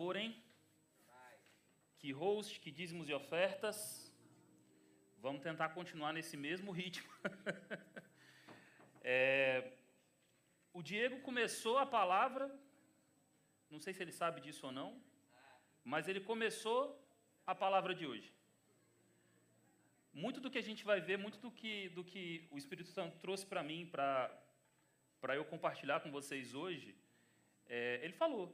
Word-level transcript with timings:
louvor, 0.00 0.16
hein? 0.16 0.34
Que 1.98 2.10
host, 2.10 2.58
que 2.58 2.70
dízimos 2.70 3.06
e 3.10 3.12
ofertas. 3.12 3.78
Vamos 5.24 5.42
tentar 5.42 5.68
continuar 5.78 6.12
nesse 6.14 6.36
mesmo 6.38 6.70
ritmo. 6.72 7.10
é, 9.04 9.72
o 10.72 10.82
Diego 10.90 11.20
começou 11.20 11.76
a 11.76 11.84
palavra, 11.84 12.44
não 13.70 13.78
sei 13.78 13.92
se 13.92 14.02
ele 14.02 14.14
sabe 14.20 14.40
disso 14.40 14.64
ou 14.68 14.72
não, 14.72 14.90
mas 15.84 16.08
ele 16.08 16.22
começou 16.30 16.80
a 17.46 17.54
palavra 17.54 17.94
de 17.94 18.06
hoje. 18.06 18.32
Muito 20.14 20.40
do 20.40 20.50
que 20.50 20.62
a 20.62 20.66
gente 20.70 20.82
vai 20.82 20.98
ver, 21.08 21.18
muito 21.18 21.38
do 21.38 21.50
que, 21.50 21.90
do 21.90 22.02
que 22.02 22.48
o 22.50 22.56
Espírito 22.56 22.88
Santo 22.88 23.18
trouxe 23.18 23.44
para 23.44 23.62
mim, 23.62 23.80
para 23.84 25.36
eu 25.40 25.44
compartilhar 25.44 26.00
com 26.00 26.10
vocês 26.10 26.54
hoje, 26.54 26.96
é, 27.68 28.00
ele 28.02 28.14
falou 28.14 28.46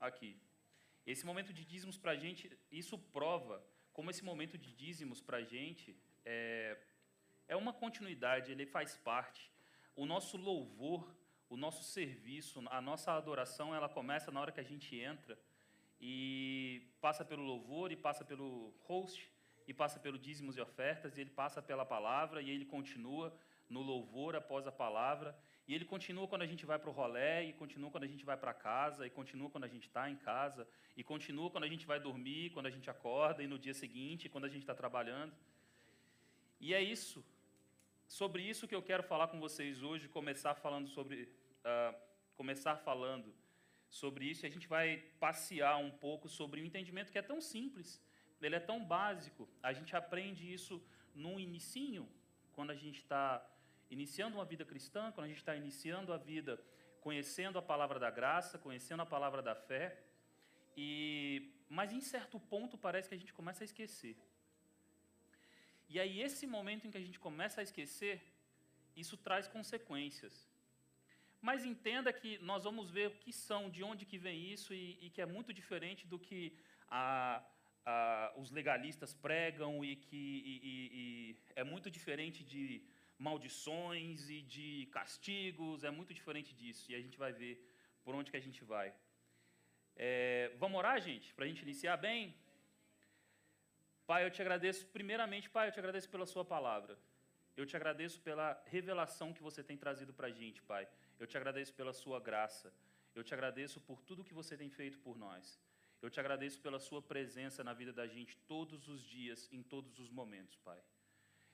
aqui. 0.00 0.36
Esse 1.12 1.24
momento 1.24 1.54
de 1.54 1.64
dízimos 1.64 1.96
para 1.96 2.12
a 2.12 2.16
gente, 2.16 2.42
isso 2.70 2.98
prova 2.98 3.64
como 3.94 4.10
esse 4.10 4.22
momento 4.22 4.58
de 4.58 4.70
dízimos 4.74 5.22
para 5.22 5.38
a 5.38 5.42
gente 5.42 5.96
é, 6.22 6.76
é 7.48 7.56
uma 7.56 7.72
continuidade, 7.72 8.52
ele 8.52 8.66
faz 8.66 8.94
parte. 8.98 9.50
O 9.96 10.04
nosso 10.04 10.36
louvor, 10.36 11.16
o 11.48 11.56
nosso 11.56 11.82
serviço, 11.82 12.62
a 12.70 12.82
nossa 12.82 13.12
adoração, 13.12 13.74
ela 13.74 13.88
começa 13.88 14.30
na 14.30 14.38
hora 14.38 14.52
que 14.52 14.60
a 14.60 14.70
gente 14.72 14.94
entra 14.96 15.38
e 15.98 16.92
passa 17.00 17.24
pelo 17.24 17.42
louvor 17.42 17.90
e 17.90 17.96
passa 17.96 18.22
pelo 18.22 18.74
host 18.82 19.32
e 19.66 19.72
passa 19.72 19.98
pelo 19.98 20.18
dízimos 20.18 20.58
e 20.58 20.60
ofertas 20.60 21.16
e 21.16 21.22
ele 21.22 21.30
passa 21.30 21.62
pela 21.62 21.86
palavra 21.86 22.42
e 22.42 22.50
ele 22.50 22.66
continua 22.66 23.34
no 23.66 23.80
louvor 23.80 24.36
após 24.36 24.66
a 24.66 24.72
palavra 24.72 25.34
e 25.68 25.74
ele 25.74 25.84
continua 25.84 26.26
quando 26.26 26.42
a 26.42 26.46
gente 26.46 26.64
vai 26.64 26.78
para 26.78 26.88
o 26.88 26.92
rolé, 26.92 27.44
e 27.44 27.52
continua 27.52 27.90
quando 27.90 28.04
a 28.04 28.06
gente 28.06 28.24
vai 28.24 28.38
para 28.38 28.54
casa, 28.54 29.06
e 29.06 29.10
continua 29.10 29.50
quando 29.50 29.64
a 29.64 29.68
gente 29.68 29.86
está 29.86 30.08
em 30.08 30.16
casa, 30.16 30.66
e 30.96 31.04
continua 31.04 31.50
quando 31.50 31.64
a 31.64 31.68
gente 31.68 31.84
vai 31.86 32.00
dormir, 32.00 32.50
quando 32.54 32.64
a 32.64 32.70
gente 32.70 32.88
acorda, 32.88 33.42
e 33.42 33.46
no 33.46 33.58
dia 33.58 33.74
seguinte, 33.74 34.30
quando 34.30 34.46
a 34.46 34.48
gente 34.48 34.62
está 34.62 34.74
trabalhando. 34.74 35.34
E 36.58 36.72
é 36.72 36.82
isso, 36.82 37.22
sobre 38.06 38.42
isso 38.42 38.66
que 38.66 38.74
eu 38.74 38.82
quero 38.82 39.02
falar 39.02 39.28
com 39.28 39.38
vocês 39.38 39.82
hoje, 39.82 40.08
começar 40.08 40.54
falando 40.54 40.88
sobre, 40.88 41.24
uh, 41.24 41.94
começar 42.34 42.76
falando 42.76 43.34
sobre 43.90 44.24
isso, 44.24 44.46
e 44.46 44.48
a 44.48 44.50
gente 44.50 44.66
vai 44.66 44.96
passear 45.20 45.76
um 45.76 45.90
pouco 45.90 46.30
sobre 46.30 46.62
um 46.62 46.64
entendimento 46.64 47.12
que 47.12 47.18
é 47.18 47.22
tão 47.22 47.42
simples, 47.42 48.02
ele 48.40 48.56
é 48.56 48.60
tão 48.60 48.82
básico, 48.82 49.46
a 49.62 49.74
gente 49.74 49.94
aprende 49.94 50.50
isso 50.50 50.82
num 51.14 51.38
inicinho, 51.38 52.08
quando 52.54 52.70
a 52.70 52.74
gente 52.74 53.00
está 53.00 53.46
iniciando 53.90 54.36
uma 54.36 54.44
vida 54.44 54.64
cristã, 54.64 55.10
quando 55.12 55.26
a 55.26 55.28
gente 55.28 55.38
está 55.38 55.54
iniciando 55.56 56.12
a 56.12 56.16
vida 56.16 56.60
conhecendo 57.00 57.58
a 57.58 57.62
palavra 57.62 57.98
da 57.98 58.10
graça, 58.10 58.58
conhecendo 58.58 59.02
a 59.02 59.06
palavra 59.06 59.40
da 59.40 59.54
fé, 59.54 59.98
e 60.76 61.54
mas 61.68 61.92
em 61.92 62.00
certo 62.00 62.38
ponto 62.40 62.76
parece 62.78 63.08
que 63.08 63.14
a 63.14 63.18
gente 63.18 63.32
começa 63.32 63.62
a 63.62 63.66
esquecer. 63.66 64.16
E 65.88 65.98
aí 66.00 66.20
esse 66.20 66.46
momento 66.46 66.86
em 66.86 66.90
que 66.90 66.98
a 66.98 67.06
gente 67.08 67.18
começa 67.18 67.60
a 67.60 67.64
esquecer, 67.64 68.20
isso 68.96 69.16
traz 69.16 69.46
consequências. 69.48 70.48
Mas 71.40 71.64
entenda 71.64 72.12
que 72.12 72.38
nós 72.38 72.64
vamos 72.64 72.90
ver 72.90 73.08
o 73.08 73.16
que 73.22 73.32
são, 73.32 73.70
de 73.70 73.82
onde 73.82 74.04
que 74.04 74.18
vem 74.18 74.52
isso 74.52 74.74
e, 74.74 74.98
e 75.00 75.10
que 75.10 75.20
é 75.20 75.26
muito 75.26 75.52
diferente 75.52 76.06
do 76.06 76.18
que 76.18 76.58
a, 76.90 77.42
a, 77.86 78.32
os 78.36 78.50
legalistas 78.50 79.14
pregam 79.14 79.84
e 79.84 79.94
que 79.96 80.16
e, 80.16 80.54
e, 80.72 81.36
é 81.54 81.62
muito 81.62 81.90
diferente 81.90 82.42
de 82.42 82.82
maldições 83.18 84.30
e 84.30 84.42
de 84.42 84.86
castigos, 84.92 85.84
é 85.84 85.90
muito 85.90 86.14
diferente 86.14 86.54
disso, 86.54 86.90
e 86.90 86.94
a 86.94 87.00
gente 87.00 87.18
vai 87.18 87.32
ver 87.32 87.54
por 88.04 88.14
onde 88.14 88.30
que 88.30 88.36
a 88.36 88.40
gente 88.40 88.62
vai. 88.64 88.94
É, 89.96 90.52
vamos 90.56 90.78
orar, 90.78 91.00
gente, 91.00 91.34
para 91.34 91.44
a 91.44 91.48
gente 91.48 91.62
iniciar 91.62 91.96
bem? 91.96 92.34
Pai, 94.06 94.24
eu 94.24 94.30
te 94.30 94.40
agradeço, 94.40 94.86
primeiramente, 94.86 95.50
Pai, 95.50 95.68
eu 95.68 95.72
te 95.72 95.80
agradeço 95.80 96.08
pela 96.08 96.24
Sua 96.24 96.44
palavra. 96.44 96.96
Eu 97.56 97.66
te 97.66 97.76
agradeço 97.76 98.20
pela 98.20 98.48
revelação 98.66 99.34
que 99.34 99.42
você 99.42 99.62
tem 99.64 99.76
trazido 99.76 100.14
para 100.14 100.28
a 100.28 100.30
gente, 100.30 100.62
Pai. 100.62 100.88
Eu 101.18 101.26
te 101.26 101.36
agradeço 101.36 101.74
pela 101.74 101.92
Sua 101.92 102.20
graça. 102.20 102.72
Eu 103.14 103.24
te 103.24 103.34
agradeço 103.34 103.80
por 103.80 104.00
tudo 104.00 104.24
que 104.24 104.32
você 104.32 104.56
tem 104.56 104.70
feito 104.70 104.98
por 105.00 105.18
nós. 105.18 105.60
Eu 106.00 106.08
te 106.08 106.20
agradeço 106.20 106.60
pela 106.60 106.78
Sua 106.78 107.02
presença 107.02 107.64
na 107.64 107.74
vida 107.74 107.92
da 107.92 108.06
gente 108.06 108.36
todos 108.52 108.86
os 108.86 109.02
dias, 109.02 109.48
em 109.52 109.62
todos 109.62 109.98
os 109.98 110.08
momentos, 110.08 110.56
Pai. 110.58 110.80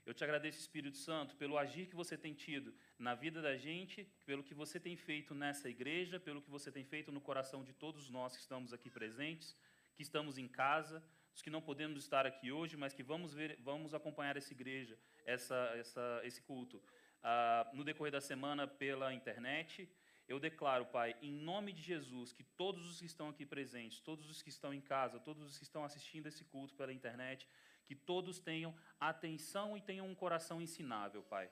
Eu 0.07 0.13
te 0.13 0.23
agradeço, 0.23 0.59
Espírito 0.59 0.99
Santo, 0.99 1.35
pelo 1.37 1.57
agir 1.57 1.87
que 1.87 1.97
você 1.97 2.17
tem 2.17 2.35
tido 2.35 2.75
na 2.99 3.15
vida 3.15 3.41
da 3.41 3.57
gente, 3.57 4.05
pelo 4.27 4.43
que 4.43 4.53
você 4.53 4.79
tem 4.79 4.97
feito 4.97 5.35
nessa 5.35 5.67
igreja, 5.67 6.21
pelo 6.21 6.43
que 6.43 6.51
você 6.51 6.71
tem 6.71 6.85
feito 6.85 7.11
no 7.11 7.23
coração 7.23 7.65
de 7.65 7.73
todos 7.73 8.11
nós 8.11 8.37
que 8.37 8.43
estamos 8.43 8.75
aqui 8.75 8.91
presentes, 8.91 9.57
que 9.95 10.03
estamos 10.03 10.37
em 10.37 10.47
casa, 10.47 11.03
os 11.35 11.41
que 11.41 11.49
não 11.49 11.63
podemos 11.63 12.03
estar 12.03 12.27
aqui 12.27 12.53
hoje, 12.53 12.77
mas 12.77 12.93
que 12.93 13.03
vamos 13.03 13.33
ver, 13.33 13.59
vamos 13.63 13.95
acompanhar 13.95 14.37
essa 14.37 14.53
igreja, 14.53 14.99
essa, 15.25 15.57
essa, 15.75 16.21
esse 16.23 16.43
culto 16.43 16.83
ah, 17.23 17.71
no 17.73 17.83
decorrer 17.83 18.13
da 18.13 18.21
semana 18.21 18.67
pela 18.67 19.13
internet. 19.15 19.89
Eu 20.29 20.39
declaro, 20.39 20.85
Pai, 20.85 21.17
em 21.23 21.33
nome 21.33 21.73
de 21.73 21.83
Jesus, 21.83 22.33
que 22.33 22.45
todos 22.45 22.91
os 22.91 22.99
que 23.01 23.07
estão 23.07 23.31
aqui 23.31 23.47
presentes, 23.47 24.01
todos 24.01 24.29
os 24.29 24.43
que 24.43 24.51
estão 24.51 24.73
em 24.73 24.81
casa, 24.83 25.19
todos 25.19 25.43
os 25.43 25.57
que 25.57 25.65
estão 25.65 25.83
assistindo 25.83 26.27
esse 26.27 26.45
culto 26.45 26.75
pela 26.75 26.93
internet, 26.93 27.49
que 27.85 27.95
todos 27.95 28.39
tenham 28.39 28.75
atenção 28.99 29.77
e 29.77 29.81
tenham 29.81 30.09
um 30.09 30.15
coração 30.15 30.61
ensinável, 30.61 31.23
Pai. 31.23 31.51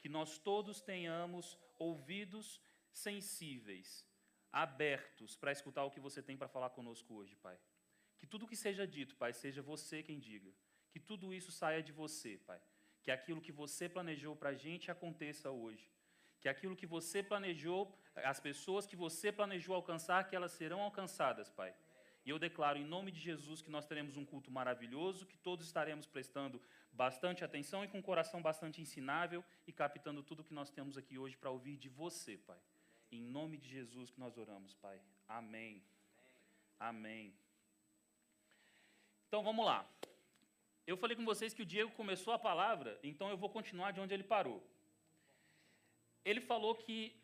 Que 0.00 0.08
nós 0.08 0.38
todos 0.38 0.80
tenhamos 0.80 1.58
ouvidos 1.78 2.60
sensíveis, 2.92 4.06
abertos 4.52 5.36
para 5.36 5.52
escutar 5.52 5.84
o 5.84 5.90
que 5.90 6.00
você 6.00 6.22
tem 6.22 6.36
para 6.36 6.48
falar 6.48 6.70
conosco 6.70 7.14
hoje, 7.14 7.34
Pai. 7.36 7.58
Que 8.18 8.26
tudo 8.26 8.46
que 8.46 8.56
seja 8.56 8.86
dito, 8.86 9.16
Pai, 9.16 9.32
seja 9.32 9.62
você 9.62 10.02
quem 10.02 10.18
diga. 10.18 10.52
Que 10.90 11.00
tudo 11.00 11.34
isso 11.34 11.50
saia 11.50 11.82
de 11.82 11.92
você, 11.92 12.38
Pai. 12.38 12.60
Que 13.02 13.10
aquilo 13.10 13.40
que 13.40 13.52
você 13.52 13.88
planejou 13.88 14.36
para 14.36 14.50
a 14.50 14.54
gente 14.54 14.90
aconteça 14.90 15.50
hoje. 15.50 15.92
Que 16.40 16.48
aquilo 16.48 16.76
que 16.76 16.86
você 16.86 17.22
planejou, 17.22 17.92
as 18.14 18.38
pessoas 18.38 18.86
que 18.86 18.96
você 18.96 19.32
planejou 19.32 19.74
alcançar, 19.74 20.28
que 20.28 20.36
elas 20.36 20.52
serão 20.52 20.80
alcançadas, 20.82 21.50
Pai. 21.50 21.74
E 22.24 22.30
eu 22.30 22.38
declaro 22.38 22.78
em 22.78 22.84
nome 22.84 23.10
de 23.10 23.20
Jesus 23.20 23.60
que 23.60 23.70
nós 23.70 23.84
teremos 23.84 24.16
um 24.16 24.24
culto 24.24 24.50
maravilhoso, 24.50 25.26
que 25.26 25.36
todos 25.36 25.66
estaremos 25.66 26.06
prestando 26.06 26.60
bastante 26.90 27.44
atenção 27.44 27.84
e 27.84 27.88
com 27.88 27.98
um 27.98 28.02
coração 28.02 28.40
bastante 28.40 28.80
ensinável 28.80 29.44
e 29.66 29.72
captando 29.72 30.22
tudo 30.22 30.44
que 30.44 30.54
nós 30.54 30.70
temos 30.70 30.96
aqui 30.96 31.18
hoje 31.18 31.36
para 31.36 31.50
ouvir 31.50 31.76
de 31.76 31.88
você, 31.88 32.38
Pai. 32.38 32.58
Em 33.12 33.20
nome 33.20 33.58
de 33.58 33.68
Jesus 33.68 34.10
que 34.10 34.18
nós 34.18 34.38
oramos, 34.38 34.74
Pai. 34.74 34.98
Amém. 35.28 35.82
Amém. 36.80 37.34
Então 39.28 39.42
vamos 39.42 39.66
lá. 39.66 39.86
Eu 40.86 40.96
falei 40.96 41.16
com 41.16 41.24
vocês 41.24 41.52
que 41.52 41.62
o 41.62 41.66
Diego 41.66 41.90
começou 41.92 42.32
a 42.32 42.38
palavra, 42.38 42.98
então 43.02 43.28
eu 43.28 43.36
vou 43.36 43.50
continuar 43.50 43.90
de 43.92 44.00
onde 44.00 44.14
ele 44.14 44.24
parou. 44.24 44.62
Ele 46.24 46.40
falou 46.40 46.74
que 46.74 47.22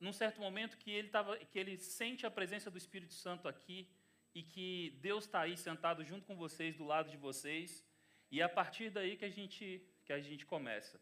num 0.00 0.12
certo 0.12 0.40
momento 0.40 0.78
que 0.78 0.90
ele 0.90 1.08
tava, 1.08 1.36
que 1.36 1.58
ele 1.58 1.76
sente 1.78 2.26
a 2.26 2.30
presença 2.30 2.70
do 2.70 2.78
Espírito 2.78 3.12
Santo 3.12 3.46
aqui 3.46 3.88
e 4.34 4.42
que 4.42 4.98
Deus 5.00 5.24
está 5.24 5.40
aí 5.42 5.56
sentado 5.56 6.04
junto 6.04 6.26
com 6.26 6.36
vocês, 6.36 6.76
do 6.76 6.84
lado 6.84 7.10
de 7.10 7.16
vocês, 7.16 7.84
e 8.30 8.40
é 8.40 8.44
a 8.44 8.48
partir 8.48 8.90
daí 8.90 9.16
que 9.16 9.24
a 9.24 9.30
gente, 9.30 9.86
que 10.04 10.12
a 10.12 10.20
gente 10.20 10.46
começa. 10.46 11.00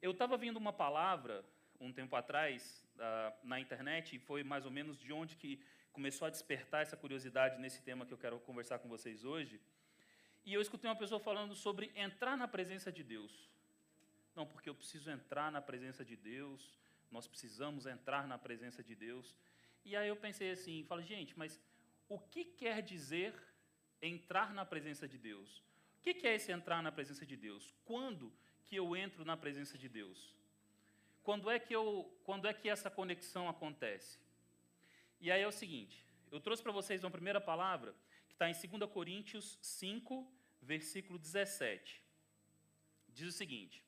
Eu 0.00 0.12
estava 0.12 0.36
vendo 0.36 0.56
uma 0.56 0.72
palavra 0.72 1.44
um 1.80 1.92
tempo 1.92 2.14
atrás 2.14 2.86
uh, 2.94 3.46
na 3.46 3.58
internet, 3.58 4.14
e 4.14 4.18
foi 4.18 4.44
mais 4.44 4.64
ou 4.64 4.70
menos 4.70 4.98
de 4.98 5.12
onde 5.12 5.36
que 5.36 5.60
começou 5.92 6.26
a 6.26 6.30
despertar 6.30 6.82
essa 6.82 6.96
curiosidade 6.96 7.60
nesse 7.60 7.82
tema 7.82 8.06
que 8.06 8.12
eu 8.12 8.18
quero 8.18 8.38
conversar 8.40 8.78
com 8.78 8.88
vocês 8.88 9.24
hoje. 9.24 9.60
E 10.44 10.54
eu 10.54 10.60
escutei 10.60 10.88
uma 10.88 10.96
pessoa 10.96 11.20
falando 11.20 11.54
sobre 11.54 11.92
entrar 11.94 12.36
na 12.36 12.48
presença 12.48 12.90
de 12.90 13.02
Deus. 13.02 13.50
Não, 14.34 14.46
porque 14.46 14.68
eu 14.68 14.74
preciso 14.74 15.10
entrar 15.10 15.52
na 15.52 15.60
presença 15.60 16.04
de 16.04 16.16
Deus, 16.16 16.78
nós 17.10 17.26
precisamos 17.26 17.86
entrar 17.86 18.26
na 18.26 18.38
presença 18.38 18.82
de 18.82 18.94
Deus. 18.94 19.36
E 19.84 19.94
aí 19.94 20.08
eu 20.08 20.16
pensei 20.16 20.50
assim, 20.52 20.84
falei, 20.84 21.04
gente, 21.04 21.38
mas 21.38 21.60
o 22.14 22.18
que 22.18 22.44
quer 22.44 22.82
dizer 22.82 23.32
entrar 24.02 24.52
na 24.52 24.66
presença 24.66 25.08
de 25.08 25.16
Deus? 25.16 25.62
O 25.96 26.02
que 26.02 26.26
é 26.26 26.34
esse 26.34 26.52
entrar 26.52 26.82
na 26.82 26.92
presença 26.92 27.24
de 27.24 27.38
Deus? 27.38 27.74
Quando 27.86 28.30
que 28.66 28.76
eu 28.76 28.94
entro 28.94 29.24
na 29.24 29.34
presença 29.34 29.78
de 29.78 29.88
Deus? 29.88 30.36
Quando 31.22 31.50
é 31.50 31.58
que, 31.58 31.74
eu, 31.74 32.14
quando 32.22 32.46
é 32.46 32.52
que 32.52 32.68
essa 32.68 32.90
conexão 32.90 33.48
acontece? 33.48 34.18
E 35.22 35.30
aí 35.32 35.40
é 35.40 35.48
o 35.48 35.52
seguinte, 35.52 36.04
eu 36.30 36.38
trouxe 36.38 36.62
para 36.62 36.70
vocês 36.70 37.02
uma 37.02 37.10
primeira 37.10 37.40
palavra 37.40 37.94
que 38.28 38.34
está 38.34 38.46
em 38.50 38.52
2 38.52 38.90
Coríntios 38.90 39.58
5, 39.62 40.30
versículo 40.60 41.18
17. 41.18 42.02
Diz 43.08 43.28
o 43.28 43.32
seguinte: 43.32 43.82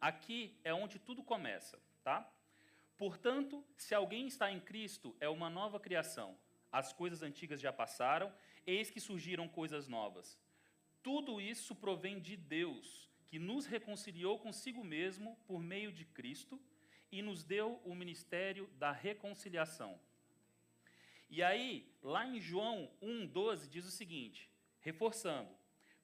Aqui 0.00 0.58
é 0.64 0.72
onde 0.72 0.98
tudo 0.98 1.22
começa, 1.22 1.78
tá? 2.02 2.32
Portanto, 2.96 3.62
se 3.76 3.94
alguém 3.94 4.26
está 4.26 4.50
em 4.50 4.60
Cristo, 4.60 5.14
é 5.20 5.28
uma 5.28 5.50
nova 5.50 5.78
criação 5.78 6.38
as 6.72 6.90
coisas 6.90 7.22
antigas 7.22 7.60
já 7.60 7.70
passaram, 7.70 8.32
eis 8.66 8.90
que 8.90 8.98
surgiram 8.98 9.46
coisas 9.46 9.86
novas. 9.86 10.40
Tudo 11.02 11.38
isso 11.40 11.76
provém 11.76 12.18
de 12.18 12.34
Deus, 12.36 13.10
que 13.26 13.38
nos 13.38 13.66
reconciliou 13.66 14.38
consigo 14.38 14.82
mesmo 14.82 15.36
por 15.46 15.62
meio 15.62 15.92
de 15.92 16.06
Cristo 16.06 16.58
e 17.10 17.20
nos 17.20 17.44
deu 17.44 17.78
o 17.84 17.94
ministério 17.94 18.66
da 18.78 18.90
reconciliação. 18.90 20.00
E 21.28 21.42
aí, 21.42 21.94
lá 22.02 22.26
em 22.26 22.40
João 22.40 22.90
1,12, 23.02 23.68
diz 23.68 23.84
o 23.84 23.90
seguinte, 23.90 24.50
reforçando: 24.80 25.50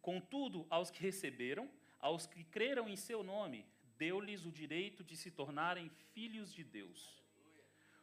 Contudo, 0.02 0.66
aos 0.68 0.90
que 0.90 1.00
receberam, 1.00 1.70
aos 1.98 2.26
que 2.26 2.44
creram 2.44 2.88
em 2.88 2.96
seu 2.96 3.22
nome, 3.22 3.66
deu-lhes 3.96 4.44
o 4.44 4.52
direito 4.52 5.02
de 5.02 5.16
se 5.16 5.30
tornarem 5.30 5.90
filhos 6.12 6.52
de 6.52 6.62
Deus 6.62 7.17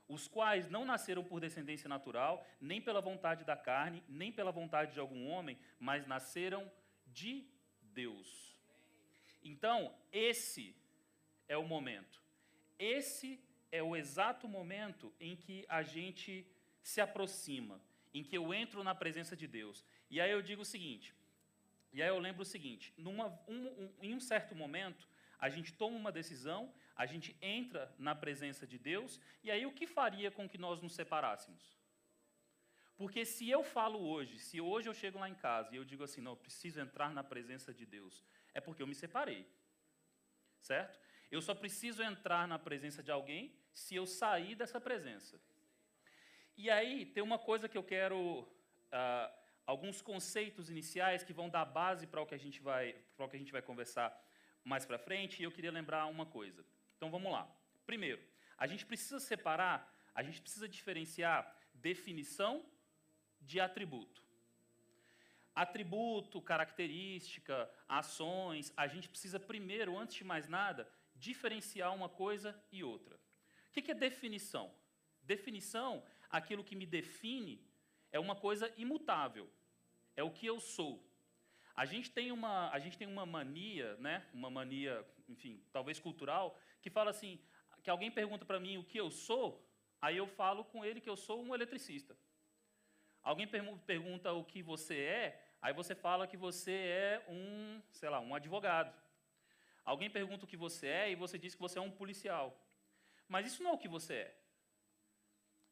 os 0.07 0.27
quais 0.27 0.69
não 0.69 0.85
nasceram 0.85 1.23
por 1.23 1.39
descendência 1.39 1.89
natural, 1.89 2.45
nem 2.61 2.81
pela 2.81 3.01
vontade 3.01 3.43
da 3.43 3.57
carne, 3.57 4.03
nem 4.07 4.31
pela 4.31 4.51
vontade 4.51 4.93
de 4.93 4.99
algum 4.99 5.27
homem, 5.27 5.57
mas 5.79 6.05
nasceram 6.05 6.71
de 7.07 7.47
Deus. 7.81 8.55
Então, 9.43 9.95
esse 10.11 10.75
é 11.47 11.57
o 11.57 11.67
momento. 11.67 12.21
Esse 12.77 13.39
é 13.71 13.81
o 13.81 13.95
exato 13.95 14.47
momento 14.47 15.13
em 15.19 15.35
que 15.35 15.65
a 15.67 15.81
gente 15.81 16.47
se 16.81 17.01
aproxima, 17.01 17.81
em 18.13 18.23
que 18.23 18.37
eu 18.37 18.53
entro 18.53 18.83
na 18.83 18.93
presença 18.93 19.35
de 19.35 19.47
Deus. 19.47 19.83
E 20.09 20.21
aí 20.21 20.31
eu 20.31 20.41
digo 20.41 20.61
o 20.61 20.65
seguinte, 20.65 21.15
e 21.95 22.01
aí 22.01 22.09
eu 22.09 22.19
lembro 22.19 22.41
o 22.41 22.45
seguinte: 22.45 22.93
numa, 22.97 23.27
um, 23.47 23.67
um, 23.67 23.93
em 24.01 24.13
um 24.13 24.19
certo 24.19 24.53
momento, 24.53 25.07
a 25.39 25.49
gente 25.49 25.73
toma 25.73 25.95
uma 25.95 26.11
decisão, 26.11 26.73
a 26.95 27.05
gente 27.05 27.35
entra 27.41 27.93
na 27.97 28.15
presença 28.15 28.65
de 28.65 28.77
Deus, 28.77 29.19
e 29.43 29.51
aí 29.51 29.65
o 29.65 29.73
que 29.73 29.85
faria 29.85 30.31
com 30.31 30.47
que 30.47 30.57
nós 30.57 30.81
nos 30.81 30.93
separássemos? 30.93 31.75
Porque 32.95 33.25
se 33.25 33.49
eu 33.49 33.63
falo 33.63 33.99
hoje, 33.99 34.39
se 34.39 34.61
hoje 34.61 34.87
eu 34.87 34.93
chego 34.93 35.19
lá 35.19 35.29
em 35.29 35.35
casa 35.35 35.73
e 35.73 35.77
eu 35.77 35.83
digo 35.83 36.03
assim, 36.03 36.21
não, 36.21 36.31
eu 36.31 36.37
preciso 36.37 36.79
entrar 36.79 37.11
na 37.11 37.23
presença 37.23 37.73
de 37.73 37.85
Deus, 37.85 38.23
é 38.53 38.61
porque 38.61 38.81
eu 38.81 38.87
me 38.87 38.95
separei. 38.95 39.45
Certo? 40.61 40.97
Eu 41.29 41.41
só 41.41 41.53
preciso 41.53 42.01
entrar 42.01 42.47
na 42.47 42.57
presença 42.57 43.03
de 43.03 43.11
alguém 43.11 43.53
se 43.73 43.95
eu 43.95 44.07
sair 44.07 44.55
dessa 44.55 44.79
presença. 44.79 45.39
E 46.55 46.69
aí 46.69 47.05
tem 47.05 47.21
uma 47.21 47.37
coisa 47.37 47.67
que 47.67 47.77
eu 47.77 47.83
quero, 47.83 48.47
ah, 48.89 49.29
alguns 49.65 50.01
conceitos 50.01 50.69
iniciais 50.69 51.23
que 51.23 51.33
vão 51.33 51.49
dar 51.49 51.65
base 51.65 52.07
para 52.07 52.21
o 52.21 52.25
que 52.25 52.33
a 52.33 52.37
gente 52.37 52.61
vai, 52.61 52.93
para 53.17 53.25
o 53.25 53.29
que 53.29 53.35
a 53.35 53.39
gente 53.39 53.51
vai 53.51 53.61
conversar 53.61 54.17
mais 54.63 54.85
para 54.85 54.97
frente, 54.97 55.41
e 55.41 55.43
eu 55.43 55.51
queria 55.51 55.71
lembrar 55.71 56.05
uma 56.05 56.25
coisa. 56.25 56.65
Então 56.95 57.11
vamos 57.11 57.31
lá. 57.31 57.49
Primeiro, 57.85 58.21
a 58.57 58.67
gente 58.67 58.85
precisa 58.85 59.19
separar, 59.19 59.93
a 60.13 60.23
gente 60.23 60.41
precisa 60.41 60.67
diferenciar 60.67 61.55
definição 61.73 62.65
de 63.41 63.59
atributo. 63.59 64.23
Atributo, 65.53 66.41
característica, 66.41 67.69
ações, 67.87 68.73
a 68.75 68.87
gente 68.87 69.07
precisa 69.07 69.39
primeiro, 69.39 69.97
antes 69.97 70.15
de 70.15 70.23
mais 70.23 70.47
nada, 70.47 70.89
diferenciar 71.15 71.93
uma 71.93 72.09
coisa 72.09 72.59
e 72.71 72.83
outra. 72.83 73.15
O 73.69 73.73
que 73.73 73.91
é 73.91 73.95
definição? 73.95 74.73
Definição, 75.21 76.03
aquilo 76.29 76.63
que 76.63 76.75
me 76.75 76.85
define, 76.85 77.65
é 78.11 78.19
uma 78.19 78.35
coisa 78.35 78.73
imutável, 78.77 79.49
é 80.15 80.23
o 80.23 80.31
que 80.31 80.45
eu 80.45 80.59
sou. 80.59 81.05
A 81.75 81.85
gente 81.85 82.09
tem 82.09 82.31
uma, 82.31 82.69
a 82.71 82.79
gente 82.79 82.97
tem 82.97 83.07
uma 83.07 83.25
mania, 83.25 83.97
né? 83.97 84.25
Uma 84.33 84.49
mania, 84.49 85.05
enfim, 85.27 85.61
talvez 85.73 85.99
cultural, 85.99 86.57
que 86.85 86.89
fala 86.91 87.09
assim, 87.09 87.39
que 87.83 87.89
alguém 87.89 88.11
pergunta 88.11 88.45
para 88.45 88.59
mim 88.59 88.77
o 88.77 88.83
que 88.83 88.99
eu 88.99 89.09
sou, 89.09 89.67
aí 89.99 90.17
eu 90.17 90.27
falo 90.27 90.63
com 90.63 90.85
ele 90.85 91.01
que 91.01 91.09
eu 91.09 91.17
sou 91.17 91.43
um 91.43 91.55
eletricista. 91.55 92.15
Alguém 93.23 93.47
pergunta 93.87 94.31
o 94.33 94.45
que 94.45 94.61
você 94.61 94.95
é, 94.99 95.43
aí 95.59 95.73
você 95.73 95.95
fala 95.95 96.27
que 96.27 96.37
você 96.37 96.71
é 96.71 97.25
um, 97.27 97.81
sei 97.91 98.07
lá, 98.07 98.19
um 98.19 98.35
advogado. 98.35 98.93
Alguém 99.83 100.11
pergunta 100.11 100.45
o 100.45 100.47
que 100.47 100.55
você 100.55 100.85
é 100.85 101.11
e 101.11 101.15
você 101.15 101.39
diz 101.39 101.55
que 101.55 101.65
você 101.67 101.79
é 101.79 101.81
um 101.81 101.89
policial. 101.89 102.55
Mas 103.27 103.47
isso 103.47 103.63
não 103.63 103.71
é 103.71 103.73
o 103.73 103.79
que 103.79 103.87
você 103.87 104.13
é. 104.13 104.39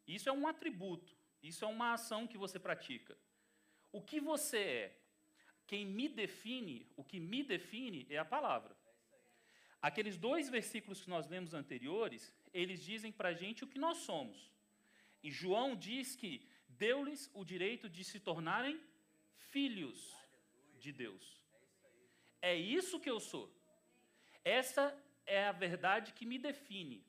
Isso 0.08 0.28
é 0.28 0.32
um 0.32 0.48
atributo. 0.48 1.16
Isso 1.44 1.64
é 1.64 1.68
uma 1.68 1.94
ação 1.94 2.26
que 2.26 2.40
você 2.40 2.58
pratica. 2.58 3.16
O 3.92 4.02
que 4.02 4.20
você 4.20 4.58
é? 4.58 5.00
Quem 5.68 5.86
me 5.86 6.10
define, 6.10 6.92
o 6.96 7.04
que 7.04 7.20
me 7.20 7.44
define 7.44 8.08
é 8.10 8.18
a 8.18 8.26
palavra. 8.26 8.76
Aqueles 9.88 10.18
dois 10.18 10.50
versículos 10.58 11.02
que 11.02 11.10
nós 11.10 11.28
lemos 11.28 11.54
anteriores, 11.54 12.32
eles 12.54 12.82
dizem 12.82 13.12
para 13.12 13.30
a 13.30 13.34
gente 13.34 13.66
o 13.66 13.68
que 13.68 13.78
nós 13.86 13.98
somos. 13.98 14.38
E 15.22 15.30
João 15.30 15.76
diz 15.76 16.16
que 16.16 16.32
deu-lhes 16.70 17.30
o 17.34 17.44
direito 17.44 17.90
de 17.90 18.04
se 18.10 18.18
tornarem 18.30 18.80
filhos 19.52 20.00
de 20.80 20.94
Deus. 20.94 21.26
É 22.42 22.56
isso 22.56 23.02
que 23.04 23.10
eu 23.10 23.20
sou. 23.20 23.54
Essa 24.44 24.98
é 25.26 25.46
a 25.48 25.52
verdade 25.52 26.14
que 26.14 26.26
me 26.26 26.40
define. 26.40 27.04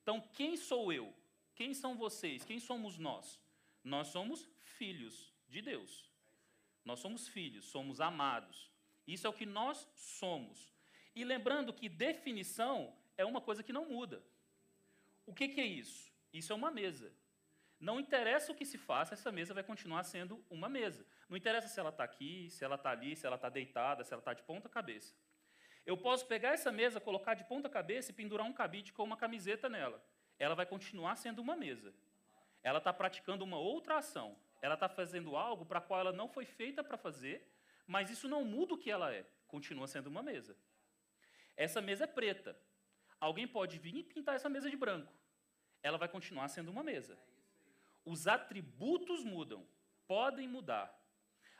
Então, 0.00 0.20
quem 0.32 0.56
sou 0.56 0.92
eu? 0.92 1.12
Quem 1.56 1.74
são 1.74 1.96
vocês? 1.96 2.44
Quem 2.44 2.60
somos 2.60 2.98
nós? 2.98 3.40
Nós 3.82 4.08
somos 4.08 4.48
filhos 4.78 5.34
de 5.48 5.60
Deus. 5.60 6.08
Nós 6.84 7.00
somos 7.00 7.26
filhos, 7.26 7.64
somos 7.64 8.00
amados. 8.00 8.70
Isso 9.08 9.26
é 9.26 9.30
o 9.30 9.38
que 9.40 9.46
nós 9.46 9.88
somos. 9.96 10.72
E 11.14 11.24
lembrando 11.24 11.72
que 11.72 11.88
definição 11.88 12.94
é 13.16 13.24
uma 13.24 13.40
coisa 13.40 13.62
que 13.62 13.72
não 13.72 13.86
muda. 13.86 14.22
O 15.26 15.34
que, 15.34 15.48
que 15.48 15.60
é 15.60 15.66
isso? 15.66 16.12
Isso 16.32 16.52
é 16.52 16.56
uma 16.56 16.70
mesa. 16.70 17.12
Não 17.78 17.98
interessa 17.98 18.52
o 18.52 18.54
que 18.54 18.66
se 18.66 18.76
faça, 18.76 19.14
essa 19.14 19.32
mesa 19.32 19.54
vai 19.54 19.62
continuar 19.62 20.02
sendo 20.04 20.44
uma 20.50 20.68
mesa. 20.68 21.06
Não 21.28 21.36
interessa 21.36 21.66
se 21.66 21.80
ela 21.80 21.88
está 21.88 22.04
aqui, 22.04 22.50
se 22.50 22.62
ela 22.62 22.74
está 22.74 22.90
ali, 22.90 23.16
se 23.16 23.26
ela 23.26 23.36
está 23.36 23.48
deitada, 23.48 24.04
se 24.04 24.12
ela 24.12 24.20
está 24.20 24.34
de 24.34 24.42
ponta 24.42 24.68
cabeça. 24.68 25.14
Eu 25.86 25.96
posso 25.96 26.26
pegar 26.26 26.50
essa 26.50 26.70
mesa, 26.70 27.00
colocar 27.00 27.34
de 27.34 27.44
ponta 27.44 27.68
cabeça 27.68 28.10
e 28.10 28.14
pendurar 28.14 28.46
um 28.46 28.52
cabide 28.52 28.92
com 28.92 29.02
uma 29.02 29.16
camiseta 29.16 29.68
nela. 29.68 30.04
Ela 30.38 30.54
vai 30.54 30.66
continuar 30.66 31.16
sendo 31.16 31.40
uma 31.40 31.56
mesa. 31.56 31.94
Ela 32.62 32.78
está 32.78 32.92
praticando 32.92 33.44
uma 33.44 33.58
outra 33.58 33.96
ação. 33.96 34.36
Ela 34.60 34.74
está 34.74 34.88
fazendo 34.88 35.34
algo 35.34 35.64
para 35.64 35.80
qual 35.80 36.00
ela 36.00 36.12
não 36.12 36.28
foi 36.28 36.44
feita 36.44 36.84
para 36.84 36.98
fazer, 36.98 37.50
mas 37.86 38.10
isso 38.10 38.28
não 38.28 38.44
muda 38.44 38.74
o 38.74 38.78
que 38.78 38.90
ela 38.90 39.12
é. 39.12 39.26
Continua 39.48 39.86
sendo 39.86 40.08
uma 40.08 40.22
mesa. 40.22 40.54
Essa 41.56 41.80
mesa 41.80 42.04
é 42.04 42.06
preta. 42.06 42.56
Alguém 43.20 43.46
pode 43.46 43.78
vir 43.78 43.96
e 43.96 44.02
pintar 44.02 44.36
essa 44.36 44.48
mesa 44.48 44.70
de 44.70 44.76
branco. 44.76 45.12
Ela 45.82 45.98
vai 45.98 46.08
continuar 46.08 46.48
sendo 46.48 46.70
uma 46.70 46.82
mesa. 46.82 47.18
Os 48.04 48.26
atributos 48.26 49.22
mudam, 49.24 49.66
podem 50.06 50.48
mudar. 50.48 50.96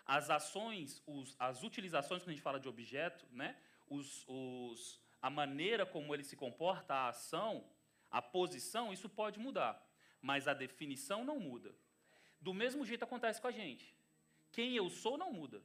As 0.07 0.31
ações, 0.31 1.03
os, 1.07 1.37
as 1.39 1.63
utilizações, 1.63 2.23
quando 2.23 2.31
a 2.31 2.33
gente 2.33 2.43
fala 2.43 2.59
de 2.59 2.69
objeto, 2.69 3.27
né? 3.31 3.57
Os, 3.89 4.25
os, 4.27 5.01
a 5.21 5.29
maneira 5.29 5.85
como 5.85 6.15
ele 6.15 6.25
se 6.25 6.37
comporta, 6.37 6.95
a 6.95 7.09
ação, 7.09 7.65
a 8.11 8.23
posição, 8.23 8.93
isso 8.93 9.09
pode 9.09 9.39
mudar. 9.39 9.87
Mas 10.21 10.49
a 10.49 10.55
definição 10.55 11.25
não 11.25 11.39
muda. 11.39 11.75
Do 12.41 12.55
mesmo 12.55 12.85
jeito 12.85 13.05
acontece 13.05 13.41
com 13.41 13.49
a 13.49 13.53
gente. 13.53 13.95
Quem 14.51 14.75
eu 14.75 14.89
sou 14.89 15.19
não 15.19 15.33
muda. 15.33 15.63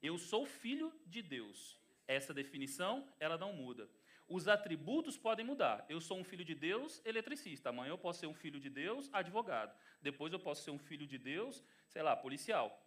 Eu 0.00 0.16
sou 0.16 0.46
filho 0.46 0.92
de 1.06 1.22
Deus. 1.22 1.78
Essa 2.06 2.34
definição, 2.34 3.08
ela 3.18 3.38
não 3.38 3.52
muda. 3.52 3.88
Os 4.28 4.48
atributos 4.48 5.16
podem 5.16 5.44
mudar. 5.44 5.84
Eu 5.88 6.00
sou 6.00 6.18
um 6.18 6.24
filho 6.24 6.44
de 6.44 6.54
Deus, 6.54 7.02
eletricista. 7.04 7.68
Amanhã 7.68 7.90
eu 7.90 7.98
posso 7.98 8.20
ser 8.20 8.26
um 8.26 8.34
filho 8.34 8.58
de 8.58 8.70
Deus, 8.70 9.10
advogado. 9.12 9.76
Depois 10.00 10.32
eu 10.32 10.40
posso 10.40 10.64
ser 10.64 10.70
um 10.70 10.78
filho 10.78 11.06
de 11.06 11.18
Deus, 11.18 11.62
sei 11.88 12.02
lá, 12.02 12.16
policial. 12.16 12.82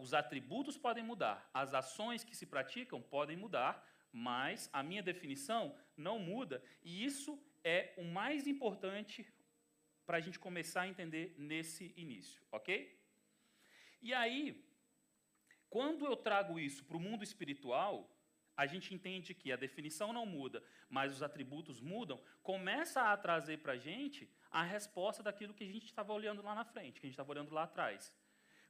Os 0.00 0.14
atributos 0.14 0.76
podem 0.76 1.04
mudar. 1.04 1.48
As 1.52 1.74
ações 1.74 2.24
que 2.24 2.34
se 2.34 2.46
praticam 2.46 3.00
podem 3.02 3.36
mudar, 3.36 3.86
mas 4.12 4.70
a 4.72 4.82
minha 4.82 5.02
definição 5.02 5.76
não 5.96 6.18
muda. 6.18 6.62
E 6.82 7.04
isso 7.04 7.38
é 7.62 7.92
o 7.96 8.04
mais 8.04 8.46
importante 8.46 9.26
para 10.06 10.18
a 10.18 10.20
gente 10.20 10.38
começar 10.38 10.82
a 10.82 10.88
entender 10.88 11.34
nesse 11.36 11.92
início, 11.96 12.40
ok? 12.50 12.96
E 14.00 14.14
aí, 14.14 14.64
quando 15.68 16.06
eu 16.06 16.16
trago 16.16 16.58
isso 16.58 16.84
para 16.84 16.96
o 16.96 17.00
mundo 17.00 17.24
espiritual, 17.24 18.15
a 18.56 18.66
gente 18.66 18.94
entende 18.94 19.34
que 19.34 19.52
a 19.52 19.56
definição 19.56 20.12
não 20.12 20.24
muda, 20.24 20.62
mas 20.88 21.12
os 21.12 21.22
atributos 21.22 21.80
mudam, 21.80 22.20
começa 22.42 23.02
a 23.12 23.16
trazer 23.16 23.58
para 23.58 23.74
a 23.74 23.76
gente 23.76 24.28
a 24.50 24.62
resposta 24.62 25.22
daquilo 25.22 25.54
que 25.54 25.64
a 25.64 25.66
gente 25.66 25.84
estava 25.84 26.12
olhando 26.12 26.42
lá 26.42 26.54
na 26.54 26.64
frente, 26.64 27.00
que 27.00 27.06
a 27.06 27.08
gente 27.08 27.14
estava 27.14 27.32
olhando 27.32 27.52
lá 27.52 27.64
atrás. 27.64 28.12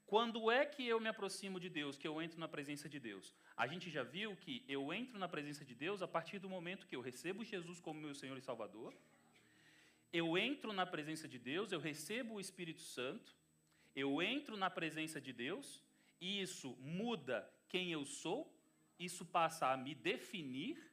Quando 0.07 0.51
é 0.51 0.65
que 0.65 0.87
eu 0.87 1.01
me 1.01 1.09
aproximo 1.09 1.59
de 1.59 1.69
Deus, 1.69 1.99
que 1.99 2.07
eu 2.07 2.23
entro 2.23 2.39
na 2.39 2.47
presença 2.47 2.89
de 2.89 3.01
Deus? 3.01 3.35
A 3.57 3.67
gente 3.67 3.91
já 3.91 4.05
viu 4.05 4.37
que 4.37 4.65
eu 4.69 4.93
entro 4.93 5.19
na 5.19 5.29
presença 5.29 5.65
de 5.65 5.75
Deus 5.75 6.01
a 6.01 6.09
partir 6.09 6.39
do 6.39 6.49
momento 6.49 6.87
que 6.87 6.95
eu 6.95 7.01
recebo 7.01 7.45
Jesus 7.45 7.81
como 7.81 8.01
meu 8.01 8.15
Senhor 8.15 8.37
e 8.39 8.41
Salvador, 8.41 8.95
eu 10.13 10.39
entro 10.39 10.73
na 10.73 10.87
presença 10.87 11.27
de 11.27 11.39
Deus, 11.39 11.73
eu 11.73 11.81
recebo 11.81 12.35
o 12.35 12.41
Espírito 12.41 12.81
Santo, 12.81 13.35
eu 13.95 14.23
entro 14.23 14.57
na 14.57 14.71
presença 14.71 15.21
de 15.21 15.33
Deus, 15.33 15.83
e 16.21 16.41
isso 16.41 16.77
muda 16.81 17.49
quem 17.69 17.91
eu 17.91 18.05
sou, 18.05 18.56
isso 18.99 19.25
passa 19.25 19.69
a 19.69 19.77
me 19.77 19.95
definir. 19.95 20.93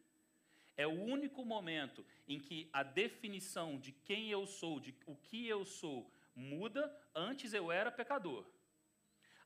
É 0.76 0.88
o 0.88 1.02
único 1.04 1.46
momento 1.46 2.06
em 2.28 2.40
que 2.40 2.70
a 2.74 2.82
definição 2.82 3.78
de 3.78 3.92
quem 3.92 4.30
eu 4.30 4.48
sou, 4.48 4.80
de 4.80 4.96
o 5.06 5.16
que 5.16 5.48
eu 5.48 5.64
sou, 5.66 6.12
muda. 6.36 6.92
Antes 7.14 7.54
eu 7.54 7.72
era 7.72 7.92
pecador, 7.92 8.46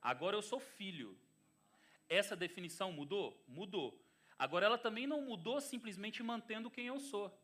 agora 0.02 0.36
eu 0.36 0.42
sou 0.42 0.60
filho. 0.60 1.18
Essa 2.08 2.36
definição 2.36 2.92
mudou? 2.92 3.44
Mudou. 3.48 4.02
Agora 4.40 4.66
ela 4.66 4.78
também 4.78 5.06
não 5.06 5.22
mudou 5.22 5.60
simplesmente 5.60 6.24
mantendo 6.24 6.72
quem 6.72 6.88
eu 6.88 7.00
sou. 7.00 7.38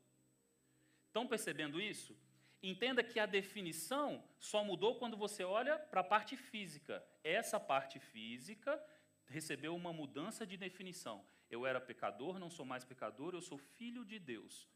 Estão 1.08 1.27
percebendo 1.27 1.82
isso? 1.82 2.17
Entenda 2.62 3.03
que 3.03 3.20
a 3.20 3.25
definição 3.25 4.24
só 4.39 4.63
mudou 4.63 4.96
quando 4.96 5.17
você 5.17 5.43
olha 5.43 5.77
para 5.77 6.00
a 6.00 6.03
parte 6.03 6.38
física. 6.38 7.05
Essa 7.22 7.60
parte 7.60 8.00
física 8.00 8.82
recebeu 9.27 9.75
uma 9.75 9.94
mudança 9.94 10.46
de 10.46 10.58
definição. 10.58 11.25
Eu 11.50 11.65
era 11.65 11.80
pecador, 11.80 12.39
não 12.39 12.50
sou 12.50 12.65
mais 12.65 12.84
pecador, 12.84 13.34
eu 13.34 13.42
sou 13.42 13.58
filho 13.58 14.03
de 14.03 14.20
Deus. 14.20 14.68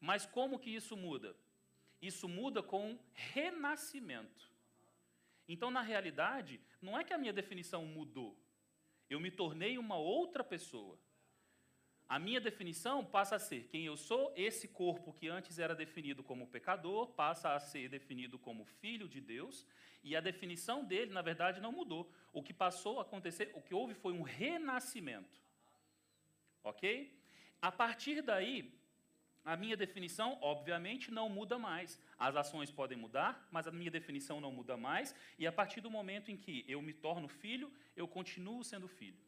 Mas 0.00 0.26
como 0.26 0.58
que 0.58 0.70
isso 0.70 0.96
muda? 0.96 1.36
Isso 2.00 2.28
muda 2.28 2.62
com 2.62 2.98
renascimento. 3.12 4.50
Então, 5.48 5.70
na 5.70 5.80
realidade, 5.80 6.60
não 6.82 6.98
é 6.98 7.04
que 7.04 7.14
a 7.14 7.18
minha 7.18 7.32
definição 7.32 7.84
mudou. 7.86 8.36
Eu 9.08 9.20
me 9.20 9.30
tornei 9.30 9.78
uma 9.78 9.96
outra 9.96 10.42
pessoa. 10.42 10.98
A 12.08 12.20
minha 12.20 12.40
definição 12.40 13.04
passa 13.04 13.34
a 13.34 13.38
ser 13.38 13.64
quem 13.64 13.84
eu 13.84 13.96
sou, 13.96 14.32
esse 14.36 14.68
corpo 14.68 15.12
que 15.12 15.28
antes 15.28 15.58
era 15.58 15.74
definido 15.74 16.22
como 16.22 16.46
pecador, 16.46 17.08
passa 17.08 17.52
a 17.54 17.58
ser 17.58 17.88
definido 17.88 18.38
como 18.38 18.64
filho 18.64 19.08
de 19.08 19.20
Deus, 19.20 19.66
e 20.04 20.14
a 20.14 20.20
definição 20.20 20.84
dele, 20.84 21.12
na 21.12 21.20
verdade, 21.20 21.60
não 21.60 21.72
mudou. 21.72 22.08
O 22.32 22.44
que 22.44 22.54
passou 22.54 23.00
a 23.00 23.02
acontecer, 23.02 23.50
o 23.54 23.60
que 23.60 23.74
houve 23.74 23.92
foi 23.92 24.12
um 24.12 24.22
renascimento. 24.22 25.40
Ok? 26.62 27.12
A 27.60 27.72
partir 27.72 28.22
daí, 28.22 28.72
a 29.44 29.56
minha 29.56 29.76
definição, 29.76 30.38
obviamente, 30.40 31.10
não 31.10 31.28
muda 31.28 31.58
mais. 31.58 31.98
As 32.16 32.36
ações 32.36 32.70
podem 32.70 32.96
mudar, 32.96 33.48
mas 33.50 33.66
a 33.66 33.72
minha 33.72 33.90
definição 33.90 34.40
não 34.40 34.52
muda 34.52 34.76
mais, 34.76 35.12
e 35.36 35.44
a 35.44 35.50
partir 35.50 35.80
do 35.80 35.90
momento 35.90 36.30
em 36.30 36.36
que 36.36 36.64
eu 36.68 36.80
me 36.80 36.92
torno 36.92 37.26
filho, 37.26 37.72
eu 37.96 38.06
continuo 38.06 38.62
sendo 38.62 38.86
filho. 38.86 39.18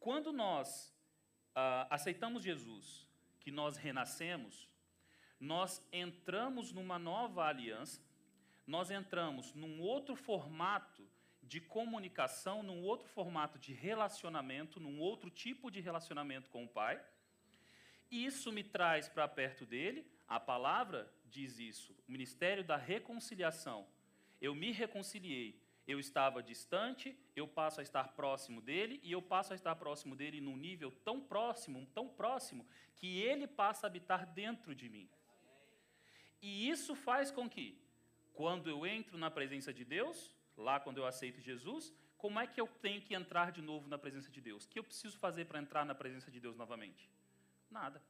Quando 0.00 0.32
nós 0.32 0.92
aceitamos 1.90 2.42
Jesus, 2.42 3.06
que 3.40 3.50
nós 3.50 3.76
renascemos, 3.76 4.68
nós 5.40 5.82
entramos 5.92 6.72
numa 6.72 6.98
nova 6.98 7.46
aliança, 7.46 8.00
nós 8.66 8.90
entramos 8.90 9.54
num 9.54 9.80
outro 9.80 10.14
formato 10.14 11.08
de 11.42 11.60
comunicação, 11.60 12.62
num 12.62 12.82
outro 12.82 13.08
formato 13.08 13.58
de 13.58 13.72
relacionamento, 13.72 14.78
num 14.78 15.00
outro 15.00 15.30
tipo 15.30 15.70
de 15.70 15.80
relacionamento 15.80 16.50
com 16.50 16.64
o 16.64 16.68
Pai. 16.68 17.02
Isso 18.10 18.52
me 18.52 18.62
traz 18.62 19.08
para 19.08 19.26
perto 19.26 19.64
dele, 19.64 20.06
a 20.26 20.38
palavra 20.38 21.10
diz 21.24 21.58
isso, 21.58 21.96
o 22.06 22.12
ministério 22.12 22.62
da 22.62 22.76
reconciliação. 22.76 23.86
Eu 24.40 24.54
me 24.54 24.72
reconciliei, 24.72 25.58
eu 25.88 25.98
estava 25.98 26.42
distante, 26.42 27.18
eu 27.34 27.48
passo 27.48 27.80
a 27.80 27.82
estar 27.82 28.08
próximo 28.08 28.60
dele, 28.60 29.00
e 29.02 29.10
eu 29.10 29.22
passo 29.22 29.54
a 29.54 29.56
estar 29.56 29.74
próximo 29.74 30.14
dele 30.14 30.38
num 30.38 30.56
nível 30.56 30.90
tão 31.02 31.18
próximo, 31.18 31.86
tão 31.94 32.06
próximo, 32.06 32.68
que 32.94 33.20
ele 33.22 33.46
passa 33.46 33.86
a 33.86 33.88
habitar 33.88 34.26
dentro 34.26 34.74
de 34.74 34.86
mim. 34.90 35.08
E 36.42 36.68
isso 36.68 36.94
faz 36.94 37.30
com 37.30 37.48
que, 37.48 37.80
quando 38.34 38.68
eu 38.68 38.86
entro 38.86 39.16
na 39.16 39.30
presença 39.30 39.72
de 39.72 39.82
Deus, 39.82 40.30
lá 40.58 40.78
quando 40.78 40.98
eu 40.98 41.06
aceito 41.06 41.40
Jesus, 41.40 41.90
como 42.18 42.38
é 42.38 42.46
que 42.46 42.60
eu 42.60 42.66
tenho 42.82 43.00
que 43.00 43.14
entrar 43.14 43.50
de 43.50 43.62
novo 43.62 43.88
na 43.88 43.96
presença 43.96 44.30
de 44.30 44.42
Deus? 44.42 44.64
O 44.64 44.68
que 44.68 44.78
eu 44.78 44.84
preciso 44.84 45.16
fazer 45.16 45.46
para 45.46 45.58
entrar 45.58 45.86
na 45.86 45.94
presença 45.94 46.30
de 46.30 46.38
Deus 46.38 46.54
novamente? 46.54 47.08
Nada. 47.70 48.02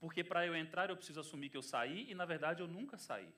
Porque 0.00 0.24
para 0.24 0.44
eu 0.46 0.56
entrar 0.56 0.90
eu 0.90 0.96
preciso 0.96 1.20
assumir 1.20 1.50
que 1.50 1.56
eu 1.56 1.62
saí 1.62 2.10
e 2.10 2.14
na 2.14 2.24
verdade 2.24 2.60
eu 2.60 2.66
nunca 2.66 2.98
saí. 2.98 3.32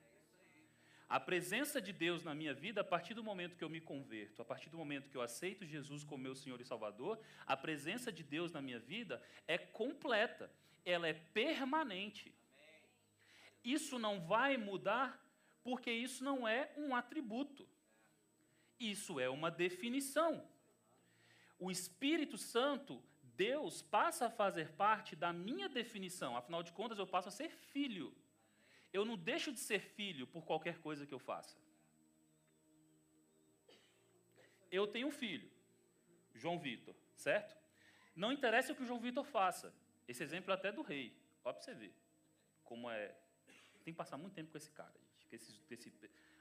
A 1.09 1.21
presença 1.21 1.81
de 1.81 1.93
Deus 1.93 2.23
na 2.25 2.35
minha 2.35 2.55
vida, 2.55 2.81
a 2.81 2.85
partir 2.85 3.15
do 3.15 3.23
momento 3.23 3.57
que 3.57 3.65
eu 3.65 3.69
me 3.69 3.81
converto, 3.81 4.41
a 4.41 4.45
partir 4.45 4.71
do 4.71 4.79
momento 4.79 5.11
que 5.11 5.17
eu 5.17 5.23
aceito 5.23 5.67
Jesus 5.67 6.03
como 6.03 6.23
meu 6.23 6.35
Senhor 6.35 6.61
e 6.61 6.65
Salvador, 6.65 7.21
a 7.47 7.57
presença 7.57 8.11
de 8.11 8.23
Deus 8.23 8.51
na 8.51 8.63
minha 8.63 8.79
vida 8.79 9.23
é 9.47 9.59
completa, 9.59 10.51
ela 10.85 11.07
é 11.07 11.13
permanente. 11.13 12.33
Isso 13.63 13.99
não 13.99 14.21
vai 14.21 14.57
mudar, 14.57 15.23
porque 15.63 15.91
isso 15.91 16.25
não 16.25 16.49
é 16.49 16.71
um 16.77 16.95
atributo, 16.95 17.69
isso 18.81 19.21
é 19.21 19.29
uma 19.29 19.51
definição. 19.51 20.49
O 21.59 21.71
Espírito 21.71 22.37
Santo, 22.37 23.01
Deus, 23.23 23.83
passa 23.83 24.27
a 24.27 24.31
fazer 24.31 24.73
parte 24.73 25.15
da 25.15 25.33
minha 25.33 25.69
definição, 25.69 26.37
afinal 26.37 26.63
de 26.63 26.73
contas, 26.73 26.99
eu 26.99 27.07
passo 27.07 27.29
a 27.29 27.33
ser 27.33 27.51
filho 27.51 28.13
eu 28.93 29.05
não 29.05 29.17
deixo 29.17 29.53
de 29.53 29.61
ser 29.61 29.81
filho 29.81 30.27
por 30.27 30.45
qualquer 30.45 30.79
coisa 30.79 31.07
que 31.07 31.15
eu 31.15 31.19
faça. 31.19 31.57
Eu 34.71 34.87
tenho 34.87 35.09
um 35.09 35.13
filho, 35.13 35.51
João 36.35 36.59
Vitor, 36.59 36.95
certo? 37.15 37.57
Não 38.15 38.33
interessa 38.33 38.73
o 38.73 38.77
que 38.77 38.83
o 38.83 38.87
João 38.87 39.01
Vitor 39.01 39.25
faça. 39.25 39.75
Esse 40.07 40.23
exemplo 40.23 40.51
é 40.51 40.55
até 40.55 40.73
do 40.73 40.83
rei. 40.83 41.17
Olha 41.45 41.55
para 41.55 41.63
você 41.63 41.75
ver 41.75 41.95
como 42.65 42.91
é. 42.91 43.15
Tem 43.85 43.93
que 43.93 43.99
passar 43.99 44.17
muito 44.17 44.35
tempo 44.35 44.51
com 44.51 44.57
esse 44.57 44.71
cara, 44.71 44.95
gente. 44.99 45.29
Esse, 45.31 45.61
esse... 45.71 45.93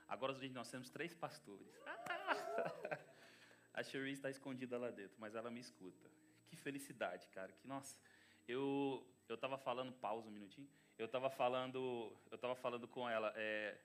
Agora 0.08 0.34
nós 0.50 0.70
temos 0.70 0.90
três 0.90 1.14
pastores. 1.14 1.68
A 3.74 3.84
Cherise 3.84 4.20
está 4.20 4.30
escondida 4.30 4.78
lá 4.78 4.92
dentro, 4.92 5.16
mas 5.20 5.36
ela 5.36 5.50
me 5.50 5.60
escuta. 5.60 6.10
Que 6.48 6.56
felicidade, 6.56 7.28
cara. 7.30 7.52
Que 7.52 7.68
nossa. 7.68 8.00
Eu 8.48 9.06
eu 9.28 9.36
estava 9.36 9.58
falando, 9.58 9.94
pausa 9.94 10.28
um 10.28 10.32
minutinho 10.32 10.70
eu 11.02 11.08
estava 11.08 11.30
falando, 11.30 12.16
eu 12.30 12.36
estava 12.36 12.56
falando 12.56 12.88
com 12.88 13.10
ela 13.10 13.34
é, 13.36 13.76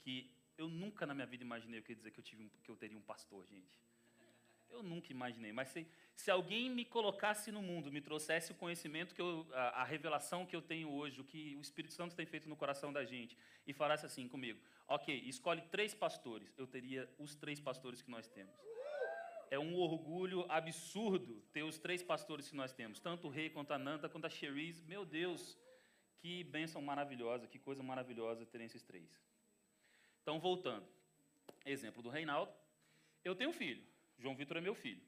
que 0.00 0.28
eu 0.58 0.68
nunca 0.68 1.06
na 1.06 1.14
minha 1.14 1.26
vida 1.26 1.44
imaginei 1.44 1.80
o 1.80 1.82
que 1.82 1.94
dizer 1.94 2.10
que 2.10 2.18
eu 2.18 2.24
tive 2.24 2.50
que 2.62 2.70
eu 2.70 2.76
teria 2.76 2.98
um 2.98 3.02
pastor, 3.02 3.46
gente. 3.46 3.76
Eu 4.68 4.82
nunca 4.82 5.12
imaginei, 5.12 5.52
mas 5.52 5.68
se, 5.68 5.86
se 6.16 6.28
alguém 6.30 6.68
me 6.68 6.84
colocasse 6.84 7.52
no 7.52 7.62
mundo, 7.62 7.92
me 7.92 8.00
trouxesse 8.00 8.50
o 8.50 8.54
conhecimento 8.56 9.14
que 9.14 9.22
eu, 9.22 9.46
a, 9.52 9.82
a, 9.82 9.84
revelação 9.84 10.44
que 10.44 10.56
eu 10.56 10.60
tenho 10.60 10.90
hoje, 10.90 11.20
o 11.20 11.24
que 11.24 11.54
o 11.56 11.60
Espírito 11.60 11.94
Santo 11.94 12.16
tem 12.16 12.26
feito 12.26 12.48
no 12.48 12.56
coração 12.56 12.92
da 12.92 13.04
gente, 13.04 13.38
e 13.64 13.72
falasse 13.72 14.04
assim 14.04 14.26
comigo: 14.28 14.60
ok, 14.88 15.14
escolhe 15.26 15.62
três 15.70 15.94
pastores, 15.94 16.52
eu 16.58 16.66
teria 16.66 17.08
os 17.18 17.36
três 17.36 17.60
pastores 17.60 18.02
que 18.02 18.10
nós 18.10 18.26
temos. 18.28 18.52
É 19.48 19.58
um 19.58 19.76
orgulho 19.76 20.44
absurdo 20.48 21.40
ter 21.52 21.62
os 21.62 21.78
três 21.78 22.02
pastores 22.02 22.48
que 22.48 22.56
nós 22.56 22.72
temos, 22.72 22.98
tanto 22.98 23.28
o 23.28 23.30
rei 23.30 23.48
quanto 23.48 23.72
a 23.72 23.78
Nanta, 23.78 24.08
quanto 24.08 24.26
a 24.26 24.30
Cherise. 24.30 24.82
Meu 24.84 25.04
Deus, 25.04 25.56
que 26.26 26.42
bênção 26.42 26.82
maravilhosa, 26.82 27.46
que 27.46 27.56
coisa 27.56 27.84
maravilhosa 27.84 28.44
terem 28.44 28.66
esses 28.66 28.82
três. 28.82 29.08
Então, 30.22 30.40
voltando. 30.40 30.84
Exemplo 31.64 32.02
do 32.02 32.08
Reinaldo. 32.08 32.52
Eu 33.24 33.36
tenho 33.36 33.50
um 33.50 33.52
filho. 33.52 33.84
João 34.18 34.34
Vitor 34.34 34.56
é 34.56 34.60
meu 34.60 34.74
filho. 34.74 35.00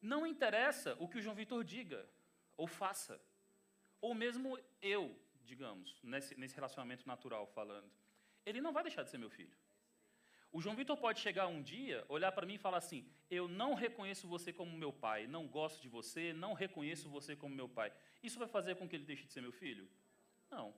Não 0.00 0.26
interessa 0.26 0.96
o 0.98 1.06
que 1.06 1.18
o 1.18 1.20
João 1.20 1.36
Vitor 1.36 1.62
diga 1.62 2.08
ou 2.56 2.66
faça. 2.66 3.20
Ou 4.00 4.14
mesmo 4.14 4.58
eu, 4.80 5.14
digamos, 5.44 6.00
nesse, 6.02 6.34
nesse 6.40 6.54
relacionamento 6.54 7.06
natural 7.06 7.46
falando. 7.46 7.90
Ele 8.46 8.62
não 8.62 8.72
vai 8.72 8.82
deixar 8.82 9.02
de 9.02 9.10
ser 9.10 9.18
meu 9.18 9.28
filho. 9.28 9.54
O 10.50 10.62
João 10.62 10.74
Vitor 10.74 10.96
pode 10.96 11.20
chegar 11.20 11.48
um 11.48 11.60
dia, 11.60 12.02
olhar 12.08 12.32
para 12.32 12.46
mim 12.46 12.54
e 12.54 12.64
falar 12.66 12.78
assim: 12.78 13.06
Eu 13.30 13.46
não 13.46 13.74
reconheço 13.74 14.26
você 14.26 14.54
como 14.54 14.74
meu 14.74 14.90
pai, 14.90 15.26
não 15.26 15.46
gosto 15.46 15.82
de 15.82 15.88
você, 15.88 16.32
não 16.32 16.54
reconheço 16.54 17.10
você 17.10 17.36
como 17.36 17.54
meu 17.54 17.68
pai. 17.68 17.92
Isso 18.22 18.38
vai 18.38 18.48
fazer 18.48 18.76
com 18.76 18.88
que 18.88 18.96
ele 18.96 19.04
deixe 19.04 19.26
de 19.26 19.32
ser 19.34 19.42
meu 19.42 19.52
filho? 19.52 19.86
Não. 20.50 20.74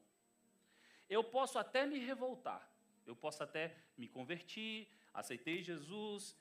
Eu 1.09 1.23
posso 1.23 1.59
até 1.59 1.87
me 1.87 1.99
revoltar, 1.99 2.69
eu 3.07 3.15
posso 3.15 3.43
até 3.43 3.77
me 3.97 4.09
convertir, 4.09 4.89
aceitei 5.13 5.63
Jesus, 5.63 6.37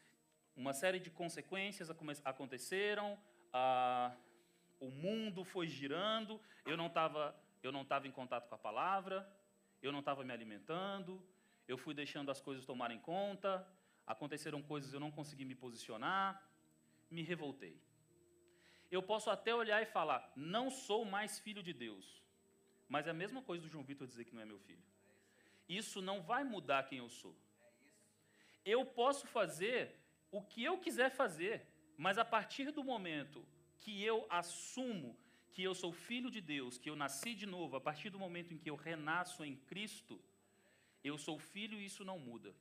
uma 0.55 0.73
série 0.73 0.99
de 0.99 1.09
consequências 1.09 1.89
aconteceram, 2.23 3.17
ah, 3.51 4.15
o 4.79 4.89
mundo 4.89 5.43
foi 5.43 5.67
girando, 5.67 6.39
eu 6.65 6.77
não 6.77 6.87
estava 6.87 7.35
eu 7.63 7.71
não 7.71 7.83
estava 7.83 8.07
em 8.07 8.11
contato 8.11 8.47
com 8.49 8.55
a 8.55 8.57
palavra, 8.57 9.29
eu 9.83 9.91
não 9.91 9.99
estava 9.99 10.23
me 10.23 10.33
alimentando, 10.33 11.23
eu 11.67 11.77
fui 11.77 11.93
deixando 11.93 12.31
as 12.31 12.41
coisas 12.41 12.65
tomarem 12.65 12.99
conta, 12.99 13.67
aconteceram 14.05 14.61
coisas 14.63 14.93
eu 14.93 14.99
não 14.99 15.11
consegui 15.11 15.45
me 15.45 15.53
posicionar, 15.53 16.43
me 17.09 17.21
revoltei. 17.21 17.79
Eu 18.89 19.01
posso 19.01 19.29
até 19.29 19.53
olhar 19.53 19.81
e 19.81 19.85
falar: 19.85 20.31
não 20.35 20.69
sou 20.69 21.05
mais 21.05 21.39
filho 21.39 21.61
de 21.61 21.73
Deus. 21.73 22.20
Mas 22.93 23.07
é 23.07 23.11
a 23.11 23.19
mesma 23.23 23.41
coisa 23.41 23.63
do 23.63 23.69
João 23.69 23.85
Vitor 23.89 24.05
dizer 24.05 24.25
que 24.25 24.35
não 24.35 24.41
é 24.41 24.45
meu 24.45 24.59
filho. 24.59 24.83
Isso 25.81 26.01
não 26.01 26.17
vai 26.21 26.43
mudar 26.43 26.87
quem 26.89 26.97
eu 26.97 27.09
sou. 27.09 27.33
Eu 28.65 28.81
posso 28.85 29.25
fazer 29.25 29.79
o 30.29 30.41
que 30.41 30.61
eu 30.69 30.77
quiser 30.77 31.09
fazer, 31.09 31.55
mas 31.97 32.17
a 32.17 32.25
partir 32.25 32.69
do 32.77 32.83
momento 32.83 33.47
que 33.79 34.03
eu 34.03 34.17
assumo 34.29 35.17
que 35.53 35.63
eu 35.63 35.73
sou 35.73 35.93
filho 35.93 36.29
de 36.29 36.41
Deus, 36.41 36.77
que 36.77 36.89
eu 36.89 36.97
nasci 37.03 37.33
de 37.33 37.45
novo, 37.45 37.77
a 37.77 37.81
partir 37.81 38.09
do 38.09 38.19
momento 38.19 38.53
em 38.53 38.57
que 38.57 38.69
eu 38.69 38.75
renasço 38.75 39.45
em 39.45 39.55
Cristo, 39.55 40.21
eu 41.01 41.17
sou 41.17 41.39
filho 41.39 41.79
e 41.79 41.85
isso 41.85 42.03
não 42.03 42.19
muda. 42.19 42.53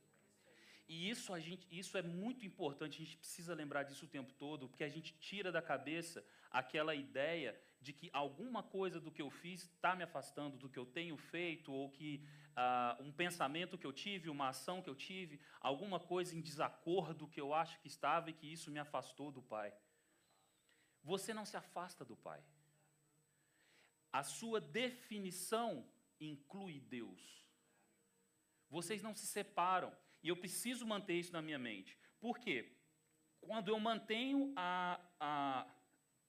E 0.87 1.09
isso, 1.09 1.33
a 1.33 1.39
gente, 1.41 1.67
isso 1.69 1.97
é 1.97 2.01
muito 2.01 2.45
importante, 2.45 3.01
a 3.01 3.05
gente 3.05 3.17
precisa 3.17 3.53
lembrar 3.53 3.83
disso 3.83 4.05
o 4.05 4.13
tempo 4.17 4.31
todo, 4.45 4.69
porque 4.69 4.85
a 4.85 4.89
gente 4.89 5.13
tira 5.19 5.51
da 5.51 5.61
cabeça 5.61 6.23
aquela 6.51 6.93
ideia 6.93 7.59
de 7.79 7.93
que 7.93 8.09
alguma 8.13 8.61
coisa 8.61 8.99
do 8.99 9.11
que 9.11 9.21
eu 9.21 9.29
fiz 9.29 9.63
está 9.63 9.95
me 9.95 10.03
afastando 10.03 10.57
do 10.57 10.69
que 10.69 10.77
eu 10.77 10.85
tenho 10.85 11.17
feito, 11.17 11.71
ou 11.71 11.89
que 11.89 12.23
uh, 12.51 13.03
um 13.03 13.11
pensamento 13.11 13.77
que 13.77 13.87
eu 13.87 13.93
tive, 13.93 14.29
uma 14.29 14.49
ação 14.49 14.81
que 14.81 14.89
eu 14.89 14.95
tive, 14.95 15.41
alguma 15.59 15.99
coisa 15.99 16.35
em 16.35 16.41
desacordo 16.41 17.27
que 17.27 17.41
eu 17.41 17.53
acho 17.53 17.79
que 17.79 17.87
estava 17.87 18.29
e 18.29 18.33
que 18.33 18.51
isso 18.51 18.69
me 18.69 18.79
afastou 18.79 19.31
do 19.31 19.41
Pai. 19.41 19.73
Você 21.03 21.33
não 21.33 21.45
se 21.45 21.57
afasta 21.57 22.05
do 22.05 22.15
Pai. 22.15 22.43
A 24.13 24.23
sua 24.23 24.61
definição 24.61 25.89
inclui 26.19 26.79
Deus. 26.81 27.41
Vocês 28.69 29.01
não 29.01 29.15
se 29.15 29.25
separam. 29.25 29.95
E 30.23 30.27
eu 30.29 30.37
preciso 30.37 30.85
manter 30.85 31.15
isso 31.15 31.33
na 31.33 31.41
minha 31.41 31.57
mente. 31.57 31.97
Por 32.19 32.37
quê? 32.37 32.77
Quando 33.39 33.69
eu 33.69 33.79
mantenho 33.79 34.53
a, 34.55 35.01
a, 35.19 35.67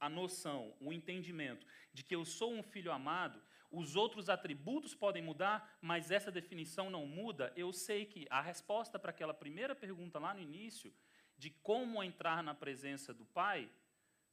a 0.03 0.09
noção, 0.09 0.75
o 0.81 0.93
entendimento 0.93 1.65
de 1.95 2.03
que 2.03 2.17
eu 2.17 2.25
sou 2.25 2.53
um 2.53 2.63
filho 2.63 2.91
amado, 2.91 3.41
os 3.71 3.95
outros 3.95 4.29
atributos 4.29 4.97
podem 4.97 5.23
mudar, 5.23 5.79
mas 5.81 6.11
essa 6.11 6.29
definição 6.29 6.91
não 6.91 7.07
muda. 7.07 7.53
Eu 7.55 7.73
sei 7.73 8.05
que 8.05 8.27
a 8.29 8.41
resposta 8.41 8.99
para 8.99 9.11
aquela 9.11 9.33
primeira 9.33 9.77
pergunta 9.77 10.19
lá 10.19 10.35
no 10.35 10.41
início, 10.41 10.93
de 11.39 11.51
como 11.51 12.03
entrar 12.03 12.43
na 12.43 12.53
presença 12.53 13.15
do 13.15 13.25
Pai, 13.25 13.71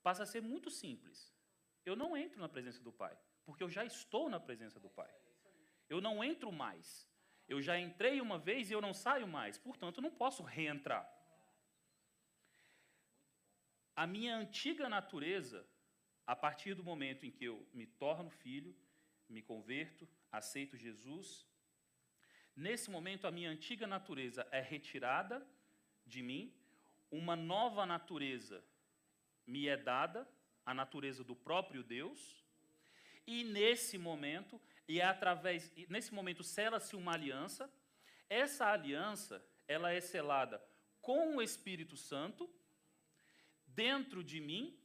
passa 0.01 0.23
a 0.23 0.25
ser 0.25 0.41
muito 0.41 0.71
simples. 0.71 1.31
Eu 1.85 1.95
não 1.95 2.17
entro 2.17 2.41
na 2.41 2.49
presença 2.49 2.81
do 2.81 2.91
Pai, 2.91 3.15
porque 3.45 3.63
eu 3.63 3.69
já 3.69 3.85
estou 3.85 4.27
na 4.27 4.39
presença 4.39 4.79
do 4.79 4.89
Pai. 4.89 5.13
Eu 5.87 6.01
não 6.01 6.23
entro 6.23 6.51
mais. 6.51 7.07
Eu 7.47 7.61
já 7.61 7.79
entrei 7.79 8.19
uma 8.21 8.39
vez 8.39 8.71
e 8.71 8.73
eu 8.73 8.81
não 8.81 8.93
saio 8.93 9.27
mais, 9.27 9.55
portanto, 9.59 9.97
eu 9.97 10.01
não 10.01 10.11
posso 10.11 10.41
reentrar. 10.41 11.07
A 13.99 14.07
minha 14.07 14.37
antiga 14.37 14.87
natureza, 14.87 15.67
a 16.25 16.33
partir 16.33 16.73
do 16.73 16.81
momento 16.81 17.25
em 17.25 17.31
que 17.31 17.43
eu 17.43 17.67
me 17.73 17.85
torno 17.85 18.29
filho, 18.29 18.73
me 19.27 19.41
converto, 19.41 20.07
aceito 20.31 20.77
Jesus, 20.77 21.45
nesse 22.55 22.89
momento 22.89 23.27
a 23.27 23.31
minha 23.31 23.49
antiga 23.49 23.85
natureza 23.85 24.47
é 24.51 24.61
retirada 24.61 25.45
de 26.05 26.21
mim, 26.21 26.55
uma 27.11 27.35
nova 27.35 27.85
natureza 27.85 28.63
me 29.45 29.67
é 29.67 29.75
dada, 29.75 30.25
a 30.65 30.73
natureza 30.73 31.21
do 31.21 31.35
próprio 31.35 31.83
Deus, 31.83 32.41
e 33.27 33.43
nesse 33.43 33.97
momento, 33.97 34.61
e 34.87 35.01
é 35.01 35.03
através, 35.03 35.73
nesse 35.89 36.13
momento 36.13 36.41
sela-se 36.41 36.95
uma 36.95 37.15
aliança, 37.15 37.69
essa 38.29 38.65
aliança, 38.65 39.45
ela 39.67 39.91
é 39.91 39.99
selada 39.99 40.63
com 41.01 41.35
o 41.35 41.41
Espírito 41.41 41.97
Santo, 41.97 42.49
dentro 43.75 44.23
de 44.23 44.39
mim, 44.39 44.77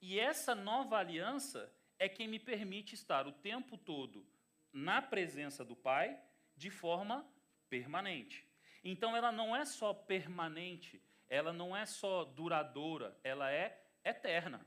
e 0.00 0.18
essa 0.18 0.54
nova 0.54 0.96
aliança 0.98 1.72
é 1.98 2.08
quem 2.08 2.26
me 2.26 2.38
permite 2.38 2.94
estar 2.94 3.26
o 3.26 3.32
tempo 3.32 3.78
todo 3.78 4.26
na 4.72 5.00
presença 5.00 5.64
do 5.64 5.76
Pai 5.76 6.20
de 6.56 6.70
forma 6.70 7.26
permanente. 7.68 8.46
Então 8.82 9.16
ela 9.16 9.30
não 9.30 9.54
é 9.54 9.64
só 9.64 9.94
permanente, 9.94 11.00
ela 11.28 11.52
não 11.52 11.76
é 11.76 11.86
só 11.86 12.24
duradoura, 12.24 13.16
ela 13.22 13.50
é 13.50 13.80
eterna. 14.04 14.66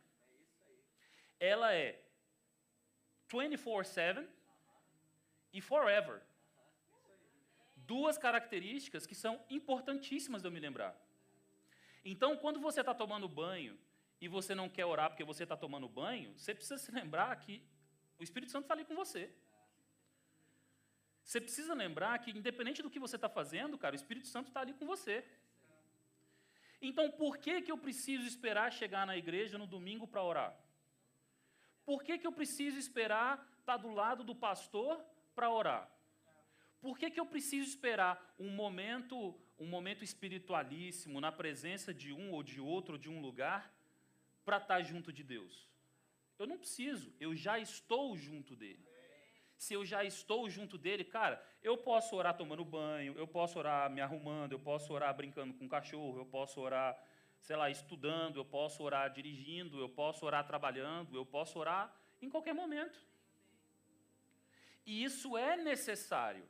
Ela 1.40 1.74
é 1.74 2.02
24/7 3.28 4.28
e 5.52 5.60
forever. 5.60 6.22
Duas 7.76 8.18
características 8.18 9.06
que 9.06 9.14
são 9.14 9.44
importantíssimas 9.50 10.42
de 10.42 10.48
eu 10.48 10.52
me 10.52 10.60
lembrar. 10.60 11.05
Então, 12.06 12.38
quando 12.38 12.60
você 12.60 12.82
está 12.82 12.94
tomando 12.94 13.28
banho 13.28 13.76
e 14.22 14.28
você 14.28 14.54
não 14.54 14.70
quer 14.70 14.86
orar 14.86 15.10
porque 15.10 15.24
você 15.24 15.42
está 15.44 15.58
tomando 15.58 15.90
banho, 15.90 16.38
você 16.38 16.54
precisa 16.54 16.78
se 16.78 16.92
lembrar 16.92 17.36
que 17.38 17.64
o 18.20 18.24
Espírito 18.24 18.52
Santo 18.52 18.66
está 18.66 18.76
ali 18.76 18.86
com 18.86 18.96
você. 18.96 19.34
Você 21.24 21.42
precisa 21.42 21.74
lembrar 21.74 22.20
que, 22.20 22.30
independente 22.30 22.84
do 22.84 22.92
que 22.92 23.00
você 23.00 23.16
está 23.16 23.28
fazendo, 23.28 23.80
cara, 23.80 23.96
o 23.96 23.96
Espírito 23.96 24.28
Santo 24.28 24.50
está 24.50 24.62
ali 24.62 24.74
com 24.74 24.86
você. 24.86 25.26
Então, 26.80 27.10
por 27.10 27.38
que, 27.38 27.64
que 27.64 27.72
eu 27.72 27.78
preciso 27.80 28.28
esperar 28.28 28.72
chegar 28.72 29.08
na 29.08 29.18
igreja 29.18 29.58
no 29.58 29.66
domingo 29.66 30.06
para 30.06 30.22
orar? 30.22 30.56
Por 31.84 32.04
que, 32.04 32.20
que 32.20 32.28
eu 32.28 32.32
preciso 32.32 32.78
esperar 32.78 33.38
estar 33.60 33.78
tá 33.78 33.78
do 33.78 33.90
lado 33.90 34.24
do 34.24 34.36
pastor 34.36 35.04
para 35.34 35.50
orar? 35.50 35.90
Por 36.80 37.00
que, 37.00 37.10
que 37.10 37.20
eu 37.20 37.26
preciso 37.26 37.68
esperar 37.68 38.36
um 38.38 38.52
momento 38.52 39.36
um 39.58 39.66
momento 39.66 40.04
espiritualíssimo 40.04 41.22
na 41.22 41.32
presença 41.32 41.94
de 41.94 42.12
um 42.12 42.32
ou 42.32 42.44
de 42.44 42.60
outro, 42.60 42.98
de 42.98 43.10
um 43.10 43.22
lugar, 43.22 43.74
para 44.44 44.58
estar 44.58 44.82
junto 44.82 45.12
de 45.12 45.24
Deus. 45.24 45.68
Eu 46.38 46.46
não 46.46 46.58
preciso, 46.58 47.14
eu 47.20 47.36
já 47.36 47.58
estou 47.58 48.18
junto 48.18 48.56
dele. 48.56 48.86
Se 49.58 49.74
eu 49.74 49.86
já 49.86 50.04
estou 50.04 50.50
junto 50.50 50.78
dele, 50.78 51.04
cara, 51.04 51.42
eu 51.64 51.78
posso 51.78 52.16
orar 52.16 52.36
tomando 52.36 52.66
banho, 52.66 53.18
eu 53.18 53.26
posso 53.26 53.58
orar 53.58 53.90
me 53.90 54.02
arrumando, 54.02 54.52
eu 54.52 54.60
posso 54.60 54.92
orar 54.94 55.16
brincando 55.16 55.54
com 55.54 55.66
o 55.66 55.70
cachorro, 55.70 56.20
eu 56.20 56.26
posso 56.26 56.60
orar, 56.60 57.02
sei 57.40 57.56
lá, 57.56 57.70
estudando, 57.70 58.38
eu 58.38 58.46
posso 58.46 58.84
orar 58.84 59.10
dirigindo, 59.10 59.80
eu 59.80 59.88
posso 59.88 60.26
orar 60.26 60.46
trabalhando, 60.46 61.16
eu 61.16 61.26
posso 61.26 61.58
orar 61.58 61.96
em 62.22 62.30
qualquer 62.30 62.54
momento. 62.54 63.00
E 64.86 65.04
isso 65.04 65.38
é 65.38 65.56
necessário. 65.56 66.48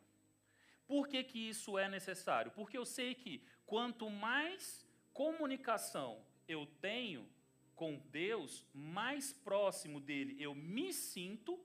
Por 0.88 1.08
que, 1.08 1.24
que 1.24 1.50
isso 1.50 1.78
é 1.78 1.90
necessário? 1.90 2.52
Porque 2.52 2.78
eu 2.78 2.86
sei 2.86 3.16
que 3.16 3.44
quanto 3.66 4.10
mais 4.10 4.88
comunicação 5.14 6.24
eu 6.48 6.66
tenho 6.80 7.28
com 7.76 7.98
Deus, 8.12 8.66
mais 8.74 9.34
próximo 9.34 10.00
dele 10.00 10.36
eu 10.40 10.56
me 10.56 10.94
sinto. 10.94 11.60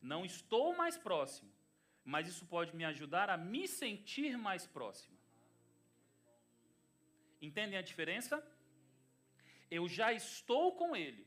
Não 0.00 0.24
estou 0.24 0.76
mais 0.76 0.98
próximo, 0.98 1.50
mas 2.04 2.26
isso 2.26 2.44
pode 2.46 2.74
me 2.74 2.84
ajudar 2.84 3.30
a 3.30 3.36
me 3.36 3.68
sentir 3.68 4.36
mais 4.36 4.66
próximo. 4.66 5.16
Entendem 7.40 7.78
a 7.78 7.82
diferença? 7.82 8.44
Eu 9.70 9.88
já 9.88 10.12
estou 10.12 10.76
com 10.76 10.94
ele, 10.94 11.26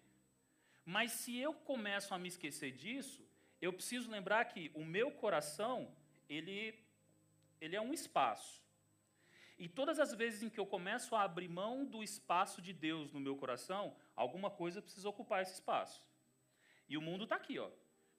mas 0.86 1.12
se 1.14 1.36
eu 1.38 1.54
começo 1.54 2.14
a 2.14 2.18
me 2.20 2.28
esquecer 2.28 2.72
disso, 2.74 3.25
eu 3.66 3.74
preciso 3.74 4.10
lembrar 4.10 4.46
que 4.46 4.72
o 4.74 4.84
meu 4.84 5.12
coração, 5.12 5.94
ele, 6.30 6.78
ele 7.60 7.76
é 7.76 7.82
um 7.82 7.94
espaço. 7.94 8.64
E 9.58 9.68
todas 9.70 10.00
as 10.00 10.14
vezes 10.14 10.44
em 10.44 10.50
que 10.50 10.60
eu 10.60 10.66
começo 10.66 11.16
a 11.16 11.24
abrir 11.24 11.48
mão 11.48 11.86
do 11.86 12.04
espaço 12.04 12.62
de 12.62 12.74
Deus 12.74 13.12
no 13.12 13.20
meu 13.20 13.36
coração, 13.38 13.96
alguma 14.16 14.50
coisa 14.50 14.82
precisa 14.82 15.10
ocupar 15.10 15.42
esse 15.42 15.54
espaço. 15.54 16.04
E 16.88 16.98
o 16.98 17.02
mundo 17.02 17.24
está 17.24 17.38
aqui, 17.38 17.58
ó, 17.58 17.70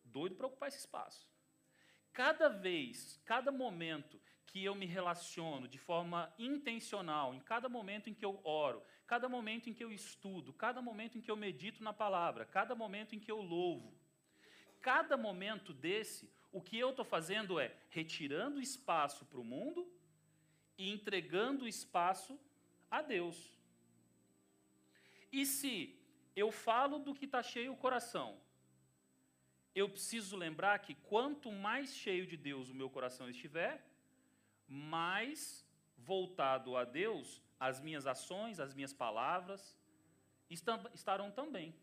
doido 0.05 0.35
para 0.35 0.47
ocupar 0.47 0.69
esse 0.69 0.79
espaço. 0.79 1.29
Cada 2.13 2.49
vez, 2.49 3.21
cada 3.25 3.53
momento 3.53 4.21
que 4.47 4.65
eu 4.65 4.75
me 4.75 4.87
relaciono 4.87 5.69
de 5.69 5.79
forma 5.79 6.33
intencional, 6.39 7.35
em 7.35 7.41
cada 7.41 7.69
momento 7.69 8.09
em 8.09 8.15
que 8.15 8.25
eu 8.25 8.41
oro, 8.43 8.83
cada 9.07 9.29
momento 9.29 9.69
em 9.69 9.75
que 9.75 9.85
eu 9.85 9.93
estudo, 9.93 10.53
cada 10.53 10.81
momento 10.81 11.19
em 11.19 11.21
que 11.21 11.31
eu 11.31 11.37
medito 11.37 11.85
na 11.85 11.93
palavra, 11.93 12.47
cada 12.47 12.75
momento 12.75 13.15
em 13.15 13.21
que 13.21 13.31
eu 13.31 13.41
louvo, 13.41 13.96
cada 14.87 15.17
momento 15.17 15.73
desse, 15.73 16.31
o 16.53 16.61
que 16.67 16.79
eu 16.79 16.91
estou 16.91 17.05
fazendo 17.05 17.59
é 17.59 17.75
retirando 17.91 18.61
espaço 18.61 19.25
para 19.27 19.41
o 19.41 19.45
mundo 19.45 19.85
e 20.79 20.93
entregando 20.93 21.67
espaço 21.67 22.39
a 22.89 23.03
Deus. 23.03 23.37
E 25.33 25.45
se 25.45 25.73
eu 26.37 26.53
falo 26.53 27.01
do 27.01 27.17
que 27.17 27.25
está 27.25 27.43
cheio 27.43 27.73
o 27.73 27.77
coração, 27.77 28.39
eu 29.75 29.89
preciso 29.89 30.37
lembrar 30.37 30.79
que 30.79 30.95
quanto 30.95 31.51
mais 31.51 31.97
cheio 31.97 32.25
de 32.25 32.37
Deus 32.37 32.71
o 32.71 32.75
meu 32.75 32.89
coração 32.89 33.29
estiver, 33.29 33.85
mais 34.69 35.67
voltado 35.99 36.77
a 36.77 36.85
Deus 36.85 37.43
as 37.59 37.81
minhas 37.81 38.07
ações, 38.07 38.61
as 38.61 38.73
minhas 38.73 38.93
palavras 38.93 39.77
estarão 40.95 41.29
também. 41.33 41.75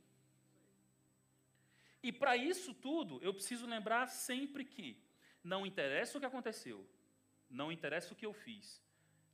E 2.04 2.12
para 2.12 2.36
isso 2.36 2.74
tudo, 2.74 3.18
eu 3.24 3.34
preciso 3.34 3.66
lembrar 3.66 4.08
sempre 4.08 4.66
que 4.66 5.02
não 5.42 5.66
interessa 5.66 6.18
o 6.18 6.20
que 6.20 6.28
aconteceu, 6.28 6.86
não 7.50 7.72
interessa 7.72 8.14
o 8.14 8.16
que 8.16 8.26
eu 8.26 8.34
fiz, 8.34 8.84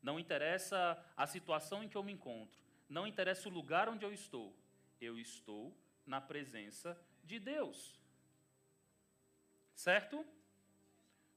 não 0.03 0.19
interessa 0.19 1.03
a 1.17 1.25
situação 1.25 1.83
em 1.83 1.89
que 1.89 1.97
eu 1.97 2.03
me 2.03 2.13
encontro, 2.13 2.61
não 2.87 3.07
interessa 3.07 3.49
o 3.49 3.51
lugar 3.51 3.89
onde 3.89 4.05
eu 4.05 4.13
estou, 4.13 4.55
eu 5.01 5.17
estou 5.17 5.75
na 6.05 6.21
presença 6.21 6.95
de 7.23 7.39
Deus. 7.39 7.99
Certo? 9.73 10.23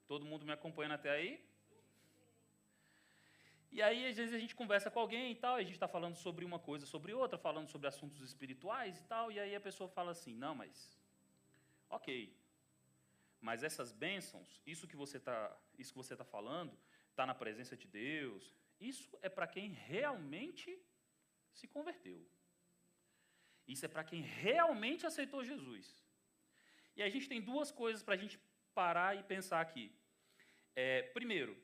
Todo 0.06 0.26
mundo 0.26 0.44
me 0.44 0.52
acompanhando 0.52 0.92
até 0.92 1.10
aí? 1.10 1.42
E 3.70 3.80
aí, 3.80 4.06
às 4.06 4.16
vezes, 4.18 4.34
a 4.34 4.38
gente 4.38 4.54
conversa 4.54 4.90
com 4.90 5.00
alguém 5.00 5.32
e 5.32 5.34
tal, 5.34 5.56
e 5.56 5.62
a 5.62 5.64
gente 5.64 5.74
está 5.74 5.88
falando 5.88 6.16
sobre 6.16 6.44
uma 6.44 6.58
coisa, 6.58 6.84
sobre 6.84 7.14
outra, 7.14 7.38
falando 7.38 7.68
sobre 7.68 7.88
assuntos 7.88 8.20
espirituais 8.20 8.98
e 8.98 9.04
tal, 9.04 9.32
e 9.32 9.40
aí 9.40 9.54
a 9.54 9.60
pessoa 9.60 9.88
fala 9.88 10.10
assim: 10.10 10.34
não, 10.34 10.54
mas 10.54 11.01
Ok. 11.98 12.34
Mas 13.40 13.62
essas 13.62 13.92
bênçãos, 13.92 14.60
isso 14.66 14.88
que 14.90 14.96
você 14.96 15.18
está 15.18 15.38
isso 15.78 15.92
que 15.92 16.02
você 16.02 16.16
tá 16.16 16.24
falando, 16.24 16.72
está 17.10 17.24
na 17.26 17.34
presença 17.34 17.76
de 17.76 17.86
Deus, 17.86 18.42
isso 18.80 19.18
é 19.20 19.28
para 19.28 19.46
quem 19.46 19.66
realmente 19.92 20.70
se 21.52 21.66
converteu. 21.66 22.20
Isso 23.66 23.84
é 23.84 23.88
para 23.88 24.04
quem 24.10 24.22
realmente 24.22 25.06
aceitou 25.06 25.44
Jesus. 25.44 25.86
E 26.96 27.02
a 27.02 27.08
gente 27.08 27.28
tem 27.28 27.40
duas 27.40 27.70
coisas 27.70 28.02
para 28.02 28.14
a 28.14 28.22
gente 28.22 28.38
parar 28.74 29.16
e 29.18 29.22
pensar 29.22 29.60
aqui. 29.60 29.86
É, 30.74 31.02
primeiro, 31.18 31.56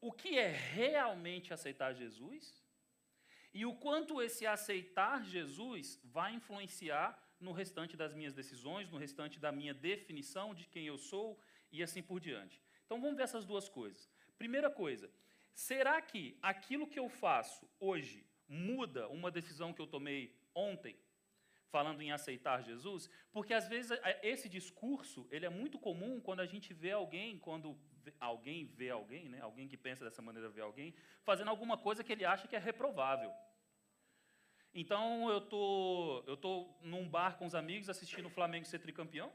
o 0.00 0.12
que 0.12 0.38
é 0.38 0.50
realmente 0.50 1.52
aceitar 1.52 1.92
Jesus? 1.94 2.62
E 3.52 3.64
o 3.66 3.74
quanto 3.74 4.22
esse 4.22 4.46
aceitar 4.46 5.24
Jesus 5.24 6.00
vai 6.04 6.32
influenciar 6.34 7.08
no 7.40 7.52
restante 7.52 7.96
das 7.96 8.14
minhas 8.14 8.34
decisões, 8.34 8.90
no 8.90 8.98
restante 8.98 9.38
da 9.38 9.52
minha 9.52 9.74
definição 9.74 10.54
de 10.54 10.66
quem 10.66 10.86
eu 10.86 10.98
sou 10.98 11.38
e 11.70 11.82
assim 11.82 12.02
por 12.02 12.20
diante. 12.20 12.62
Então 12.84 13.00
vamos 13.00 13.16
ver 13.16 13.24
essas 13.24 13.44
duas 13.44 13.68
coisas. 13.68 14.08
Primeira 14.38 14.70
coisa, 14.70 15.10
será 15.54 16.00
que 16.00 16.36
aquilo 16.40 16.86
que 16.86 16.98
eu 16.98 17.08
faço 17.08 17.68
hoje 17.78 18.26
muda 18.48 19.08
uma 19.08 19.30
decisão 19.30 19.72
que 19.72 19.80
eu 19.80 19.86
tomei 19.86 20.34
ontem? 20.54 20.96
falando 21.74 22.00
em 22.02 22.12
aceitar 22.12 22.62
Jesus, 22.62 23.10
porque 23.32 23.52
às 23.52 23.66
vezes 23.66 23.90
esse 24.22 24.48
discurso 24.48 25.26
ele 25.28 25.44
é 25.44 25.48
muito 25.48 25.76
comum 25.76 26.20
quando 26.20 26.38
a 26.38 26.46
gente 26.46 26.72
vê 26.72 26.92
alguém, 26.92 27.36
quando 27.36 27.76
alguém 28.20 28.64
vê 28.64 28.90
alguém, 28.90 29.28
né, 29.28 29.40
alguém 29.40 29.66
que 29.66 29.76
pensa 29.76 30.04
dessa 30.04 30.22
maneira 30.22 30.48
vê 30.48 30.60
alguém, 30.60 30.94
fazendo 31.24 31.48
alguma 31.48 31.76
coisa 31.76 32.04
que 32.04 32.12
ele 32.12 32.24
acha 32.24 32.46
que 32.46 32.54
é 32.54 32.60
reprovável. 32.60 33.32
Então 34.74 35.30
eu 35.30 35.40
tô, 35.40 36.24
eu 36.26 36.36
tô 36.36 36.68
num 36.82 37.08
bar 37.08 37.38
com 37.38 37.46
os 37.46 37.54
amigos 37.54 37.88
assistindo 37.88 38.26
o 38.26 38.30
Flamengo 38.30 38.66
ser 38.66 38.80
tricampeão. 38.80 39.32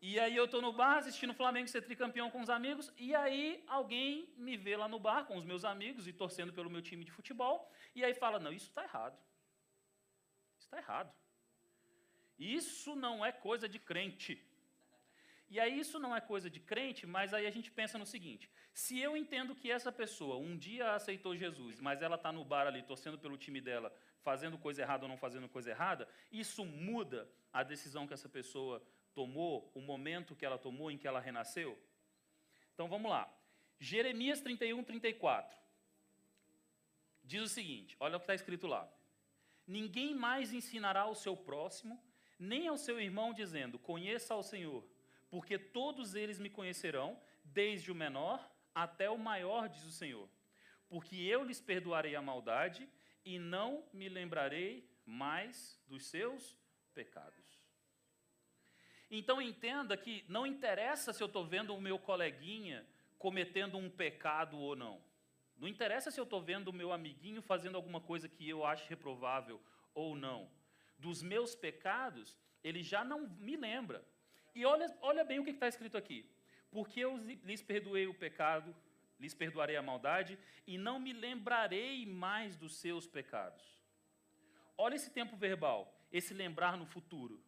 E 0.00 0.18
aí 0.20 0.36
eu 0.36 0.44
estou 0.44 0.62
no 0.62 0.72
bar 0.72 0.98
assistindo 0.98 1.30
o 1.30 1.34
Flamengo 1.34 1.66
ser 1.66 1.82
tricampeão 1.82 2.30
com 2.30 2.40
os 2.40 2.48
amigos, 2.48 2.92
e 2.96 3.16
aí 3.16 3.64
alguém 3.66 4.32
me 4.36 4.56
vê 4.56 4.76
lá 4.76 4.86
no 4.86 5.00
bar 5.00 5.24
com 5.24 5.36
os 5.36 5.44
meus 5.44 5.64
amigos 5.64 6.06
e 6.06 6.12
torcendo 6.12 6.52
pelo 6.52 6.70
meu 6.70 6.80
time 6.80 7.04
de 7.04 7.10
futebol, 7.10 7.68
e 7.96 8.04
aí 8.04 8.14
fala: 8.14 8.38
não, 8.38 8.52
isso 8.52 8.68
está 8.68 8.84
errado. 8.84 9.18
Isso 10.56 10.66
está 10.66 10.78
errado. 10.78 11.12
Isso 12.38 12.94
não 12.94 13.26
é 13.26 13.32
coisa 13.32 13.68
de 13.68 13.80
crente. 13.80 14.40
E 15.50 15.58
aí 15.58 15.78
isso 15.78 15.98
não 15.98 16.14
é 16.14 16.20
coisa 16.20 16.50
de 16.50 16.60
crente, 16.60 17.06
mas 17.06 17.32
aí 17.32 17.46
a 17.46 17.50
gente 17.50 17.70
pensa 17.70 17.96
no 17.96 18.04
seguinte: 18.04 18.50
se 18.72 18.98
eu 19.00 19.16
entendo 19.16 19.54
que 19.54 19.70
essa 19.70 19.90
pessoa 19.90 20.36
um 20.36 20.56
dia 20.56 20.92
aceitou 20.92 21.34
Jesus, 21.34 21.80
mas 21.80 22.02
ela 22.02 22.16
está 22.16 22.30
no 22.30 22.44
bar 22.44 22.66
ali 22.66 22.82
torcendo 22.82 23.18
pelo 23.18 23.38
time 23.38 23.60
dela, 23.60 23.94
fazendo 24.22 24.58
coisa 24.58 24.82
errada 24.82 25.04
ou 25.04 25.08
não 25.08 25.16
fazendo 25.16 25.48
coisa 25.48 25.70
errada, 25.70 26.06
isso 26.30 26.64
muda 26.64 27.30
a 27.52 27.62
decisão 27.62 28.06
que 28.06 28.12
essa 28.12 28.28
pessoa 28.28 28.82
tomou, 29.14 29.70
o 29.74 29.80
momento 29.80 30.36
que 30.36 30.44
ela 30.44 30.58
tomou, 30.58 30.90
em 30.90 30.98
que 30.98 31.08
ela 31.08 31.18
renasceu? 31.18 31.78
Então 32.74 32.88
vamos 32.88 33.10
lá. 33.10 33.32
Jeremias 33.80 34.40
31, 34.40 34.84
34. 34.84 35.58
Diz 37.24 37.42
o 37.42 37.48
seguinte: 37.48 37.96
olha 37.98 38.16
o 38.16 38.20
que 38.20 38.24
está 38.24 38.34
escrito 38.34 38.66
lá. 38.66 38.86
Ninguém 39.66 40.14
mais 40.14 40.52
ensinará 40.52 41.02
ao 41.02 41.14
seu 41.14 41.36
próximo, 41.36 42.02
nem 42.38 42.68
ao 42.68 42.76
seu 42.76 43.00
irmão, 43.00 43.32
dizendo: 43.32 43.78
Conheça 43.78 44.34
ao 44.34 44.42
Senhor, 44.42 44.84
porque 45.30 45.58
todos 45.58 46.14
eles 46.14 46.38
me 46.38 46.50
conhecerão, 46.50 47.20
desde 47.44 47.90
o 47.90 47.94
menor 47.94 48.50
até 48.74 49.10
o 49.10 49.18
maior, 49.18 49.68
diz 49.68 49.84
o 49.84 49.90
Senhor. 49.90 50.28
Porque 50.88 51.16
eu 51.16 51.44
lhes 51.44 51.60
perdoarei 51.60 52.14
a 52.14 52.22
maldade 52.22 52.88
e 53.24 53.38
não 53.38 53.84
me 53.92 54.08
lembrarei 54.08 54.88
mais 55.04 55.78
dos 55.86 56.06
seus 56.06 56.56
pecados. 56.94 57.46
Então 59.10 59.40
entenda 59.40 59.96
que 59.96 60.24
não 60.28 60.46
interessa 60.46 61.12
se 61.12 61.22
eu 61.22 61.26
estou 61.26 61.44
vendo 61.44 61.74
o 61.74 61.80
meu 61.80 61.98
coleguinha 61.98 62.86
cometendo 63.18 63.76
um 63.76 63.90
pecado 63.90 64.58
ou 64.58 64.76
não. 64.76 65.02
Não 65.56 65.66
interessa 65.66 66.10
se 66.10 66.20
eu 66.20 66.24
estou 66.24 66.40
vendo 66.40 66.68
o 66.68 66.72
meu 66.72 66.92
amiguinho 66.92 67.42
fazendo 67.42 67.76
alguma 67.76 68.00
coisa 68.00 68.28
que 68.28 68.48
eu 68.48 68.64
acho 68.64 68.88
reprovável 68.88 69.60
ou 69.92 70.14
não. 70.14 70.50
Dos 70.98 71.22
meus 71.22 71.54
pecados, 71.54 72.36
ele 72.62 72.82
já 72.82 73.04
não 73.04 73.28
me 73.28 73.56
lembra. 73.56 74.06
E 74.58 74.64
olha, 74.66 74.92
olha 75.00 75.24
bem 75.24 75.38
o 75.38 75.44
que 75.44 75.50
está 75.50 75.68
escrito 75.68 75.96
aqui. 75.96 76.28
Porque 76.68 76.98
eu 76.98 77.16
lhes 77.48 77.62
perdoei 77.62 78.08
o 78.08 78.14
pecado, 78.24 78.74
lhes 79.20 79.32
perdoarei 79.32 79.76
a 79.76 79.82
maldade, 79.90 80.36
e 80.66 80.76
não 80.76 80.98
me 80.98 81.12
lembrarei 81.12 82.04
mais 82.04 82.56
dos 82.56 82.74
seus 82.74 83.06
pecados. 83.06 83.64
Olha 84.76 84.96
esse 84.96 85.10
tempo 85.10 85.36
verbal, 85.36 85.96
esse 86.10 86.34
lembrar 86.34 86.76
no 86.76 86.86
futuro. 86.86 87.40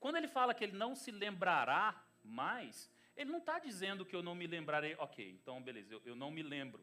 Quando 0.00 0.16
ele 0.16 0.28
fala 0.28 0.54
que 0.54 0.64
ele 0.64 0.78
não 0.84 0.96
se 0.96 1.10
lembrará 1.10 2.02
mais, 2.24 2.90
ele 3.14 3.30
não 3.30 3.40
está 3.40 3.58
dizendo 3.58 4.06
que 4.06 4.16
eu 4.16 4.22
não 4.22 4.34
me 4.34 4.46
lembrarei. 4.46 4.94
Ok, 4.98 5.28
então 5.28 5.62
beleza, 5.62 5.92
eu, 5.92 6.00
eu 6.06 6.16
não 6.16 6.30
me 6.30 6.42
lembro. 6.42 6.82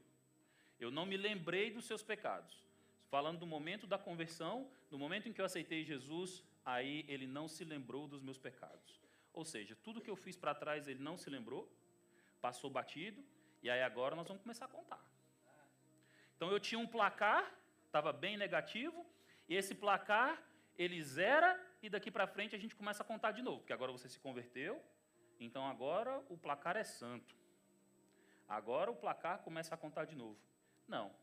Eu 0.79 0.91
não 0.91 1.07
me 1.07 1.17
lembrei 1.17 1.71
dos 1.71 1.85
seus 1.85 2.03
pecados. 2.03 2.63
Falando 3.09 3.39
do 3.39 3.47
momento 3.47 3.87
da 3.87 3.97
conversão, 3.97 4.69
do 4.87 4.99
momento 4.99 5.27
em 5.27 5.33
que 5.33 5.41
eu 5.41 5.45
aceitei 5.45 5.83
Jesus, 5.83 6.43
aí 6.63 7.03
ele 7.07 7.25
não 7.25 7.47
se 7.47 7.65
lembrou 7.65 8.07
dos 8.07 8.21
meus 8.21 8.37
pecados. 8.37 9.04
Ou 9.35 9.43
seja, 9.43 9.75
tudo 9.83 10.01
que 10.01 10.09
eu 10.09 10.15
fiz 10.15 10.37
para 10.37 10.55
trás 10.55 10.87
ele 10.87 11.03
não 11.03 11.17
se 11.17 11.29
lembrou, 11.29 11.69
passou 12.41 12.69
batido, 12.69 13.21
e 13.61 13.69
aí 13.69 13.83
agora 13.83 14.15
nós 14.15 14.27
vamos 14.27 14.41
começar 14.41 14.65
a 14.65 14.69
contar. 14.69 15.03
Então 16.35 16.49
eu 16.51 16.59
tinha 16.59 16.79
um 16.79 16.87
placar, 16.87 17.43
estava 17.85 18.13
bem 18.13 18.37
negativo, 18.37 19.05
e 19.49 19.55
esse 19.55 19.75
placar 19.75 20.41
ele 20.77 21.01
zera 21.03 21.51
e 21.83 21.89
daqui 21.89 22.09
para 22.09 22.25
frente 22.25 22.55
a 22.55 22.59
gente 22.59 22.75
começa 22.75 23.03
a 23.03 23.05
contar 23.05 23.31
de 23.33 23.41
novo, 23.41 23.59
porque 23.59 23.73
agora 23.73 23.91
você 23.91 24.07
se 24.07 24.19
converteu, 24.19 24.81
então 25.37 25.67
agora 25.67 26.23
o 26.29 26.37
placar 26.37 26.77
é 26.77 26.85
santo. 26.85 27.35
Agora 28.47 28.89
o 28.89 28.95
placar 28.95 29.39
começa 29.39 29.75
a 29.75 29.77
contar 29.77 30.05
de 30.05 30.15
novo. 30.15 30.39
Não. 30.87 31.13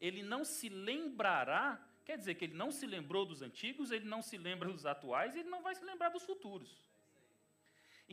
Ele 0.00 0.22
não 0.22 0.42
se 0.42 0.70
lembrará, 0.70 1.86
quer 2.04 2.16
dizer 2.16 2.34
que 2.36 2.46
ele 2.46 2.54
não 2.54 2.70
se 2.70 2.86
lembrou 2.86 3.26
dos 3.26 3.42
antigos, 3.42 3.90
ele 3.90 4.06
não 4.06 4.22
se 4.22 4.38
lembra 4.38 4.70
dos 4.70 4.86
atuais, 4.86 5.36
ele 5.36 5.50
não 5.50 5.62
vai 5.62 5.74
se 5.74 5.84
lembrar 5.84 6.08
dos 6.08 6.22
futuros. 6.22 6.91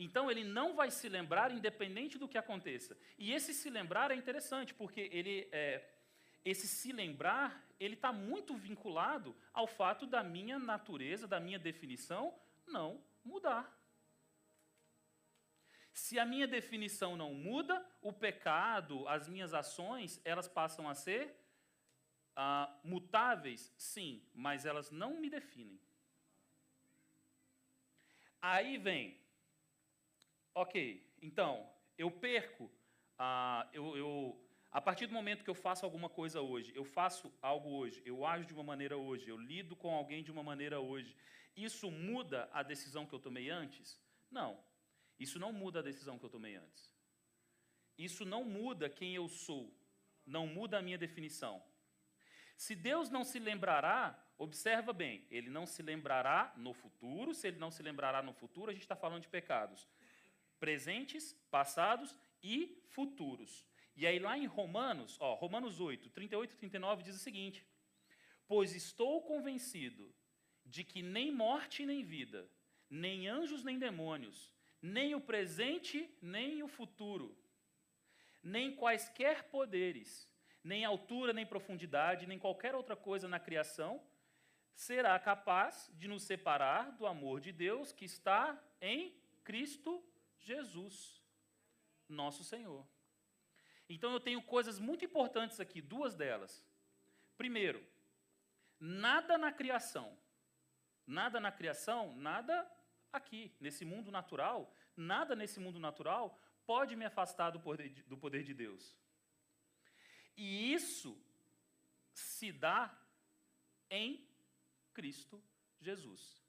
Então 0.02 0.30
ele 0.30 0.42
não 0.42 0.74
vai 0.74 0.90
se 0.90 1.08
lembrar 1.10 1.52
independente 1.52 2.16
do 2.16 2.26
que 2.26 2.38
aconteça. 2.38 2.96
E 3.18 3.32
esse 3.32 3.52
se 3.52 3.68
lembrar 3.68 4.10
é 4.10 4.14
interessante, 4.14 4.72
porque 4.72 5.10
ele 5.12 5.46
é, 5.52 5.86
esse 6.42 6.66
se 6.66 6.90
lembrar, 6.90 7.62
ele 7.78 7.94
está 7.94 8.10
muito 8.10 8.56
vinculado 8.56 9.36
ao 9.52 9.66
fato 9.66 10.06
da 10.06 10.22
minha 10.22 10.58
natureza, 10.58 11.28
da 11.28 11.38
minha 11.38 11.58
definição, 11.58 12.34
não 12.66 13.04
mudar. 13.22 13.78
Se 15.92 16.18
a 16.18 16.24
minha 16.24 16.48
definição 16.48 17.14
não 17.14 17.34
muda, 17.34 17.86
o 18.00 18.10
pecado, 18.10 19.06
as 19.06 19.28
minhas 19.28 19.52
ações, 19.52 20.18
elas 20.24 20.48
passam 20.48 20.88
a 20.88 20.94
ser 20.94 21.36
ah, 22.34 22.74
mutáveis, 22.82 23.70
sim, 23.76 24.26
mas 24.32 24.64
elas 24.64 24.90
não 24.90 25.20
me 25.20 25.28
definem. 25.28 25.78
Aí 28.40 28.78
vem, 28.78 29.19
ok, 30.60 31.02
então, 31.22 31.66
eu 31.96 32.10
perco, 32.10 32.70
ah, 33.18 33.66
eu, 33.72 33.96
eu 33.96 34.46
a 34.70 34.80
partir 34.80 35.06
do 35.06 35.14
momento 35.14 35.42
que 35.42 35.50
eu 35.50 35.54
faço 35.54 35.84
alguma 35.84 36.08
coisa 36.08 36.40
hoje, 36.40 36.70
eu 36.74 36.84
faço 36.84 37.32
algo 37.40 37.70
hoje, 37.70 38.02
eu 38.04 38.26
ajo 38.26 38.44
de 38.44 38.52
uma 38.52 38.62
maneira 38.62 38.96
hoje, 38.96 39.28
eu 39.28 39.38
lido 39.38 39.74
com 39.74 39.94
alguém 39.94 40.22
de 40.22 40.30
uma 40.30 40.42
maneira 40.42 40.78
hoje, 40.78 41.16
isso 41.56 41.90
muda 41.90 42.48
a 42.52 42.62
decisão 42.62 43.06
que 43.06 43.14
eu 43.14 43.18
tomei 43.18 43.48
antes? 43.48 43.98
Não. 44.30 44.62
Isso 45.18 45.38
não 45.38 45.52
muda 45.52 45.80
a 45.80 45.82
decisão 45.82 46.18
que 46.18 46.24
eu 46.24 46.30
tomei 46.30 46.56
antes. 46.56 46.90
Isso 47.98 48.24
não 48.24 48.44
muda 48.44 48.88
quem 48.88 49.14
eu 49.14 49.28
sou. 49.28 49.74
Não 50.24 50.46
muda 50.46 50.78
a 50.78 50.82
minha 50.82 50.96
definição. 50.96 51.62
Se 52.56 52.74
Deus 52.74 53.10
não 53.10 53.24
se 53.24 53.38
lembrará, 53.38 54.18
observa 54.38 54.92
bem, 54.92 55.26
ele 55.30 55.50
não 55.50 55.66
se 55.66 55.82
lembrará 55.82 56.54
no 56.56 56.72
futuro. 56.72 57.34
Se 57.34 57.48
ele 57.48 57.58
não 57.58 57.70
se 57.70 57.82
lembrará 57.82 58.22
no 58.22 58.32
futuro, 58.32 58.70
a 58.70 58.72
gente 58.72 58.82
está 58.82 58.96
falando 58.96 59.22
de 59.22 59.28
pecados 59.28 59.86
presentes, 60.60 61.32
passados 61.50 62.14
e 62.42 62.80
futuros. 62.90 63.66
E 63.96 64.06
aí 64.06 64.18
lá 64.18 64.38
em 64.38 64.46
Romanos, 64.46 65.16
ó, 65.18 65.34
Romanos 65.34 65.80
8, 65.80 66.10
38 66.10 66.52
e 66.52 66.56
39 66.56 67.02
diz 67.02 67.16
o 67.16 67.18
seguinte: 67.18 67.66
Pois 68.46 68.74
estou 68.74 69.22
convencido 69.22 70.14
de 70.64 70.84
que 70.84 71.02
nem 71.02 71.32
morte 71.32 71.84
nem 71.84 72.04
vida, 72.04 72.48
nem 72.88 73.26
anjos 73.26 73.64
nem 73.64 73.78
demônios, 73.78 74.52
nem 74.80 75.14
o 75.14 75.20
presente 75.20 76.08
nem 76.22 76.62
o 76.62 76.68
futuro, 76.68 77.36
nem 78.42 78.74
quaisquer 78.74 79.44
poderes, 79.44 80.28
nem 80.62 80.84
altura 80.84 81.32
nem 81.32 81.46
profundidade, 81.46 82.26
nem 82.26 82.38
qualquer 82.38 82.74
outra 82.74 82.94
coisa 82.94 83.26
na 83.26 83.40
criação 83.40 84.02
será 84.74 85.18
capaz 85.18 85.90
de 85.94 86.08
nos 86.08 86.22
separar 86.22 86.92
do 86.92 87.06
amor 87.06 87.40
de 87.40 87.52
Deus 87.52 87.92
que 87.92 88.06
está 88.06 88.58
em 88.80 89.14
Cristo 89.44 90.02
Jesus, 90.40 91.22
nosso 92.08 92.42
Senhor. 92.44 92.86
Então 93.88 94.12
eu 94.12 94.20
tenho 94.20 94.42
coisas 94.42 94.78
muito 94.78 95.04
importantes 95.04 95.60
aqui, 95.60 95.80
duas 95.80 96.14
delas. 96.14 96.64
Primeiro, 97.36 97.84
nada 98.78 99.36
na 99.36 99.52
criação, 99.52 100.16
nada 101.06 101.40
na 101.40 101.50
criação, 101.50 102.14
nada 102.16 102.70
aqui, 103.12 103.54
nesse 103.60 103.84
mundo 103.84 104.10
natural, 104.10 104.72
nada 104.96 105.34
nesse 105.34 105.58
mundo 105.58 105.78
natural 105.78 106.38
pode 106.64 106.94
me 106.94 107.04
afastar 107.04 107.50
do 107.50 107.60
poder 107.60 107.88
de, 107.88 108.02
do 108.04 108.16
poder 108.16 108.44
de 108.44 108.54
Deus. 108.54 108.96
E 110.36 110.72
isso 110.72 111.20
se 112.12 112.52
dá 112.52 112.96
em 113.90 114.28
Cristo 114.94 115.42
Jesus. 115.80 116.39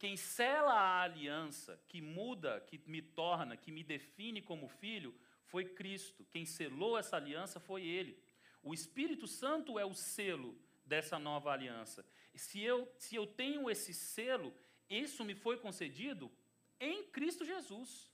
Quem 0.00 0.16
sela 0.16 0.72
a 0.72 1.02
aliança, 1.02 1.78
que 1.86 2.00
muda, 2.00 2.58
que 2.62 2.80
me 2.86 3.02
torna, 3.02 3.54
que 3.54 3.70
me 3.70 3.84
define 3.84 4.40
como 4.40 4.66
filho, 4.66 5.14
foi 5.44 5.66
Cristo. 5.66 6.26
Quem 6.30 6.46
selou 6.46 6.96
essa 6.96 7.16
aliança 7.16 7.60
foi 7.60 7.84
Ele. 7.84 8.18
O 8.62 8.72
Espírito 8.72 9.26
Santo 9.26 9.78
é 9.78 9.84
o 9.84 9.92
selo 9.94 10.58
dessa 10.86 11.18
nova 11.18 11.52
aliança. 11.52 12.02
Se 12.34 12.62
eu, 12.62 12.90
se 12.96 13.14
eu 13.14 13.26
tenho 13.26 13.68
esse 13.68 13.92
selo, 13.92 14.54
isso 14.88 15.22
me 15.22 15.34
foi 15.34 15.58
concedido 15.58 16.32
em 16.80 17.02
Cristo 17.08 17.44
Jesus. 17.44 18.10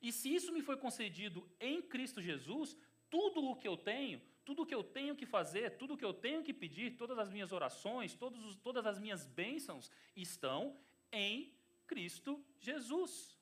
E 0.00 0.10
se 0.10 0.34
isso 0.34 0.50
me 0.50 0.62
foi 0.62 0.78
concedido 0.78 1.46
em 1.60 1.82
Cristo 1.82 2.22
Jesus, 2.22 2.74
tudo 3.10 3.44
o 3.44 3.54
que 3.54 3.68
eu 3.68 3.76
tenho, 3.76 4.22
tudo 4.48 4.62
o 4.62 4.66
que 4.66 4.74
eu 4.74 4.82
tenho 4.82 5.14
que 5.14 5.26
fazer, 5.26 5.76
tudo 5.76 5.94
que 5.94 6.04
eu 6.10 6.14
tenho 6.14 6.42
que 6.42 6.54
pedir, 6.54 6.96
todas 6.96 7.18
as 7.18 7.28
minhas 7.28 7.52
orações, 7.52 8.16
os, 8.18 8.56
todas 8.56 8.86
as 8.86 8.98
minhas 8.98 9.26
bênçãos 9.26 9.90
estão 10.16 10.74
em 11.12 11.52
Cristo 11.86 12.42
Jesus. 12.58 13.38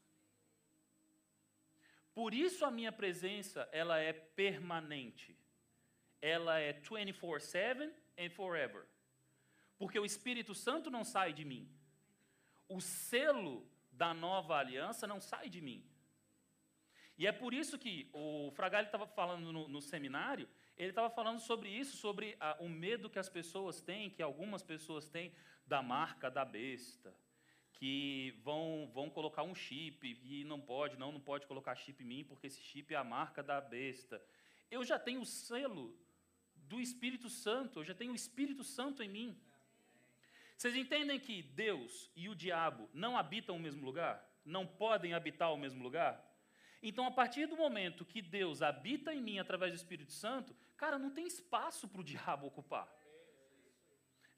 Por 2.13 2.35
isso 2.35 2.65
a 2.65 2.73
minha 2.73 2.91
presença, 2.91 3.69
ela 3.71 4.01
é 4.01 4.13
permanente. 4.13 5.39
Ela 6.21 6.59
é 6.59 6.73
24/7 6.73 7.89
and 8.19 8.31
forever. 8.31 8.85
Porque 9.79 10.01
o 10.01 10.05
Espírito 10.05 10.57
Santo 10.57 10.91
não 10.91 11.05
sai 11.05 11.33
de 11.33 11.45
mim. 11.45 11.65
O 12.69 12.81
selo 12.81 13.71
da 13.93 14.13
nova 14.13 14.57
aliança 14.57 15.07
não 15.07 15.21
sai 15.21 15.49
de 15.49 15.61
mim. 15.61 15.89
E 17.19 17.27
é 17.27 17.33
por 17.33 17.55
isso 17.55 17.79
que 17.79 18.09
o 18.13 18.51
Fragalho 18.53 18.87
estava 18.87 19.07
falando 19.07 19.51
no, 19.53 19.69
no, 19.69 19.81
seminário, 19.81 20.49
ele 20.77 20.91
estava 20.91 21.09
falando 21.09 21.41
sobre 21.41 21.71
isso, 21.71 21.97
sobre 21.97 22.37
a, 22.39 22.57
o 22.61 22.69
medo 22.69 23.09
que 23.09 23.19
as 23.19 23.29
pessoas 23.29 23.81
têm, 23.81 24.11
que 24.11 24.23
algumas 24.23 24.63
pessoas 24.63 25.09
têm, 25.09 25.33
da 25.67 25.83
marca 25.83 26.31
da 26.31 26.45
besta, 26.45 27.15
que 27.73 28.39
vão, 28.43 28.91
vão 28.93 29.09
colocar 29.09 29.43
um 29.43 29.55
chip 29.55 30.21
e 30.23 30.45
não 30.45 30.61
pode, 30.61 30.99
não, 30.99 31.11
não 31.11 31.21
pode 31.21 31.47
colocar 31.47 31.75
chip 31.75 32.03
em 32.03 32.07
mim, 32.07 32.25
porque 32.25 32.47
esse 32.47 32.61
chip 32.61 32.93
é 32.93 32.97
a 32.97 33.05
marca 33.05 33.43
da 33.43 33.61
besta. 33.61 34.23
Eu 34.71 34.85
já 34.85 34.99
tenho 34.99 35.23
o 35.23 35.27
selo 35.27 35.99
do 36.55 36.81
Espírito 36.81 37.29
Santo, 37.31 37.81
eu 37.81 37.85
já 37.85 37.95
tenho 37.95 38.13
o 38.13 38.17
Espírito 38.17 38.63
Santo 38.63 39.03
em 39.03 39.09
mim. 39.09 39.41
Vocês 40.57 40.75
entendem 40.75 41.19
que 41.19 41.43
Deus 41.43 42.11
e 42.17 42.29
o 42.29 42.35
diabo 42.35 42.89
não 42.93 43.17
habitam 43.17 43.57
o 43.57 43.61
mesmo 43.61 43.85
lugar? 43.85 44.27
Não 44.45 44.67
podem 44.67 45.13
habitar 45.13 45.53
o 45.53 45.57
mesmo 45.57 45.83
lugar? 45.83 46.26
Então, 46.89 47.05
a 47.05 47.11
partir 47.11 47.47
do 47.47 47.57
momento 47.57 48.05
que 48.05 48.23
Deus 48.23 48.63
habita 48.63 49.13
em 49.13 49.21
mim 49.21 49.41
através 49.41 49.73
do 49.73 49.77
Espírito 49.77 50.13
Santo, 50.13 50.55
cara, 50.77 50.97
não 50.97 51.11
tem 51.11 51.27
espaço 51.27 51.89
para 51.89 52.01
o 52.01 52.05
diabo 52.05 52.47
ocupar. 52.47 52.89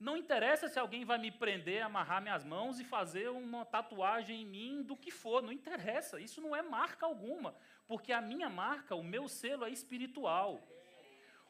Não 0.00 0.16
interessa 0.16 0.66
se 0.66 0.78
alguém 0.78 1.04
vai 1.04 1.18
me 1.18 1.30
prender, 1.30 1.82
amarrar 1.82 2.22
minhas 2.22 2.46
mãos 2.46 2.80
e 2.80 2.84
fazer 2.84 3.28
uma 3.28 3.66
tatuagem 3.66 4.40
em 4.40 4.46
mim 4.46 4.82
do 4.82 4.96
que 4.96 5.10
for, 5.10 5.42
não 5.42 5.52
interessa. 5.52 6.18
Isso 6.18 6.40
não 6.40 6.56
é 6.56 6.62
marca 6.62 7.04
alguma, 7.04 7.54
porque 7.86 8.14
a 8.14 8.22
minha 8.22 8.48
marca, 8.48 8.94
o 8.94 9.04
meu 9.04 9.28
selo 9.28 9.66
é 9.66 9.70
espiritual. 9.70 10.66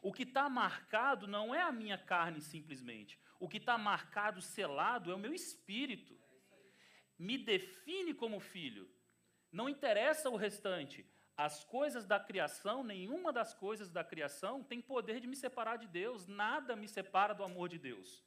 O 0.01 0.11
que 0.11 0.23
está 0.23 0.49
marcado 0.49 1.27
não 1.27 1.55
é 1.55 1.61
a 1.61 1.71
minha 1.71 1.97
carne 1.97 2.41
simplesmente. 2.41 3.17
O 3.39 3.47
que 3.47 3.55
está 3.55 3.77
marcado, 3.77 4.41
selado, 4.41 5.13
é 5.13 5.15
o 5.15 5.19
meu 5.19 5.33
espírito. 5.33 6.19
Me 7.17 7.37
define 7.37 8.13
como 8.13 8.41
filho. 8.41 8.98
Não 9.51 9.69
interessa 9.69 10.29
o 10.29 10.35
restante. 10.35 11.05
As 11.35 11.63
coisas 11.63 12.05
da 12.05 12.19
criação, 12.19 12.83
nenhuma 12.83 13.31
das 13.31 13.53
coisas 13.53 13.89
da 13.89 14.03
criação 14.03 14.63
tem 14.63 14.81
poder 14.81 15.19
de 15.19 15.27
me 15.27 15.35
separar 15.35 15.77
de 15.77 15.87
Deus. 15.87 16.27
Nada 16.27 16.75
me 16.75 16.87
separa 16.87 17.33
do 17.33 17.43
amor 17.43 17.69
de 17.69 17.79
Deus. 17.79 18.23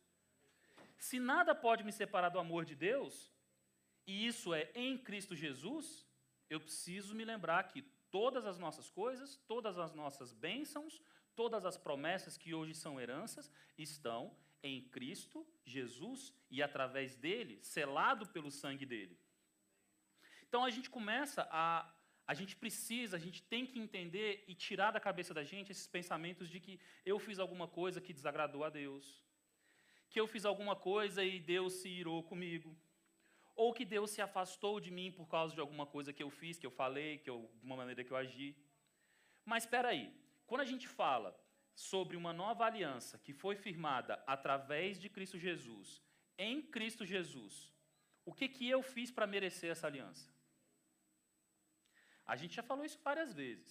Se 0.99 1.21
nada 1.21 1.55
pode 1.55 1.85
me 1.85 1.93
separar 1.93 2.31
do 2.31 2.39
amor 2.39 2.65
de 2.65 2.75
Deus, 2.75 3.31
e 4.07 4.27
isso 4.27 4.55
é 4.55 4.71
em 4.75 4.97
Cristo 4.97 5.35
Jesus, 5.35 6.07
eu 6.49 6.61
preciso 6.61 7.15
me 7.15 7.25
lembrar 7.25 7.65
que 7.65 7.83
todas 8.11 8.47
as 8.47 8.59
nossas 8.59 8.91
coisas, 8.91 9.37
todas 9.47 9.79
as 9.79 9.93
nossas 9.95 10.33
bênçãos, 10.33 11.03
todas 11.35 11.65
as 11.65 11.77
promessas 11.77 12.37
que 12.37 12.55
hoje 12.55 12.75
são 12.75 13.01
heranças, 13.01 13.51
estão 13.77 14.37
em 14.63 14.81
Cristo 14.89 15.47
Jesus 15.65 16.33
e 16.51 16.63
através 16.63 17.17
dele, 17.17 17.59
selado 17.63 18.27
pelo 18.29 18.51
sangue 18.51 18.87
dele. 18.87 19.19
Então 20.53 20.67
a 20.67 20.71
gente 20.77 20.91
começa 20.91 21.49
a. 21.51 21.91
A 22.27 22.35
gente 22.35 22.55
precisa, 22.55 23.17
a 23.17 23.19
gente 23.19 23.43
tem 23.43 23.65
que 23.67 23.79
entender 23.79 24.45
e 24.47 24.55
tirar 24.55 24.91
da 24.91 25.01
cabeça 25.01 25.33
da 25.33 25.43
gente 25.43 25.73
esses 25.73 25.87
pensamentos 25.87 26.47
de 26.47 26.61
que 26.61 26.79
eu 27.07 27.19
fiz 27.19 27.39
alguma 27.39 27.67
coisa 27.67 28.03
que 28.03 28.13
desagradou 28.13 28.63
a 28.63 28.69
Deus, 28.69 29.25
que 30.11 30.21
eu 30.21 30.27
fiz 30.27 30.45
alguma 30.45 30.77
coisa 30.77 31.25
e 31.25 31.41
Deus 31.41 31.73
se 31.81 31.89
irou 31.89 32.23
comigo, 32.23 32.77
ou 33.57 33.73
que 33.73 33.87
Deus 33.87 34.11
se 34.11 34.21
afastou 34.21 34.79
de 34.79 34.91
mim 34.91 35.11
por 35.11 35.27
causa 35.27 35.55
de 35.55 35.61
alguma 35.61 35.87
coisa 35.87 36.13
que 36.13 36.23
eu 36.23 36.31
fiz, 36.31 36.59
que 36.59 36.67
eu 36.67 36.71
falei, 36.83 37.17
que 37.17 37.31
eu, 37.31 37.51
de 37.59 37.65
uma 37.65 37.77
maneira 37.77 38.05
que 38.05 38.13
eu 38.13 38.19
agi. 38.19 38.55
Mas 39.47 39.65
espera 39.65 39.89
aí, 39.89 40.15
quando 40.47 40.61
a 40.61 40.71
gente 40.73 40.87
fala 40.87 41.35
sobre 41.75 42.15
uma 42.15 42.35
nova 42.35 42.67
aliança 42.67 43.19
que 43.19 43.33
foi 43.33 43.57
firmada 43.57 44.23
através 44.27 45.01
de 45.01 45.09
Cristo 45.09 45.39
Jesus, 45.39 46.03
em 46.37 46.61
Cristo 46.61 47.07
Jesus, 47.07 47.73
o 48.25 48.35
que, 48.35 48.49
que 48.49 48.69
eu 48.69 48.83
fiz 48.83 49.11
para 49.11 49.27
merecer 49.27 49.71
essa 49.71 49.87
aliança? 49.87 50.32
A 52.33 52.37
gente 52.41 52.55
já 52.59 52.63
falou 52.63 52.85
isso 52.89 52.99
várias 53.09 53.31
vezes. 53.41 53.71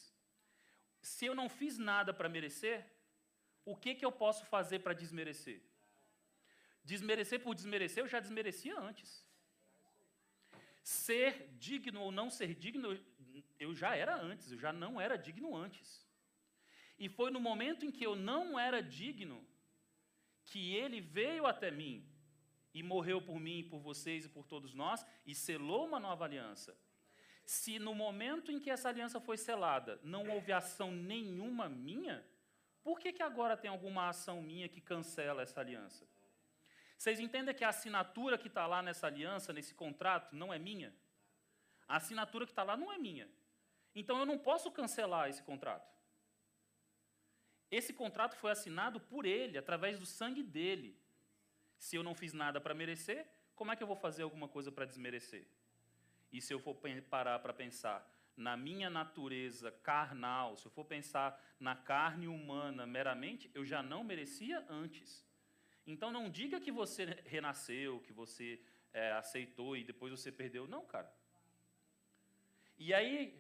Se 1.12 1.26
eu 1.26 1.34
não 1.40 1.48
fiz 1.50 1.80
nada 1.92 2.14
para 2.14 2.34
merecer, 2.36 2.78
o 3.66 3.76
que, 3.76 3.96
que 3.96 4.06
eu 4.08 4.12
posso 4.12 4.46
fazer 4.46 4.80
para 4.80 4.94
desmerecer? 5.02 5.60
Desmerecer 6.84 7.40
por 7.46 7.56
desmerecer, 7.56 8.04
eu 8.04 8.08
já 8.08 8.20
desmerecia 8.20 8.76
antes. 8.80 9.10
Ser 10.84 11.32
digno 11.68 12.02
ou 12.02 12.12
não 12.12 12.30
ser 12.30 12.54
digno, 12.54 12.90
eu 13.60 13.74
já 13.74 13.96
era 13.96 14.16
antes, 14.16 14.52
eu 14.52 14.60
já 14.60 14.72
não 14.72 15.02
era 15.02 15.18
digno 15.18 15.56
antes. 15.56 15.90
E 17.00 17.10
foi 17.10 17.32
no 17.32 17.40
momento 17.40 17.84
em 17.84 17.92
que 17.92 18.06
eu 18.06 18.16
não 18.16 18.60
era 18.60 18.80
digno 19.00 19.44
que 20.46 20.76
ele 20.76 21.02
veio 21.02 21.48
até 21.48 21.72
mim 21.72 22.08
e 22.76 22.84
morreu 22.84 23.20
por 23.24 23.40
mim, 23.40 23.68
por 23.72 23.80
vocês 23.80 24.26
e 24.26 24.30
por 24.30 24.46
todos 24.46 24.76
nós 24.76 25.04
e 25.26 25.34
selou 25.34 25.88
uma 25.88 26.00
nova 26.00 26.26
aliança. 26.26 26.78
Se 27.52 27.78
no 27.78 27.94
momento 27.94 28.50
em 28.50 28.58
que 28.62 28.70
essa 28.70 28.88
aliança 28.88 29.20
foi 29.20 29.38
selada 29.38 30.00
não 30.04 30.26
houve 30.30 30.54
ação 30.54 30.90
nenhuma 30.90 31.68
minha, 31.68 32.26
por 32.82 32.98
que, 32.98 33.12
que 33.12 33.22
agora 33.22 33.58
tem 33.58 33.70
alguma 33.70 34.08
ação 34.08 34.42
minha 34.42 34.70
que 34.70 34.80
cancela 34.80 35.42
essa 35.42 35.60
aliança? 35.60 36.08
Vocês 36.98 37.20
entendem 37.20 37.54
que 37.54 37.66
a 37.66 37.68
assinatura 37.68 38.38
que 38.38 38.48
está 38.48 38.66
lá 38.66 38.82
nessa 38.82 39.06
aliança, 39.08 39.52
nesse 39.52 39.74
contrato, 39.74 40.34
não 40.34 40.54
é 40.54 40.58
minha? 40.58 40.96
A 41.90 41.98
assinatura 41.98 42.46
que 42.46 42.54
está 42.54 42.64
lá 42.64 42.78
não 42.78 42.90
é 42.90 42.98
minha. 42.98 43.30
Então 43.94 44.18
eu 44.18 44.26
não 44.26 44.38
posso 44.38 44.72
cancelar 44.72 45.30
esse 45.30 45.44
contrato. 45.44 45.94
Esse 47.70 47.92
contrato 47.92 48.38
foi 48.38 48.52
assinado 48.52 48.98
por 48.98 49.26
ele, 49.26 49.58
através 49.58 50.00
do 50.00 50.06
sangue 50.06 50.42
dele. 50.42 50.98
Se 51.78 51.98
eu 51.98 52.02
não 52.02 52.16
fiz 52.16 52.32
nada 52.32 52.62
para 52.62 52.74
merecer, 52.74 53.28
como 53.56 53.74
é 53.74 53.76
que 53.76 53.84
eu 53.84 53.88
vou 53.88 53.98
fazer 53.98 54.24
alguma 54.24 54.48
coisa 54.48 54.72
para 54.72 54.86
desmerecer? 54.86 55.46
E 56.32 56.42
se 56.42 56.54
eu 56.54 56.60
for 56.60 56.76
parar 57.10 57.40
para 57.40 57.54
pensar 57.54 58.10
na 58.36 58.56
minha 58.56 58.90
natureza 58.90 59.72
carnal, 59.72 60.58
se 60.58 60.66
eu 60.66 60.72
for 60.72 60.86
pensar 60.86 61.40
na 61.60 61.76
carne 61.76 62.28
humana 62.28 62.86
meramente, 62.86 63.52
eu 63.54 63.66
já 63.66 63.84
não 63.84 64.04
merecia 64.04 64.66
antes. 64.70 65.26
Então 65.86 66.12
não 66.12 66.30
diga 66.30 66.60
que 66.60 66.72
você 66.72 67.06
renasceu, 67.26 68.00
que 68.00 68.14
você 68.14 68.62
é, 68.94 69.12
aceitou 69.12 69.76
e 69.76 69.84
depois 69.84 70.12
você 70.12 70.32
perdeu. 70.32 70.68
Não, 70.68 70.86
cara. 70.86 71.12
E 72.78 72.94
aí 72.94 73.40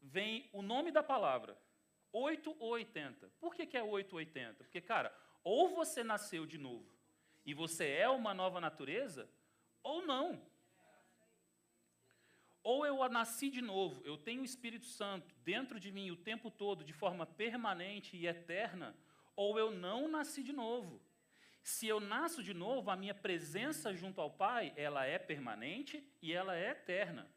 vem 0.00 0.48
o 0.52 0.62
nome 0.62 0.90
da 0.90 1.02
palavra, 1.02 1.56
8 2.12 2.56
ou 2.58 2.70
80. 2.70 3.30
Por 3.40 3.54
que, 3.54 3.66
que 3.66 3.76
é 3.76 3.82
8 3.82 4.12
ou 4.12 4.18
80? 4.18 4.64
Porque, 4.64 4.80
cara, 4.80 5.14
ou 5.42 5.74
você 5.74 6.02
nasceu 6.02 6.46
de 6.46 6.58
novo 6.58 6.88
e 7.44 7.54
você 7.54 7.88
é 7.88 8.08
uma 8.08 8.34
nova 8.34 8.60
natureza, 8.60 9.28
ou 9.82 10.06
não. 10.06 10.40
Ou 12.62 12.84
eu 12.84 13.08
nasci 13.08 13.48
de 13.50 13.62
novo, 13.62 14.02
eu 14.04 14.18
tenho 14.18 14.42
o 14.42 14.44
Espírito 14.44 14.86
Santo 14.86 15.34
dentro 15.42 15.80
de 15.80 15.90
mim 15.90 16.10
o 16.10 16.16
tempo 16.16 16.50
todo, 16.50 16.84
de 16.84 16.92
forma 16.92 17.24
permanente 17.24 18.16
e 18.16 18.26
eterna, 18.26 18.94
ou 19.34 19.58
eu 19.58 19.70
não 19.70 20.08
nasci 20.08 20.42
de 20.42 20.52
novo. 20.52 21.00
Se 21.62 21.86
eu 21.86 22.00
nasço 22.00 22.42
de 22.42 22.52
novo, 22.52 22.90
a 22.90 22.96
minha 22.96 23.14
presença 23.14 23.94
junto 23.94 24.20
ao 24.20 24.30
Pai, 24.30 24.72
ela 24.76 25.06
é 25.06 25.18
permanente 25.18 26.06
e 26.20 26.32
ela 26.32 26.56
é 26.56 26.70
eterna. 26.70 27.30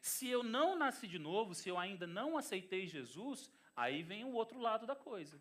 Se 0.00 0.28
eu 0.28 0.42
não 0.42 0.76
nasci 0.76 1.06
de 1.06 1.18
novo, 1.18 1.54
se 1.54 1.68
eu 1.68 1.78
ainda 1.78 2.06
não 2.06 2.36
aceitei 2.36 2.86
Jesus, 2.86 3.50
aí 3.74 4.02
vem 4.02 4.24
o 4.24 4.32
outro 4.32 4.58
lado 4.58 4.86
da 4.86 4.94
coisa. 4.94 5.40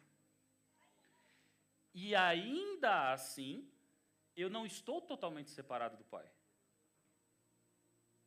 E 1.94 2.16
ainda 2.16 3.12
assim, 3.12 3.70
eu 4.36 4.50
não 4.50 4.66
estou 4.66 5.02
totalmente 5.02 5.50
separado 5.50 5.98
do 5.98 6.04
Pai. 6.04 6.26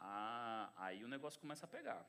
Ah, 0.00 0.72
aí 0.76 1.04
o 1.04 1.08
negócio 1.08 1.38
começa 1.38 1.66
a 1.66 1.68
pegar. 1.68 2.08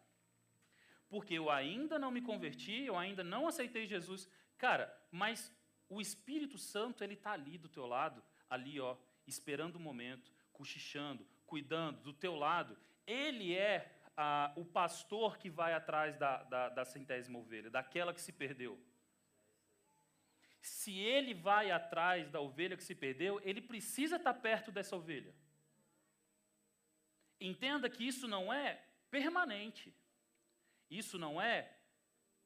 Porque 1.10 1.34
eu 1.34 1.50
ainda 1.50 2.00
não 2.00 2.10
me 2.10 2.22
converti, 2.22 2.84
eu 2.86 2.98
ainda 2.98 3.24
não 3.24 3.48
aceitei 3.48 3.86
Jesus. 3.86 4.30
Cara, 4.58 4.92
mas 5.12 5.54
o 5.90 6.00
Espírito 6.00 6.58
Santo, 6.58 7.04
ele 7.04 7.16
está 7.16 7.34
ali 7.34 7.58
do 7.58 7.68
teu 7.68 7.86
lado, 7.86 8.24
ali, 8.50 8.80
ó, 8.80 8.96
esperando 9.28 9.76
o 9.76 9.80
momento, 9.80 10.32
cochichando, 10.54 11.28
cuidando 11.46 12.02
do 12.02 12.14
teu 12.14 12.36
lado. 12.36 12.78
Ele 13.06 13.54
é 13.54 13.92
ah, 14.16 14.54
o 14.56 14.64
pastor 14.64 15.38
que 15.38 15.50
vai 15.50 15.74
atrás 15.74 16.16
da, 16.16 16.44
da, 16.44 16.70
da 16.70 16.86
centésima 16.86 17.40
ovelha, 17.40 17.70
daquela 17.70 18.14
que 18.14 18.22
se 18.22 18.32
perdeu. 18.32 18.80
se 20.62 20.98
ele 20.98 21.34
vai 21.34 21.72
atrás 21.72 22.30
da 22.30 22.40
ovelha 22.40 22.78
que 22.78 22.84
se 22.84 22.94
perdeu, 22.94 23.42
ele 23.44 23.62
precisa 23.62 24.16
estar 24.18 24.34
perto 24.36 24.72
dessa 24.72 24.96
ovelha. 24.96 25.34
Entenda 27.42 27.90
que 27.90 28.08
isso 28.08 28.28
não 28.28 28.54
é 28.54 28.82
permanente. 29.10 29.94
Isso 30.90 31.18
não 31.18 31.42
é 31.42 31.76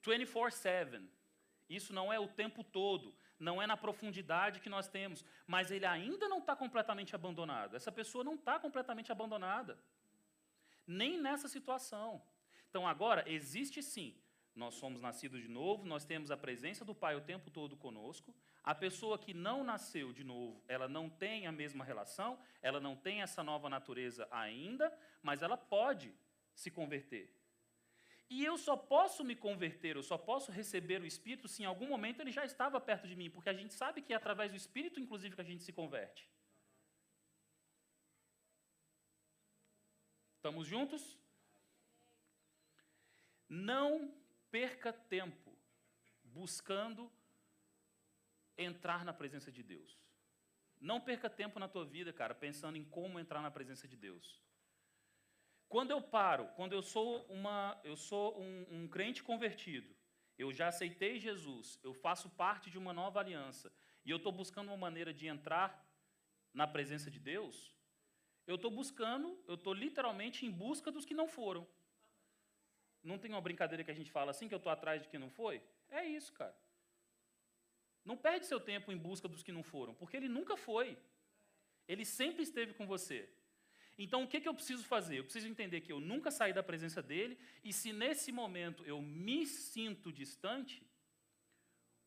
24/7. 0.02 1.08
Isso 1.68 1.92
não 1.94 2.14
é 2.14 2.20
o 2.20 2.28
tempo 2.28 2.64
todo, 2.64 3.16
não 3.40 3.62
é 3.62 3.68
na 3.68 3.76
profundidade 3.76 4.60
que 4.60 4.70
nós 4.70 4.88
temos, 4.88 5.26
mas 5.48 5.72
ele 5.72 5.86
ainda 5.86 6.28
não 6.30 6.38
está 6.38 6.56
completamente 6.56 7.16
abandonado. 7.16 7.76
Essa 7.76 7.92
pessoa 7.92 8.24
não 8.24 8.36
está 8.36 8.60
completamente 8.60 9.12
abandonada, 9.12 9.80
nem 10.86 11.20
nessa 11.20 11.48
situação. 11.48 12.22
Então, 12.70 12.88
agora, 12.88 13.24
existe 13.28 13.82
sim. 13.82 14.16
Nós 14.56 14.76
somos 14.76 15.02
nascidos 15.02 15.42
de 15.42 15.50
novo, 15.50 15.86
nós 15.86 16.06
temos 16.06 16.32
a 16.32 16.38
presença 16.38 16.86
do 16.86 16.96
Pai 16.96 17.14
o 17.16 17.22
tempo 17.22 17.52
todo 17.52 17.76
conosco. 17.76 18.34
A 18.64 18.74
pessoa 18.74 19.20
que 19.20 19.34
não 19.34 19.66
nasceu 19.66 20.14
de 20.14 20.24
novo, 20.24 20.64
ela 20.68 20.88
não 20.88 21.10
tem 21.10 21.46
a 21.46 21.52
mesma 21.52 21.84
relação, 21.84 22.40
ela 22.62 22.80
não 22.80 22.96
tem 22.96 23.22
essa 23.22 23.44
nova 23.44 23.70
natureza 23.70 24.28
ainda, 24.32 24.98
mas 25.22 25.42
ela 25.42 25.58
pode 25.58 26.16
se 26.54 26.72
converter. 26.72 27.36
E 28.30 28.44
eu 28.44 28.58
só 28.58 28.78
posso 28.78 29.24
me 29.24 29.36
converter, 29.36 29.98
eu 29.98 30.04
só 30.04 30.18
posso 30.18 30.52
receber 30.52 31.02
o 31.02 31.06
Espírito 31.06 31.50
se 31.50 31.62
em 31.62 31.66
algum 31.66 31.88
momento 31.88 32.22
ele 32.22 32.32
já 32.32 32.46
estava 32.46 32.80
perto 32.80 33.08
de 33.08 33.16
mim, 33.16 33.30
porque 33.30 33.50
a 33.50 33.54
gente 33.54 33.74
sabe 33.74 34.02
que 34.02 34.14
é 34.14 34.16
através 34.16 34.52
do 34.52 34.58
Espírito, 34.58 35.02
inclusive, 35.02 35.36
que 35.36 35.42
a 35.42 35.44
gente 35.52 35.64
se 35.64 35.74
converte. 35.74 36.28
Estamos 40.38 40.66
juntos? 40.66 41.20
Não 43.48 44.14
perca 44.56 44.94
tempo 44.94 45.52
buscando 46.24 47.12
entrar 48.58 49.04
na 49.04 49.12
presença 49.12 49.52
de 49.52 49.62
Deus. 49.62 50.00
Não 50.80 51.02
perca 51.02 51.30
tempo 51.30 51.60
na 51.60 51.68
tua 51.68 51.84
vida, 51.84 52.14
cara, 52.14 52.34
pensando 52.34 52.78
em 52.78 52.86
como 52.86 53.20
entrar 53.20 53.42
na 53.42 53.52
presença 53.52 53.86
de 53.86 53.98
Deus. 53.98 54.42
Quando 55.68 55.92
eu 55.92 56.02
paro, 56.02 56.48
quando 56.56 56.72
eu 56.72 56.82
sou, 56.82 57.26
uma, 57.26 57.78
eu 57.84 57.98
sou 57.98 58.40
um, 58.40 58.66
um 58.72 58.88
crente 58.88 59.22
convertido, 59.22 59.94
eu 60.38 60.54
já 60.54 60.70
aceitei 60.70 61.20
Jesus, 61.20 61.78
eu 61.84 61.94
faço 61.94 62.30
parte 62.30 62.72
de 62.72 62.78
uma 62.78 62.94
nova 62.94 63.20
aliança, 63.20 63.70
e 64.06 64.10
eu 64.10 64.16
estou 64.16 64.32
buscando 64.32 64.70
uma 64.70 64.78
maneira 64.78 65.14
de 65.14 65.28
entrar 65.28 65.86
na 66.54 66.66
presença 66.66 67.12
de 67.12 67.20
Deus, 67.20 67.76
eu 68.48 68.56
estou 68.56 68.72
buscando, 68.72 69.38
eu 69.50 69.56
estou 69.56 69.74
literalmente 69.74 70.46
em 70.46 70.50
busca 70.50 70.90
dos 70.94 71.04
que 71.04 71.14
não 71.14 71.28
foram. 71.28 71.68
Não 73.06 73.18
tem 73.18 73.32
uma 73.32 73.42
brincadeira 73.42 73.84
que 73.84 73.92
a 73.92 74.00
gente 74.00 74.12
fala 74.12 74.32
assim, 74.32 74.48
que 74.48 74.54
eu 74.54 74.58
estou 74.58 74.72
atrás 74.72 75.02
de 75.02 75.08
quem 75.08 75.20
não 75.20 75.30
foi? 75.30 75.62
É 75.90 76.04
isso, 76.06 76.34
cara. 76.34 76.56
Não 78.04 78.18
perde 78.18 78.46
seu 78.46 78.60
tempo 78.60 78.92
em 78.92 78.98
busca 78.98 79.28
dos 79.28 79.44
que 79.44 79.52
não 79.52 79.64
foram, 79.64 79.94
porque 79.94 80.18
ele 80.18 80.28
nunca 80.28 80.58
foi. 80.58 80.98
Ele 81.88 82.04
sempre 82.04 82.44
esteve 82.44 82.74
com 82.74 82.86
você. 82.86 83.30
Então, 83.98 84.24
o 84.24 84.28
que, 84.28 84.42
que 84.42 84.48
eu 84.48 84.54
preciso 84.54 84.84
fazer? 84.84 85.20
Eu 85.20 85.24
preciso 85.24 85.48
entender 85.48 85.82
que 85.82 85.92
eu 85.92 86.00
nunca 86.00 86.30
saí 86.30 86.52
da 86.52 86.62
presença 86.62 87.02
dele, 87.02 87.40
e 87.64 87.72
se 87.72 87.94
nesse 87.94 88.32
momento 88.32 88.84
eu 88.86 89.02
me 89.02 89.46
sinto 89.46 90.12
distante, 90.12 90.86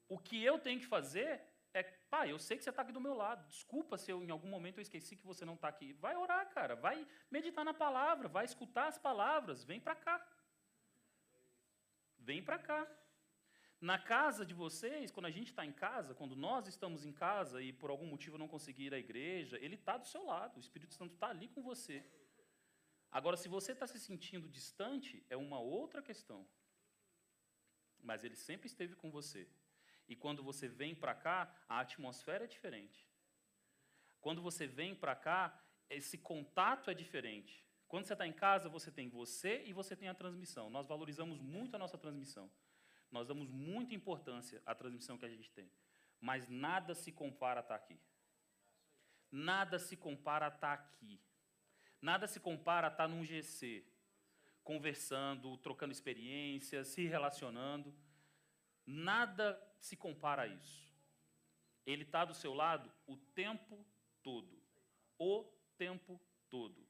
o 0.09 0.19
que 0.19 0.43
eu 0.43 0.59
tenho 0.59 0.81
que 0.81 0.87
fazer 0.87 1.41
é, 1.73 1.83
pai, 1.83 2.33
eu 2.33 2.39
sei 2.39 2.57
que 2.57 2.65
você 2.65 2.71
está 2.71 2.83
aqui 2.83 2.93
do 2.93 3.01
meu 3.01 3.15
lado, 3.15 3.47
desculpa 3.47 3.99
se 3.99 4.11
eu, 4.11 4.23
em 4.25 4.31
algum 4.31 4.49
momento 4.49 4.79
eu 4.79 4.83
esqueci 4.83 5.17
que 5.17 5.27
você 5.27 5.45
não 5.45 5.55
está 5.55 5.69
aqui. 5.69 5.93
Vai 5.95 6.17
orar, 6.17 6.49
cara, 6.51 6.75
vai 6.75 7.07
meditar 7.31 7.65
na 7.65 7.75
palavra, 7.75 8.29
vai 8.29 8.45
escutar 8.45 8.89
as 8.89 8.99
palavras, 8.99 9.65
vem 9.65 9.81
para 9.81 9.95
cá. 9.95 10.27
Vem 12.29 12.43
para 12.43 12.59
cá. 12.59 12.87
Na 13.81 13.99
casa 13.99 14.45
de 14.45 14.53
vocês, 14.53 15.11
quando 15.11 15.25
a 15.25 15.31
gente 15.31 15.51
está 15.51 15.65
em 15.65 15.73
casa, 15.73 16.15
quando 16.15 16.37
nós 16.37 16.67
estamos 16.73 17.07
em 17.07 17.13
casa 17.27 17.63
e 17.63 17.73
por 17.73 17.89
algum 17.89 18.09
motivo 18.15 18.37
não 18.37 18.47
conseguir 18.55 18.87
ir 18.89 18.95
à 18.95 18.99
igreja, 18.99 19.57
ele 19.65 19.77
está 19.77 19.97
do 19.97 20.07
seu 20.07 20.23
lado, 20.27 20.59
o 20.59 20.61
Espírito 20.61 20.93
Santo 20.93 21.15
está 21.15 21.29
ali 21.29 21.49
com 21.49 21.63
você. 21.63 22.05
Agora, 23.11 23.39
se 23.39 23.49
você 23.49 23.73
está 23.73 23.87
se 23.87 23.99
sentindo 23.99 24.47
distante, 24.47 25.25
é 25.31 25.39
uma 25.39 25.59
outra 25.59 26.03
questão. 26.03 26.47
Mas 28.09 28.23
ele 28.25 28.37
sempre 28.37 28.67
esteve 28.67 28.95
com 28.95 29.11
você. 29.11 29.49
E 30.07 30.15
quando 30.15 30.43
você 30.43 30.69
vem 30.69 30.95
para 30.95 31.15
cá, 31.15 31.39
a 31.67 31.81
atmosfera 31.81 32.45
é 32.45 32.53
diferente. 32.57 33.09
Quando 34.21 34.43
você 34.43 34.67
vem 34.67 34.95
para 34.95 35.17
cá, 35.17 35.59
esse 35.89 36.19
contato 36.19 36.91
é 36.91 36.95
diferente. 36.95 37.65
Quando 37.89 38.05
você 38.05 38.13
está 38.13 38.27
em 38.27 38.33
casa, 38.33 38.69
você 38.69 38.93
tem 38.93 39.09
você 39.09 39.65
e 39.65 39.73
você 39.73 39.97
tem 39.97 40.09
a 40.09 40.15
transmissão. 40.15 40.69
Nós 40.69 40.87
valorizamos 40.87 41.41
muito 41.41 41.75
a 41.75 41.79
nossa 41.79 41.97
transmissão. 41.97 42.51
Nós 43.11 43.27
damos 43.27 43.49
muita 43.51 43.95
importância 43.95 44.63
à 44.67 44.75
transmissão 44.75 45.17
que 45.17 45.25
a 45.25 45.29
gente 45.29 45.51
tem. 45.51 45.71
Mas 46.21 46.47
nada 46.49 46.95
se 46.95 47.11
compara 47.11 47.61
a 47.61 47.63
estar 47.63 47.75
aqui. 47.75 47.99
Nada 49.31 49.79
se 49.79 49.97
compara 49.97 50.47
a 50.47 50.49
estar 50.49 50.75
aqui. 50.75 51.21
Nada 52.01 52.27
se 52.27 52.39
compara 52.39 52.89
a 52.89 52.91
estar 52.91 53.09
num 53.09 53.25
GC, 53.25 53.85
conversando, 54.63 55.57
trocando 55.59 55.93
experiências, 55.93 56.89
se 56.89 57.07
relacionando. 57.07 57.95
Nada 58.87 59.61
se 59.81 59.97
compara 59.97 60.43
a 60.43 60.47
isso. 60.47 60.95
Ele 61.87 62.03
está 62.03 62.25
do 62.25 62.35
seu 62.35 62.53
lado 62.53 62.93
o 63.07 63.17
tempo 63.17 63.85
todo. 64.23 64.63
O 65.19 65.45
tempo 65.77 66.21
todo. 66.51 66.88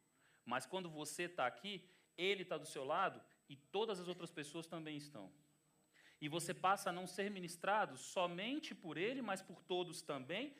Mas 0.48 0.66
quando 0.66 0.88
você 0.88 1.24
está 1.24 1.46
aqui, 1.46 1.74
ele 2.16 2.42
está 2.42 2.56
do 2.56 2.66
seu 2.66 2.84
lado 2.84 3.20
e 3.48 3.54
todas 3.56 4.00
as 4.00 4.08
outras 4.08 4.30
pessoas 4.30 4.66
também 4.66 4.96
estão. 4.96 5.30
E 6.20 6.28
você 6.28 6.52
passa 6.52 6.90
a 6.90 6.92
não 6.92 7.06
ser 7.06 7.30
ministrado 7.30 7.96
somente 7.96 8.74
por 8.74 8.96
Ele, 8.96 9.22
mas 9.22 9.40
por 9.40 9.62
todos 9.62 10.02
também, 10.02 10.56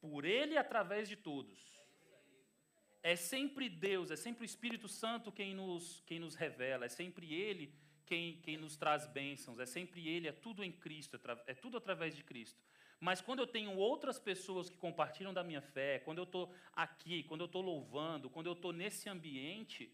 por 0.00 0.24
Ele 0.24 0.54
e 0.54 0.58
através 0.58 1.08
de 1.08 1.16
todos. 1.16 1.58
É 3.02 3.16
sempre 3.16 3.68
Deus, 3.68 4.10
é 4.10 4.16
sempre 4.16 4.44
o 4.44 4.50
Espírito 4.52 4.88
Santo 4.88 5.32
quem 5.32 5.52
nos, 5.52 6.02
quem 6.06 6.20
nos 6.20 6.36
revela, 6.36 6.86
é 6.86 6.88
sempre 6.88 7.34
Ele 7.34 7.74
quem, 8.06 8.40
quem 8.42 8.56
nos 8.56 8.76
traz 8.76 9.06
bênçãos, 9.06 9.58
é 9.58 9.66
sempre 9.66 10.08
Ele, 10.08 10.28
é 10.28 10.32
tudo 10.32 10.62
em 10.62 10.70
Cristo, 10.70 11.16
é, 11.16 11.52
é 11.52 11.54
tudo 11.54 11.76
através 11.76 12.14
de 12.14 12.22
Cristo. 12.22 12.62
Mas 13.02 13.20
quando 13.20 13.40
eu 13.40 13.48
tenho 13.48 13.76
outras 13.76 14.20
pessoas 14.20 14.70
que 14.70 14.76
compartilham 14.76 15.34
da 15.34 15.42
minha 15.42 15.60
fé, 15.60 15.98
quando 15.98 16.18
eu 16.18 16.22
estou 16.22 16.54
aqui, 16.72 17.24
quando 17.24 17.40
eu 17.40 17.46
estou 17.46 17.60
louvando, 17.60 18.30
quando 18.30 18.46
eu 18.46 18.52
estou 18.52 18.72
nesse 18.72 19.08
ambiente, 19.08 19.92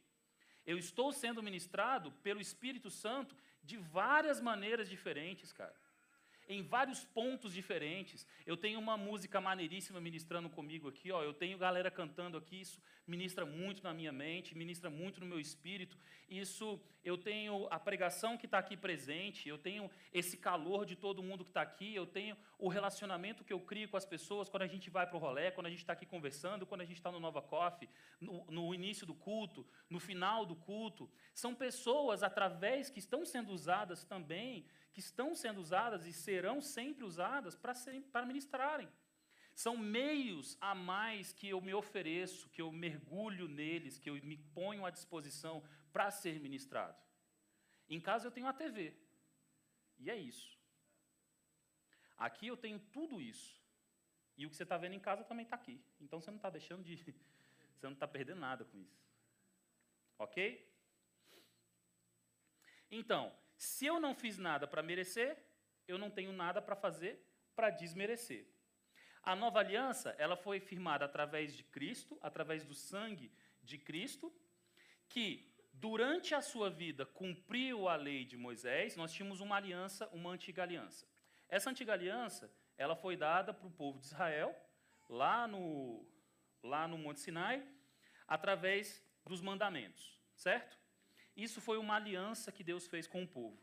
eu 0.66 0.76
estou 0.76 1.10
sendo 1.10 1.42
ministrado 1.42 2.12
pelo 2.22 2.38
Espírito 2.38 2.90
Santo 2.90 3.34
de 3.62 3.78
várias 3.78 4.42
maneiras 4.42 4.90
diferentes, 4.90 5.54
cara. 5.54 5.74
Em 6.48 6.62
vários 6.62 7.04
pontos 7.04 7.52
diferentes. 7.52 8.26
Eu 8.46 8.56
tenho 8.56 8.78
uma 8.78 8.96
música 8.96 9.40
maneiríssima 9.40 10.00
ministrando 10.00 10.48
comigo 10.48 10.88
aqui, 10.88 11.12
ó. 11.12 11.22
Eu 11.22 11.34
tenho 11.34 11.58
galera 11.58 11.90
cantando 11.90 12.38
aqui, 12.38 12.60
isso 12.60 12.80
ministra 13.06 13.46
muito 13.46 13.82
na 13.82 13.94
minha 13.94 14.12
mente, 14.12 14.56
ministra 14.56 14.90
muito 14.90 15.20
no 15.20 15.26
meu 15.26 15.40
espírito. 15.40 15.96
Isso, 16.28 16.78
eu 17.02 17.16
tenho 17.16 17.66
a 17.70 17.78
pregação 17.80 18.36
que 18.36 18.44
está 18.44 18.58
aqui 18.58 18.76
presente, 18.76 19.48
eu 19.48 19.56
tenho 19.56 19.90
esse 20.12 20.36
calor 20.36 20.84
de 20.84 20.94
todo 20.94 21.22
mundo 21.22 21.42
que 21.42 21.50
está 21.50 21.62
aqui, 21.62 21.94
eu 21.94 22.06
tenho 22.06 22.36
o 22.58 22.68
relacionamento 22.68 23.44
que 23.44 23.52
eu 23.52 23.60
crio 23.60 23.88
com 23.88 23.96
as 23.96 24.04
pessoas 24.04 24.48
quando 24.48 24.62
a 24.62 24.66
gente 24.66 24.90
vai 24.90 25.06
para 25.06 25.16
o 25.16 25.20
rolê, 25.20 25.50
quando 25.50 25.68
a 25.68 25.70
gente 25.70 25.80
está 25.80 25.94
aqui 25.94 26.04
conversando, 26.04 26.66
quando 26.66 26.82
a 26.82 26.84
gente 26.84 26.98
está 26.98 27.10
no 27.10 27.18
Nova 27.18 27.40
Coffee, 27.40 27.88
no, 28.20 28.44
no 28.50 28.74
início 28.74 29.06
do 29.06 29.14
culto, 29.14 29.66
no 29.88 29.98
final 29.98 30.44
do 30.44 30.54
culto. 30.54 31.10
São 31.34 31.54
pessoas, 31.54 32.22
através, 32.22 32.90
que 32.90 32.98
estão 32.98 33.24
sendo 33.24 33.52
usadas 33.52 34.04
também, 34.04 34.66
que 34.98 35.04
estão 35.04 35.32
sendo 35.32 35.60
usadas 35.60 36.06
e 36.06 36.12
serão 36.12 36.60
sempre 36.60 37.04
usadas 37.04 37.54
para, 37.54 37.72
para 38.10 38.26
ministrarem. 38.26 38.88
São 39.54 39.76
meios 39.76 40.58
a 40.60 40.74
mais 40.74 41.32
que 41.32 41.48
eu 41.48 41.60
me 41.60 41.72
ofereço, 41.72 42.48
que 42.50 42.60
eu 42.60 42.72
mergulho 42.72 43.46
neles, 43.46 43.96
que 43.96 44.10
eu 44.10 44.14
me 44.14 44.36
ponho 44.36 44.84
à 44.84 44.90
disposição 44.90 45.62
para 45.92 46.10
ser 46.10 46.40
ministrado. 46.40 47.00
Em 47.88 48.00
casa 48.00 48.26
eu 48.26 48.32
tenho 48.32 48.48
a 48.48 48.52
TV. 48.52 48.92
E 50.00 50.10
é 50.10 50.16
isso. 50.16 50.58
Aqui 52.16 52.48
eu 52.48 52.56
tenho 52.56 52.80
tudo 52.80 53.20
isso. 53.20 53.56
E 54.36 54.46
o 54.46 54.50
que 54.50 54.56
você 54.56 54.64
está 54.64 54.76
vendo 54.76 54.94
em 54.94 55.00
casa 55.00 55.22
também 55.22 55.44
está 55.44 55.54
aqui. 55.54 55.80
Então 56.00 56.20
você 56.20 56.32
não 56.32 56.38
está 56.38 56.50
deixando 56.50 56.82
de. 56.82 56.96
Você 57.76 57.86
não 57.86 57.92
está 57.92 58.08
perdendo 58.08 58.40
nada 58.40 58.64
com 58.64 58.76
isso. 58.76 59.00
Ok? 60.18 60.68
Então, 62.90 63.32
se 63.58 63.84
eu 63.84 64.00
não 64.00 64.14
fiz 64.14 64.38
nada 64.38 64.66
para 64.66 64.82
merecer, 64.82 65.36
eu 65.86 65.98
não 65.98 66.10
tenho 66.10 66.32
nada 66.32 66.62
para 66.62 66.76
fazer 66.76 67.22
para 67.56 67.70
desmerecer. 67.70 68.46
A 69.20 69.34
nova 69.34 69.58
aliança, 69.58 70.14
ela 70.16 70.36
foi 70.36 70.60
firmada 70.60 71.04
através 71.04 71.56
de 71.56 71.64
Cristo, 71.64 72.16
através 72.22 72.64
do 72.64 72.72
sangue 72.72 73.32
de 73.64 73.76
Cristo, 73.76 74.32
que 75.08 75.52
durante 75.72 76.36
a 76.36 76.40
sua 76.40 76.70
vida 76.70 77.04
cumpriu 77.04 77.88
a 77.88 77.96
lei 77.96 78.24
de 78.24 78.36
Moisés. 78.36 78.94
Nós 78.94 79.12
tínhamos 79.12 79.40
uma 79.40 79.56
aliança, 79.56 80.08
uma 80.12 80.30
antiga 80.30 80.62
aliança. 80.62 81.04
Essa 81.48 81.68
antiga 81.68 81.92
aliança, 81.92 82.48
ela 82.76 82.94
foi 82.94 83.16
dada 83.16 83.52
para 83.52 83.66
o 83.66 83.72
povo 83.72 83.98
de 83.98 84.06
Israel, 84.06 84.54
lá 85.08 85.48
no, 85.48 86.06
lá 86.62 86.86
no 86.86 86.96
Monte 86.96 87.18
Sinai, 87.18 87.66
através 88.28 89.04
dos 89.26 89.40
mandamentos, 89.40 90.16
certo? 90.36 90.78
Isso 91.38 91.60
foi 91.60 91.78
uma 91.78 91.94
aliança 91.94 92.50
que 92.50 92.64
Deus 92.64 92.88
fez 92.88 93.06
com 93.06 93.22
o 93.22 93.28
povo. 93.28 93.56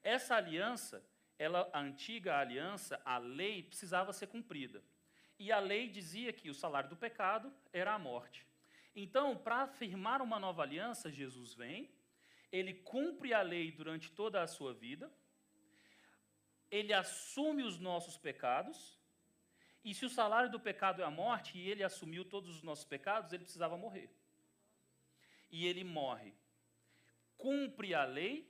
Essa 0.00 0.36
aliança, 0.36 1.04
ela, 1.36 1.68
a 1.72 1.80
antiga 1.80 2.38
aliança, 2.38 3.02
a 3.04 3.18
lei 3.18 3.64
precisava 3.64 4.12
ser 4.12 4.28
cumprida. 4.28 4.80
E 5.36 5.50
a 5.50 5.58
lei 5.58 5.88
dizia 5.88 6.32
que 6.32 6.48
o 6.48 6.54
salário 6.54 6.88
do 6.88 6.96
pecado 6.96 7.52
era 7.72 7.94
a 7.94 7.98
morte. 7.98 8.46
Então, 8.94 9.36
para 9.36 9.62
afirmar 9.62 10.22
uma 10.22 10.38
nova 10.38 10.62
aliança, 10.62 11.10
Jesus 11.10 11.52
vem, 11.52 11.90
ele 12.52 12.74
cumpre 12.74 13.34
a 13.34 13.42
lei 13.42 13.72
durante 13.72 14.12
toda 14.12 14.40
a 14.40 14.46
sua 14.46 14.72
vida, 14.72 15.10
ele 16.70 16.92
assume 16.92 17.64
os 17.64 17.78
nossos 17.78 18.16
pecados, 18.16 19.00
e 19.84 19.94
se 19.94 20.04
o 20.04 20.10
salário 20.10 20.50
do 20.50 20.60
pecado 20.60 21.02
é 21.02 21.04
a 21.04 21.10
morte, 21.10 21.58
e 21.58 21.68
ele 21.68 21.82
assumiu 21.82 22.24
todos 22.24 22.50
os 22.50 22.62
nossos 22.62 22.84
pecados, 22.84 23.32
ele 23.32 23.42
precisava 23.42 23.76
morrer. 23.76 24.14
E 25.50 25.66
ele 25.66 25.82
morre. 25.82 26.32
Cumpre 27.40 27.94
a 27.94 28.04
lei, 28.04 28.46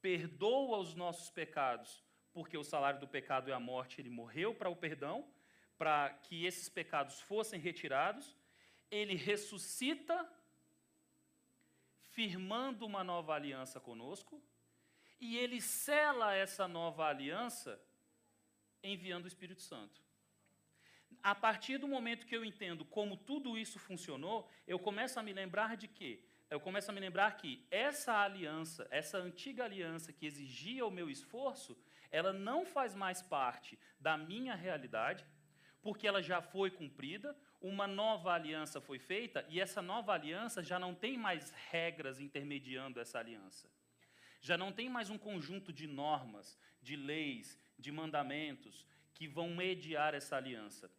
perdoa 0.00 0.78
os 0.78 0.94
nossos 0.94 1.30
pecados, 1.30 2.04
porque 2.32 2.56
o 2.56 2.62
salário 2.62 3.00
do 3.00 3.08
pecado 3.08 3.50
é 3.50 3.52
a 3.52 3.58
morte, 3.58 4.00
ele 4.00 4.08
morreu 4.08 4.54
para 4.54 4.70
o 4.70 4.76
perdão, 4.76 5.28
para 5.76 6.10
que 6.10 6.44
esses 6.44 6.68
pecados 6.68 7.20
fossem 7.20 7.58
retirados. 7.58 8.36
Ele 8.88 9.16
ressuscita, 9.16 10.16
firmando 12.12 12.86
uma 12.86 13.02
nova 13.02 13.34
aliança 13.34 13.80
conosco, 13.80 14.40
e 15.20 15.36
ele 15.36 15.60
sela 15.60 16.32
essa 16.34 16.68
nova 16.68 17.06
aliança 17.06 17.80
enviando 18.82 19.24
o 19.24 19.28
Espírito 19.28 19.60
Santo. 19.60 20.00
A 21.22 21.34
partir 21.34 21.78
do 21.78 21.88
momento 21.88 22.26
que 22.26 22.36
eu 22.36 22.44
entendo 22.44 22.84
como 22.84 23.16
tudo 23.16 23.58
isso 23.58 23.78
funcionou, 23.78 24.48
eu 24.66 24.78
começo 24.78 25.18
a 25.18 25.22
me 25.22 25.32
lembrar 25.32 25.76
de 25.76 25.88
quê? 25.88 26.24
Eu 26.50 26.58
começo 26.58 26.90
a 26.90 26.94
me 26.94 26.98
lembrar 26.98 27.36
que 27.36 27.64
essa 27.70 28.12
aliança, 28.12 28.84
essa 28.90 29.18
antiga 29.18 29.64
aliança 29.64 30.12
que 30.12 30.26
exigia 30.26 30.84
o 30.84 30.90
meu 30.90 31.08
esforço, 31.08 31.78
ela 32.10 32.32
não 32.32 32.66
faz 32.66 32.92
mais 32.92 33.22
parte 33.22 33.78
da 34.00 34.18
minha 34.18 34.56
realidade, 34.56 35.24
porque 35.80 36.08
ela 36.08 36.20
já 36.20 36.42
foi 36.42 36.68
cumprida, 36.68 37.36
uma 37.60 37.86
nova 37.86 38.32
aliança 38.32 38.80
foi 38.80 38.98
feita 38.98 39.46
e 39.48 39.60
essa 39.60 39.80
nova 39.80 40.12
aliança 40.12 40.60
já 40.60 40.76
não 40.76 40.92
tem 40.92 41.16
mais 41.16 41.52
regras 41.70 42.18
intermediando 42.18 42.98
essa 42.98 43.20
aliança. 43.20 43.70
Já 44.40 44.58
não 44.58 44.72
tem 44.72 44.88
mais 44.88 45.08
um 45.08 45.18
conjunto 45.18 45.72
de 45.72 45.86
normas, 45.86 46.58
de 46.82 46.96
leis, 46.96 47.56
de 47.78 47.92
mandamentos 47.92 48.84
que 49.14 49.28
vão 49.28 49.50
mediar 49.50 50.14
essa 50.14 50.36
aliança. 50.36 50.90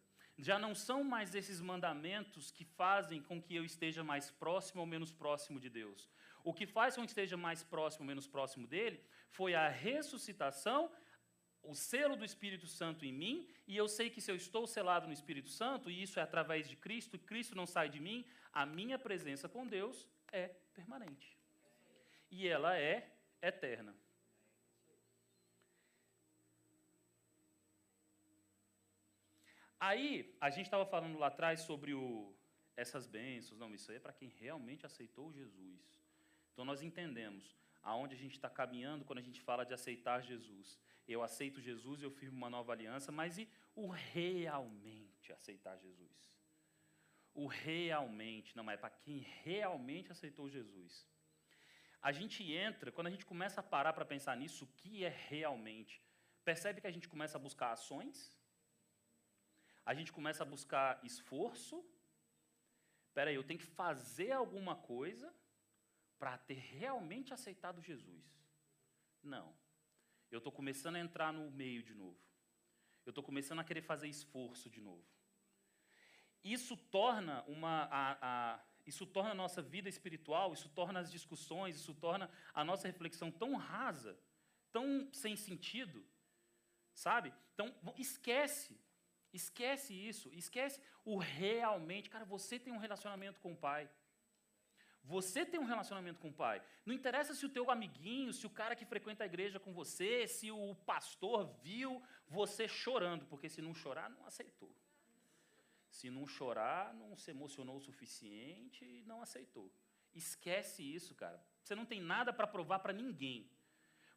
Já 0.42 0.58
não 0.58 0.74
são 0.74 1.04
mais 1.04 1.36
esses 1.36 1.60
mandamentos 1.60 2.50
que 2.50 2.64
fazem 2.64 3.22
com 3.22 3.40
que 3.40 3.54
eu 3.54 3.64
esteja 3.64 4.02
mais 4.02 4.28
próximo 4.28 4.80
ou 4.80 4.86
menos 4.86 5.12
próximo 5.12 5.60
de 5.60 5.70
Deus. 5.70 6.10
O 6.42 6.52
que 6.52 6.66
faz 6.66 6.96
com 6.96 7.02
que 7.02 7.12
esteja 7.14 7.36
mais 7.36 7.62
próximo 7.62 8.02
ou 8.02 8.08
menos 8.08 8.26
próximo 8.26 8.66
dele 8.66 9.00
foi 9.30 9.54
a 9.54 9.68
ressuscitação, 9.68 10.90
o 11.62 11.76
selo 11.76 12.16
do 12.16 12.24
Espírito 12.24 12.66
Santo 12.66 13.06
em 13.06 13.12
mim, 13.12 13.48
e 13.68 13.76
eu 13.76 13.86
sei 13.86 14.10
que 14.10 14.20
se 14.20 14.32
eu 14.32 14.34
estou 14.34 14.66
selado 14.66 15.06
no 15.06 15.12
Espírito 15.12 15.48
Santo, 15.48 15.88
e 15.88 16.02
isso 16.02 16.18
é 16.18 16.24
através 16.24 16.68
de 16.68 16.74
Cristo, 16.74 17.14
e 17.14 17.20
Cristo 17.20 17.54
não 17.54 17.64
sai 17.64 17.88
de 17.88 18.00
mim, 18.00 18.26
a 18.52 18.66
minha 18.66 18.98
presença 18.98 19.48
com 19.48 19.64
Deus 19.64 20.08
é 20.32 20.48
permanente. 20.74 21.38
E 22.32 22.48
ela 22.48 22.76
é 22.76 23.14
eterna. 23.40 23.94
Aí, 29.90 30.32
a 30.40 30.48
gente 30.48 30.66
estava 30.66 30.86
falando 30.86 31.18
lá 31.18 31.26
atrás 31.26 31.62
sobre 31.62 31.92
o, 31.92 32.32
essas 32.76 33.04
bênçãos. 33.04 33.58
Não, 33.58 33.74
isso 33.74 33.90
aí 33.90 33.96
é 33.96 34.00
para 34.00 34.12
quem 34.12 34.28
realmente 34.28 34.86
aceitou 34.86 35.32
Jesus. 35.32 35.80
Então, 36.52 36.64
nós 36.64 36.82
entendemos 36.82 37.56
aonde 37.82 38.14
a 38.14 38.18
gente 38.18 38.34
está 38.34 38.48
caminhando 38.48 39.04
quando 39.04 39.18
a 39.18 39.28
gente 39.28 39.40
fala 39.40 39.66
de 39.66 39.74
aceitar 39.74 40.22
Jesus. 40.22 40.78
Eu 41.08 41.20
aceito 41.20 41.60
Jesus, 41.60 42.00
eu 42.00 42.12
firmo 42.12 42.36
uma 42.36 42.48
nova 42.48 42.70
aliança, 42.70 43.10
mas 43.10 43.38
e 43.38 43.48
o 43.74 43.88
realmente 43.88 45.32
aceitar 45.32 45.76
Jesus? 45.76 46.32
O 47.34 47.48
realmente, 47.48 48.56
não, 48.56 48.70
é 48.70 48.76
para 48.76 48.90
quem 48.90 49.26
realmente 49.42 50.12
aceitou 50.12 50.48
Jesus. 50.48 51.04
A 52.00 52.12
gente 52.12 52.40
entra, 52.52 52.92
quando 52.92 53.08
a 53.08 53.10
gente 53.10 53.26
começa 53.26 53.58
a 53.58 53.64
parar 53.64 53.92
para 53.94 54.04
pensar 54.04 54.36
nisso, 54.36 54.64
o 54.64 54.68
que 54.76 55.04
é 55.04 55.12
realmente? 55.28 56.00
Percebe 56.44 56.80
que 56.80 56.86
a 56.86 56.92
gente 56.92 57.08
começa 57.08 57.36
a 57.36 57.40
buscar 57.40 57.72
ações? 57.72 58.40
A 59.84 59.94
gente 59.94 60.12
começa 60.12 60.42
a 60.42 60.46
buscar 60.46 61.00
esforço. 61.04 61.84
Espera 63.06 63.30
aí, 63.30 63.36
eu 63.36 63.44
tenho 63.44 63.60
que 63.60 63.66
fazer 63.66 64.32
alguma 64.32 64.76
coisa 64.76 65.34
para 66.18 66.38
ter 66.38 66.54
realmente 66.54 67.34
aceitado 67.34 67.82
Jesus. 67.82 68.24
Não. 69.22 69.54
Eu 70.30 70.38
estou 70.38 70.52
começando 70.52 70.96
a 70.96 71.00
entrar 71.00 71.32
no 71.32 71.50
meio 71.50 71.82
de 71.82 71.94
novo. 71.94 72.20
Eu 73.04 73.10
estou 73.10 73.24
começando 73.24 73.58
a 73.58 73.64
querer 73.64 73.82
fazer 73.82 74.08
esforço 74.08 74.70
de 74.70 74.80
novo. 74.80 75.04
Isso 76.44 76.76
torna 76.76 77.42
uma 77.44 77.84
a, 77.84 78.18
a, 78.54 78.64
isso 78.86 79.06
torna 79.06 79.30
a 79.30 79.34
nossa 79.34 79.62
vida 79.62 79.88
espiritual, 79.88 80.52
isso 80.52 80.68
torna 80.68 81.00
as 81.00 81.10
discussões, 81.10 81.76
isso 81.76 81.94
torna 81.94 82.30
a 82.52 82.64
nossa 82.64 82.88
reflexão 82.88 83.30
tão 83.30 83.54
rasa, 83.54 84.18
tão 84.72 85.08
sem 85.12 85.36
sentido, 85.36 86.04
sabe? 86.94 87.32
Então, 87.54 87.74
esquece 87.96 88.80
Esquece 89.32 89.94
isso, 89.94 90.30
esquece 90.32 90.80
o 91.04 91.16
realmente. 91.16 92.10
Cara, 92.10 92.24
você 92.24 92.58
tem 92.58 92.72
um 92.72 92.78
relacionamento 92.78 93.40
com 93.40 93.52
o 93.52 93.56
Pai. 93.56 93.88
Você 95.04 95.44
tem 95.44 95.58
um 95.58 95.64
relacionamento 95.64 96.20
com 96.20 96.28
o 96.28 96.32
Pai. 96.32 96.62
Não 96.86 96.94
interessa 96.94 97.34
se 97.34 97.44
o 97.44 97.48
teu 97.48 97.70
amiguinho, 97.70 98.32
se 98.32 98.46
o 98.46 98.50
cara 98.50 98.76
que 98.76 98.84
frequenta 98.84 99.24
a 99.24 99.26
igreja 99.26 99.58
com 99.58 99.72
você, 99.72 100.28
se 100.28 100.50
o 100.50 100.74
pastor 100.74 101.46
viu 101.62 102.00
você 102.28 102.68
chorando, 102.68 103.26
porque 103.26 103.48
se 103.48 103.60
não 103.60 103.74
chorar, 103.74 104.08
não 104.08 104.24
aceitou. 104.26 104.72
Se 105.90 106.08
não 106.08 106.26
chorar, 106.26 106.94
não 106.94 107.16
se 107.16 107.30
emocionou 107.30 107.76
o 107.76 107.80
suficiente 107.80 108.84
e 108.84 109.02
não 109.04 109.22
aceitou. 109.22 109.72
Esquece 110.14 110.82
isso, 110.82 111.14
cara. 111.14 111.42
Você 111.62 111.74
não 111.74 111.84
tem 111.84 112.00
nada 112.00 112.32
para 112.32 112.46
provar 112.46 112.78
para 112.78 112.92
ninguém. 112.92 113.50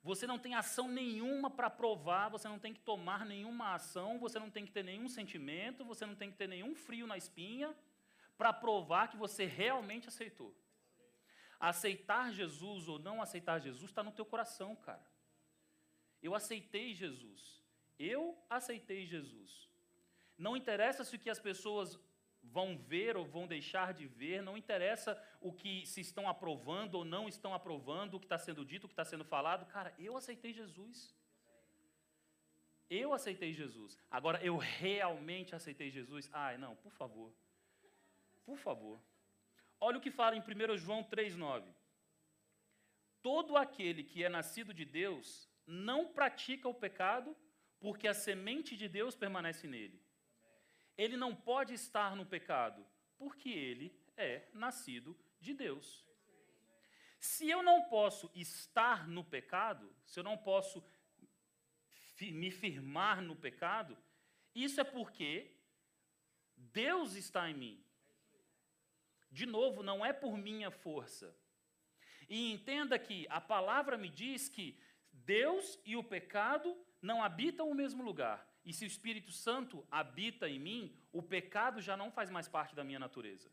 Você 0.05 0.27
não 0.27 0.37
tem 0.37 0.53
ação 0.53 0.87
nenhuma 0.87 1.49
para 1.49 1.67
provar, 1.67 2.29
você 2.29 2.47
não 2.47 2.59
tem 2.59 2.71
que 2.71 2.79
tomar 2.79 3.25
nenhuma 3.25 3.73
ação, 3.73 4.19
você 4.19 4.37
não 4.37 4.51
tem 4.51 4.63
que 4.63 4.71
ter 4.71 4.83
nenhum 4.83 5.09
sentimento, 5.09 5.83
você 5.83 6.05
não 6.05 6.15
tem 6.15 6.29
que 6.29 6.37
ter 6.37 6.47
nenhum 6.47 6.75
frio 6.75 7.07
na 7.07 7.17
espinha 7.17 7.75
para 8.37 8.53
provar 8.53 9.07
que 9.07 9.17
você 9.17 9.45
realmente 9.45 10.07
aceitou. 10.07 10.55
Aceitar 11.59 12.31
Jesus 12.31 12.87
ou 12.87 12.99
não 12.99 13.19
aceitar 13.19 13.57
Jesus 13.57 13.89
está 13.89 14.03
no 14.03 14.11
teu 14.11 14.27
coração, 14.27 14.75
cara. 14.75 15.03
Eu 16.21 16.35
aceitei 16.35 16.93
Jesus. 16.93 17.63
Eu 17.97 18.37
aceitei 18.47 19.07
Jesus. 19.07 19.67
Não 20.37 20.55
interessa 20.55 21.03
se 21.03 21.15
o 21.15 21.19
que 21.19 21.31
as 21.31 21.39
pessoas 21.39 21.99
vão 22.51 22.77
ver 22.77 23.17
ou 23.17 23.25
vão 23.25 23.47
deixar 23.47 23.93
de 23.93 24.07
ver, 24.07 24.41
não 24.41 24.57
interessa 24.57 25.21
o 25.41 25.51
que 25.51 25.85
se 25.85 26.01
estão 26.01 26.27
aprovando 26.27 26.95
ou 26.95 27.05
não 27.05 27.27
estão 27.27 27.53
aprovando, 27.53 28.15
o 28.15 28.19
que 28.19 28.25
está 28.25 28.37
sendo 28.37 28.65
dito, 28.65 28.85
o 28.85 28.87
que 28.87 28.93
está 28.93 29.05
sendo 29.05 29.25
falado. 29.25 29.65
Cara, 29.65 29.93
eu 29.97 30.15
aceitei 30.15 30.53
Jesus. 30.53 31.15
Eu 32.89 33.13
aceitei 33.13 33.51
Jesus. 33.53 33.97
Agora, 34.09 34.43
eu 34.43 34.57
realmente 34.57 35.55
aceitei 35.55 35.89
Jesus? 35.89 36.29
Ai, 36.31 36.57
não, 36.57 36.75
por 36.75 36.91
favor. 36.91 37.33
Por 38.45 38.57
favor. 38.57 39.01
Olha 39.79 39.97
o 39.97 40.01
que 40.01 40.11
fala 40.11 40.35
em 40.35 40.39
1 40.39 40.77
João 40.77 41.03
3,9. 41.03 41.63
Todo 43.21 43.57
aquele 43.57 44.03
que 44.03 44.23
é 44.23 44.29
nascido 44.29 44.73
de 44.73 44.85
Deus 44.85 45.49
não 45.65 46.13
pratica 46.13 46.69
o 46.69 46.73
pecado, 46.73 47.35
porque 47.79 48.07
a 48.07 48.13
semente 48.13 48.77
de 48.77 48.87
Deus 48.87 49.15
permanece 49.15 49.67
nele 49.67 50.04
ele 50.97 51.17
não 51.17 51.35
pode 51.35 51.73
estar 51.73 52.15
no 52.15 52.25
pecado, 52.25 52.85
porque 53.17 53.49
ele 53.49 53.97
é 54.17 54.47
nascido 54.53 55.17
de 55.39 55.53
Deus. 55.53 56.05
Se 57.19 57.49
eu 57.49 57.63
não 57.63 57.83
posso 57.83 58.29
estar 58.35 59.07
no 59.07 59.23
pecado, 59.23 59.93
se 60.05 60.19
eu 60.19 60.23
não 60.23 60.37
posso 60.37 60.83
me 62.21 62.51
firmar 62.51 63.21
no 63.21 63.35
pecado, 63.35 63.97
isso 64.53 64.79
é 64.79 64.83
porque 64.83 65.51
Deus 66.55 67.15
está 67.15 67.49
em 67.49 67.53
mim. 67.53 67.85
De 69.31 69.45
novo, 69.45 69.83
não 69.83 70.05
é 70.05 70.13
por 70.13 70.37
minha 70.37 70.71
força. 70.71 71.35
E 72.29 72.51
entenda 72.51 72.97
que 72.97 73.27
a 73.29 73.41
palavra 73.41 73.97
me 73.97 74.09
diz 74.09 74.47
que 74.47 74.79
Deus 75.11 75.79
e 75.85 75.95
o 75.95 76.03
pecado 76.03 76.77
não 77.01 77.23
habitam 77.23 77.69
o 77.69 77.75
mesmo 77.75 78.03
lugar. 78.03 78.47
E 78.65 78.73
se 78.73 78.83
o 78.83 78.87
Espírito 78.87 79.31
Santo 79.31 79.85
habita 79.91 80.49
em 80.49 80.59
mim, 80.59 80.97
o 81.11 81.21
pecado 81.21 81.79
já 81.79 81.95
não 81.95 82.11
faz 82.11 82.31
mais 82.31 82.47
parte 82.47 82.75
da 82.75 82.83
minha 82.83 82.97
natureza. 82.97 83.51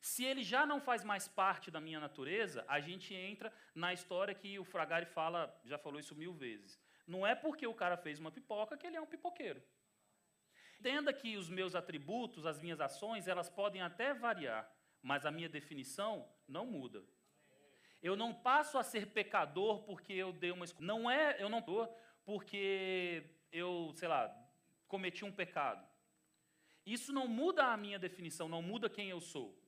Se 0.00 0.24
ele 0.24 0.42
já 0.42 0.66
não 0.66 0.80
faz 0.80 1.04
mais 1.04 1.28
parte 1.28 1.70
da 1.70 1.80
minha 1.80 2.00
natureza, 2.00 2.64
a 2.66 2.80
gente 2.80 3.14
entra 3.14 3.52
na 3.74 3.92
história 3.92 4.34
que 4.34 4.58
o 4.58 4.64
Fragari 4.64 5.06
fala, 5.06 5.54
já 5.64 5.78
falou 5.78 6.00
isso 6.00 6.14
mil 6.14 6.32
vezes. 6.32 6.80
Não 7.06 7.26
é 7.26 7.34
porque 7.34 7.66
o 7.66 7.74
cara 7.74 7.96
fez 7.96 8.18
uma 8.18 8.32
pipoca 8.32 8.76
que 8.76 8.86
ele 8.86 8.96
é 8.96 9.00
um 9.00 9.06
pipoqueiro. 9.06 9.62
Entenda 10.80 11.12
que 11.12 11.36
os 11.36 11.50
meus 11.50 11.74
atributos, 11.74 12.46
as 12.46 12.58
minhas 12.58 12.80
ações, 12.80 13.28
elas 13.28 13.50
podem 13.50 13.82
até 13.82 14.14
variar, 14.14 14.68
mas 15.02 15.26
a 15.26 15.30
minha 15.30 15.48
definição 15.48 16.26
não 16.48 16.64
muda. 16.64 17.04
Eu 18.02 18.16
não 18.16 18.32
passo 18.32 18.78
a 18.78 18.82
ser 18.82 19.12
pecador 19.12 19.82
porque 19.82 20.14
eu 20.14 20.32
dei 20.32 20.50
uma 20.50 20.64
não 20.78 21.10
é, 21.10 21.36
eu 21.38 21.50
não 21.50 21.60
tô 21.60 21.86
porque 22.24 23.39
eu, 23.52 23.92
sei 23.96 24.08
lá, 24.08 24.34
cometi 24.86 25.24
um 25.24 25.32
pecado. 25.32 25.86
Isso 26.84 27.12
não 27.12 27.28
muda 27.28 27.66
a 27.66 27.76
minha 27.76 27.98
definição, 27.98 28.48
não 28.48 28.62
muda 28.62 28.88
quem 28.88 29.08
eu 29.10 29.20
sou. 29.20 29.58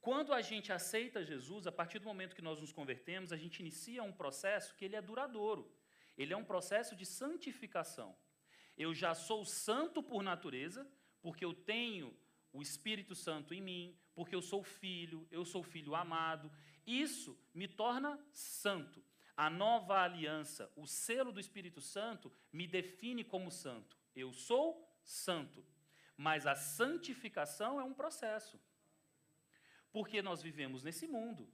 Quando 0.00 0.32
a 0.32 0.40
gente 0.40 0.72
aceita 0.72 1.24
Jesus, 1.24 1.66
a 1.66 1.72
partir 1.72 1.98
do 1.98 2.06
momento 2.06 2.34
que 2.34 2.42
nós 2.42 2.60
nos 2.60 2.72
convertemos, 2.72 3.32
a 3.32 3.36
gente 3.36 3.60
inicia 3.60 4.02
um 4.02 4.12
processo 4.12 4.74
que 4.74 4.84
ele 4.84 4.96
é 4.96 5.02
duradouro. 5.02 5.70
Ele 6.16 6.32
é 6.32 6.36
um 6.36 6.44
processo 6.44 6.96
de 6.96 7.04
santificação. 7.04 8.16
Eu 8.76 8.94
já 8.94 9.14
sou 9.14 9.44
santo 9.44 10.02
por 10.02 10.22
natureza, 10.22 10.90
porque 11.20 11.44
eu 11.44 11.52
tenho 11.52 12.16
o 12.52 12.62
Espírito 12.62 13.14
Santo 13.14 13.52
em 13.54 13.60
mim, 13.60 13.98
porque 14.14 14.34
eu 14.34 14.42
sou 14.42 14.64
filho, 14.64 15.26
eu 15.30 15.44
sou 15.44 15.62
filho 15.62 15.94
amado. 15.94 16.50
Isso 16.86 17.38
me 17.54 17.68
torna 17.68 18.18
santo. 18.32 19.04
A 19.40 19.48
nova 19.48 20.02
aliança, 20.02 20.70
o 20.76 20.86
selo 20.86 21.32
do 21.32 21.40
Espírito 21.40 21.80
Santo, 21.80 22.30
me 22.52 22.66
define 22.66 23.24
como 23.24 23.50
santo. 23.50 23.96
Eu 24.14 24.34
sou 24.34 24.66
santo. 25.02 25.64
Mas 26.14 26.46
a 26.46 26.54
santificação 26.54 27.80
é 27.80 27.84
um 27.90 27.94
processo. 27.94 28.60
Porque 29.90 30.20
nós 30.20 30.42
vivemos 30.42 30.82
nesse 30.82 31.06
mundo. 31.08 31.50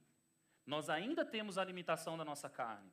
Nós 0.65 0.89
ainda 0.89 1.23
temos 1.23 1.57
a 1.57 1.63
limitação 1.63 2.17
da 2.17 2.25
nossa 2.25 2.49
carne. 2.49 2.91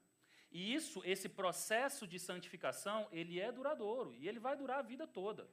E 0.53 0.73
isso, 0.73 1.03
esse 1.05 1.29
processo 1.29 2.07
de 2.07 2.21
santificação, 2.21 3.09
ele 3.11 3.41
é 3.41 3.51
duradouro 3.51 4.15
e 4.15 4.29
ele 4.29 4.39
vai 4.39 4.57
durar 4.57 4.79
a 4.79 4.89
vida 4.93 5.09
toda. 5.09 5.51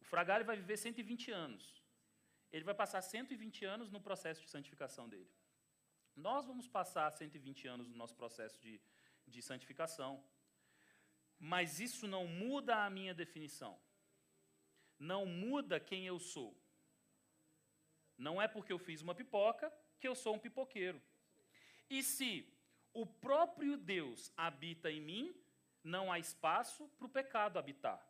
O 0.00 0.04
Fragale 0.04 0.44
vai 0.44 0.56
viver 0.56 0.76
120 0.76 1.32
anos. 1.32 1.82
Ele 2.52 2.64
vai 2.64 2.76
passar 2.82 3.02
120 3.02 3.64
anos 3.64 3.90
no 3.90 4.00
processo 4.00 4.42
de 4.44 4.48
santificação 4.48 5.08
dele. 5.08 5.28
Nós 6.16 6.46
vamos 6.46 6.68
passar 6.68 7.10
120 7.10 7.66
anos 7.66 7.88
no 7.88 7.96
nosso 7.96 8.14
processo 8.14 8.58
de, 8.60 8.80
de 9.26 9.42
santificação. 9.42 10.22
Mas 11.38 11.80
isso 11.80 12.06
não 12.06 12.26
muda 12.26 12.84
a 12.84 12.90
minha 12.90 13.12
definição. 13.12 13.78
Não 14.98 15.26
muda 15.26 15.80
quem 15.80 16.06
eu 16.06 16.18
sou. 16.18 16.56
Não 18.16 18.40
é 18.40 18.46
porque 18.46 18.72
eu 18.72 18.78
fiz 18.78 19.02
uma 19.02 19.14
pipoca 19.14 19.72
que 19.98 20.06
eu 20.06 20.14
sou 20.14 20.34
um 20.34 20.38
pipoqueiro. 20.38 21.02
E 21.90 22.02
se 22.02 22.48
o 22.92 23.04
próprio 23.04 23.76
Deus 23.76 24.32
habita 24.36 24.90
em 24.90 25.00
mim, 25.00 25.34
não 25.82 26.10
há 26.10 26.18
espaço 26.18 26.88
para 26.96 27.06
o 27.06 27.10
pecado 27.10 27.58
habitar. 27.58 28.00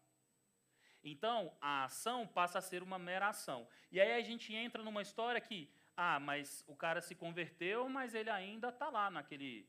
Então, 1.03 1.55
a 1.61 1.85
ação 1.85 2.27
passa 2.27 2.59
a 2.59 2.63
ser 2.63 2.83
uma 2.83 2.99
mera 2.99 3.29
ação. 3.29 3.69
E 3.91 4.01
aí 4.01 4.13
a 4.13 4.23
gente 4.23 4.55
entra 4.55 4.83
numa 4.83 5.03
história 5.03 5.41
que, 5.41 5.71
ah, 5.97 6.19
mas 6.19 6.65
o 6.67 6.75
cara 6.75 7.01
se 7.01 7.15
converteu, 7.15 7.89
mas 7.89 8.15
ele 8.15 8.31
ainda 8.31 8.69
está 8.69 8.89
lá 8.89 9.11
naquele, 9.11 9.69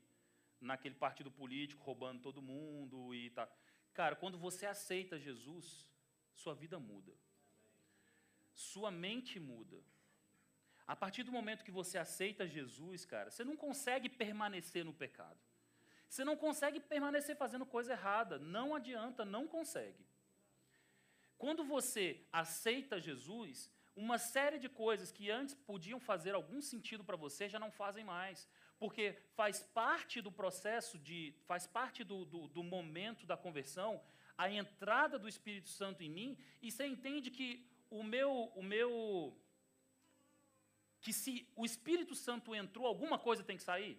naquele 0.60 0.94
partido 0.94 1.30
político, 1.30 1.84
roubando 1.84 2.22
todo 2.22 2.42
mundo 2.42 3.14
e 3.14 3.30
tá. 3.30 3.48
Cara, 3.94 4.16
quando 4.16 4.36
você 4.36 4.66
aceita 4.66 5.18
Jesus, 5.18 5.88
sua 6.34 6.54
vida 6.54 6.78
muda. 6.78 7.12
Sua 8.54 8.90
mente 8.90 9.38
muda. 9.38 9.82
A 10.86 10.94
partir 10.94 11.22
do 11.22 11.32
momento 11.32 11.64
que 11.64 11.70
você 11.70 11.98
aceita 11.98 12.46
Jesus, 12.46 13.04
cara, 13.04 13.30
você 13.30 13.42
não 13.42 13.56
consegue 13.56 14.08
permanecer 14.08 14.84
no 14.84 14.92
pecado. 14.92 15.38
Você 16.08 16.24
não 16.24 16.36
consegue 16.36 16.78
permanecer 16.78 17.36
fazendo 17.36 17.66
coisa 17.66 17.92
errada. 17.92 18.38
Não 18.38 18.74
adianta, 18.74 19.24
não 19.24 19.48
consegue. 19.48 20.06
Quando 21.38 21.64
você 21.64 22.24
aceita 22.32 23.00
Jesus, 23.00 23.70
uma 23.96 24.18
série 24.18 24.58
de 24.58 24.68
coisas 24.68 25.10
que 25.10 25.30
antes 25.30 25.54
podiam 25.54 25.98
fazer 25.98 26.34
algum 26.34 26.60
sentido 26.60 27.02
para 27.02 27.16
você 27.16 27.48
já 27.48 27.58
não 27.58 27.70
fazem 27.70 28.04
mais. 28.04 28.46
Porque 28.78 29.16
faz 29.34 29.62
parte 29.62 30.20
do 30.20 30.30
processo 30.30 30.98
de. 30.98 31.34
faz 31.46 31.66
parte 31.66 32.04
do, 32.04 32.26
do, 32.26 32.46
do, 32.48 32.62
momento 32.62 33.24
da 33.24 33.36
conversão, 33.36 34.02
a 34.36 34.50
entrada 34.50 35.18
do 35.18 35.26
Espírito 35.26 35.70
Santo 35.70 36.02
em 36.02 36.10
mim, 36.10 36.38
e 36.60 36.70
você 36.70 36.86
entende 36.86 37.30
que 37.30 37.66
o 37.88 38.02
meu. 38.02 38.52
O 38.54 38.62
meu 38.62 39.34
que 41.00 41.12
se 41.12 41.48
o 41.56 41.64
Espírito 41.64 42.14
Santo 42.14 42.54
entrou, 42.54 42.86
alguma 42.86 43.18
coisa 43.18 43.42
tem 43.42 43.56
que 43.56 43.62
sair. 43.62 43.98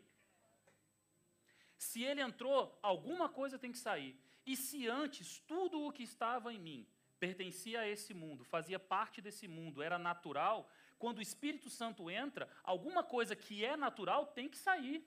Se 1.78 2.04
ele 2.04 2.22
entrou, 2.22 2.78
alguma 2.84 3.30
coisa 3.30 3.58
tem 3.58 3.72
que 3.72 3.78
sair. 3.78 4.20
E 4.46 4.56
se 4.56 4.88
antes 4.88 5.40
tudo 5.48 5.82
o 5.82 5.92
que 5.92 6.04
estava 6.04 6.54
em 6.54 6.60
mim 6.60 6.88
pertencia 7.20 7.82
a 7.82 7.88
esse 7.88 8.14
mundo, 8.14 8.44
fazia 8.44 8.80
parte 8.80 9.22
desse 9.22 9.48
mundo, 9.48 9.82
era 9.82 9.98
natural, 9.98 10.70
quando 10.98 11.20
o 11.20 11.22
Espírito 11.22 11.70
Santo 11.70 12.10
entra, 12.10 12.50
alguma 12.64 13.04
coisa 13.04 13.36
que 13.36 13.64
é 13.64 13.76
natural 13.76 14.28
tem 14.28 14.50
que 14.50 14.58
sair. 14.58 15.06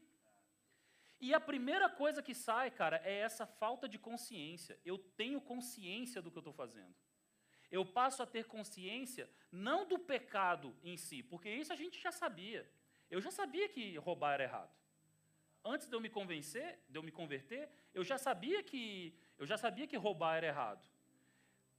E 1.20 1.34
a 1.34 1.40
primeira 1.40 1.88
coisa 1.88 2.22
que 2.22 2.34
sai, 2.34 2.70
cara, 2.70 3.00
é 3.04 3.18
essa 3.18 3.46
falta 3.46 3.88
de 3.88 3.98
consciência. 3.98 4.78
Eu 4.84 4.96
tenho 4.96 5.40
consciência 5.40 6.22
do 6.22 6.30
que 6.30 6.38
eu 6.38 6.40
estou 6.40 6.52
fazendo. 6.52 6.94
Eu 7.70 7.84
passo 7.84 8.22
a 8.22 8.26
ter 8.26 8.46
consciência 8.46 9.30
não 9.52 9.86
do 9.86 9.98
pecado 9.98 10.74
em 10.82 10.96
si, 10.96 11.22
porque 11.22 11.48
isso 11.48 11.72
a 11.72 11.76
gente 11.76 12.00
já 12.00 12.10
sabia. 12.10 12.68
Eu 13.10 13.20
já 13.20 13.30
sabia 13.30 13.68
que 13.68 13.96
roubar 13.96 14.34
era 14.34 14.44
errado. 14.44 14.74
Antes 15.64 15.88
de 15.88 15.94
eu 15.94 16.00
me 16.00 16.08
convencer, 16.08 16.80
de 16.88 16.98
eu 16.98 17.02
me 17.02 17.12
converter, 17.12 17.68
eu 17.92 18.02
já 18.02 18.16
sabia 18.16 18.62
que 18.62 19.14
eu 19.38 19.46
já 19.46 19.58
sabia 19.58 19.86
que 19.86 19.96
roubar 19.96 20.36
era 20.36 20.46
errado. 20.46 20.86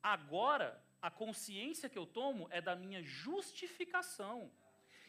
Agora, 0.01 0.81
a 1.01 1.09
consciência 1.09 1.89
que 1.89 1.97
eu 1.97 2.05
tomo 2.05 2.47
é 2.51 2.61
da 2.61 2.75
minha 2.75 3.01
justificação. 3.03 4.51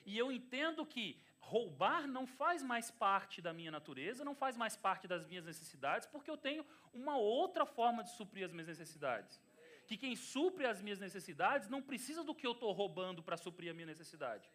E 0.04 0.18
eu 0.18 0.32
entendo 0.32 0.84
que 0.84 1.20
roubar 1.38 2.06
não 2.06 2.26
faz 2.26 2.62
mais 2.62 2.90
parte 2.90 3.42
da 3.42 3.52
minha 3.52 3.70
natureza, 3.70 4.24
não 4.24 4.34
faz 4.34 4.56
mais 4.56 4.76
parte 4.76 5.06
das 5.06 5.26
minhas 5.26 5.44
necessidades, 5.44 6.06
porque 6.06 6.30
eu 6.30 6.36
tenho 6.36 6.64
uma 6.92 7.16
outra 7.16 7.66
forma 7.66 8.02
de 8.02 8.10
suprir 8.10 8.44
as 8.44 8.52
minhas 8.52 8.68
necessidades. 8.68 9.40
Que 9.86 9.96
quem 9.96 10.14
supre 10.16 10.66
as 10.66 10.80
minhas 10.80 11.00
necessidades 11.00 11.68
não 11.68 11.82
precisa 11.82 12.24
do 12.24 12.34
que 12.34 12.46
eu 12.46 12.52
estou 12.52 12.72
roubando 12.72 13.22
para 13.22 13.36
suprir 13.36 13.70
a 13.70 13.74
minha 13.74 13.86
necessidade. 13.86 14.50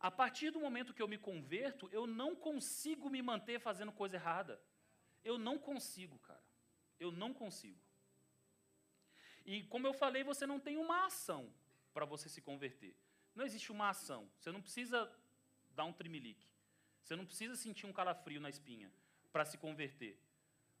A 0.00 0.10
partir 0.10 0.50
do 0.50 0.60
momento 0.60 0.92
que 0.92 1.00
eu 1.00 1.08
me 1.08 1.18
converto, 1.18 1.88
eu 1.92 2.06
não 2.06 2.34
consigo 2.34 3.08
me 3.08 3.22
manter 3.22 3.58
fazendo 3.60 3.92
coisa 3.92 4.16
errada. 4.16 4.60
Eu 5.22 5.38
não 5.38 5.58
consigo, 5.58 6.18
cara. 6.18 6.42
Eu 6.98 7.10
não 7.12 7.32
consigo. 7.32 7.83
E 9.44 9.62
como 9.64 9.86
eu 9.86 9.92
falei, 9.92 10.22
você 10.22 10.46
não 10.46 10.58
tem 10.58 10.76
uma 10.76 11.06
ação 11.06 11.52
para 11.92 12.04
você 12.04 12.28
se 12.28 12.40
converter. 12.40 12.94
Não 13.34 13.44
existe 13.44 13.70
uma 13.70 13.90
ação. 13.90 14.28
Você 14.38 14.50
não 14.50 14.62
precisa 14.62 15.10
dar 15.74 15.84
um 15.84 15.92
trimelique. 15.92 16.46
Você 17.02 17.14
não 17.14 17.26
precisa 17.26 17.54
sentir 17.54 17.86
um 17.86 17.92
calafrio 17.92 18.40
na 18.40 18.48
espinha 18.48 18.90
para 19.32 19.44
se 19.44 19.58
converter. 19.58 20.18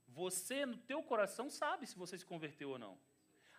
Você, 0.08 0.64
no 0.64 0.76
teu 0.76 1.02
coração, 1.02 1.50
sabe 1.50 1.86
se 1.86 1.96
você 1.96 2.16
se 2.16 2.24
converteu 2.24 2.70
ou 2.70 2.78
não. 2.78 2.98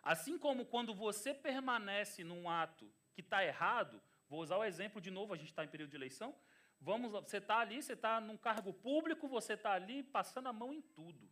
Assim 0.01 0.37
como 0.37 0.65
quando 0.65 0.93
você 0.93 1.33
permanece 1.33 2.23
num 2.23 2.49
ato 2.49 2.89
que 3.13 3.21
está 3.21 3.43
errado, 3.43 4.01
vou 4.29 4.41
usar 4.41 4.57
o 4.57 4.63
exemplo 4.63 5.01
de 5.01 5.11
novo, 5.11 5.33
a 5.33 5.37
gente 5.37 5.49
está 5.49 5.63
em 5.63 5.67
período 5.67 5.89
de 5.89 5.95
eleição, 5.95 6.35
vamos, 6.79 7.11
você 7.11 7.37
está 7.37 7.57
ali, 7.57 7.81
você 7.81 7.93
está 7.93 8.21
num 8.21 8.37
cargo 8.37 8.71
público, 8.71 9.27
você 9.27 9.53
está 9.53 9.73
ali 9.73 10.03
passando 10.03 10.47
a 10.47 10.53
mão 10.53 10.71
em 10.71 10.81
tudo. 10.81 11.27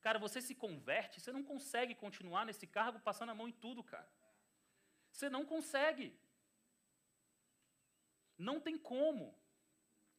Cara, 0.00 0.18
você 0.18 0.40
se 0.40 0.54
converte, 0.54 1.20
você 1.20 1.32
não 1.32 1.42
consegue 1.42 1.94
continuar 1.94 2.46
nesse 2.46 2.66
cargo 2.66 3.00
passando 3.00 3.30
a 3.30 3.34
mão 3.34 3.48
em 3.48 3.52
tudo, 3.52 3.82
cara. 3.84 4.10
Você 5.12 5.28
não 5.28 5.44
consegue. 5.44 6.18
Não 8.38 8.58
tem 8.58 8.78
como. 8.78 9.38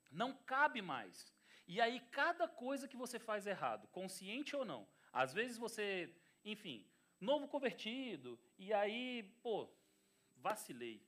Não 0.10 0.34
cabe 0.34 0.82
mais. 0.82 1.34
E 1.68 1.80
aí, 1.82 2.00
cada 2.12 2.48
coisa 2.48 2.88
que 2.88 2.98
você 2.98 3.18
faz 3.18 3.48
errado, 3.48 3.88
consciente 3.88 4.56
ou 4.56 4.66
não, 4.66 4.88
às 5.12 5.34
vezes 5.34 5.58
você, 5.58 6.14
enfim, 6.44 6.86
novo 7.20 7.48
convertido, 7.48 8.40
e 8.58 8.74
aí, 8.74 9.24
pô, 9.42 9.70
vacilei. 10.38 11.02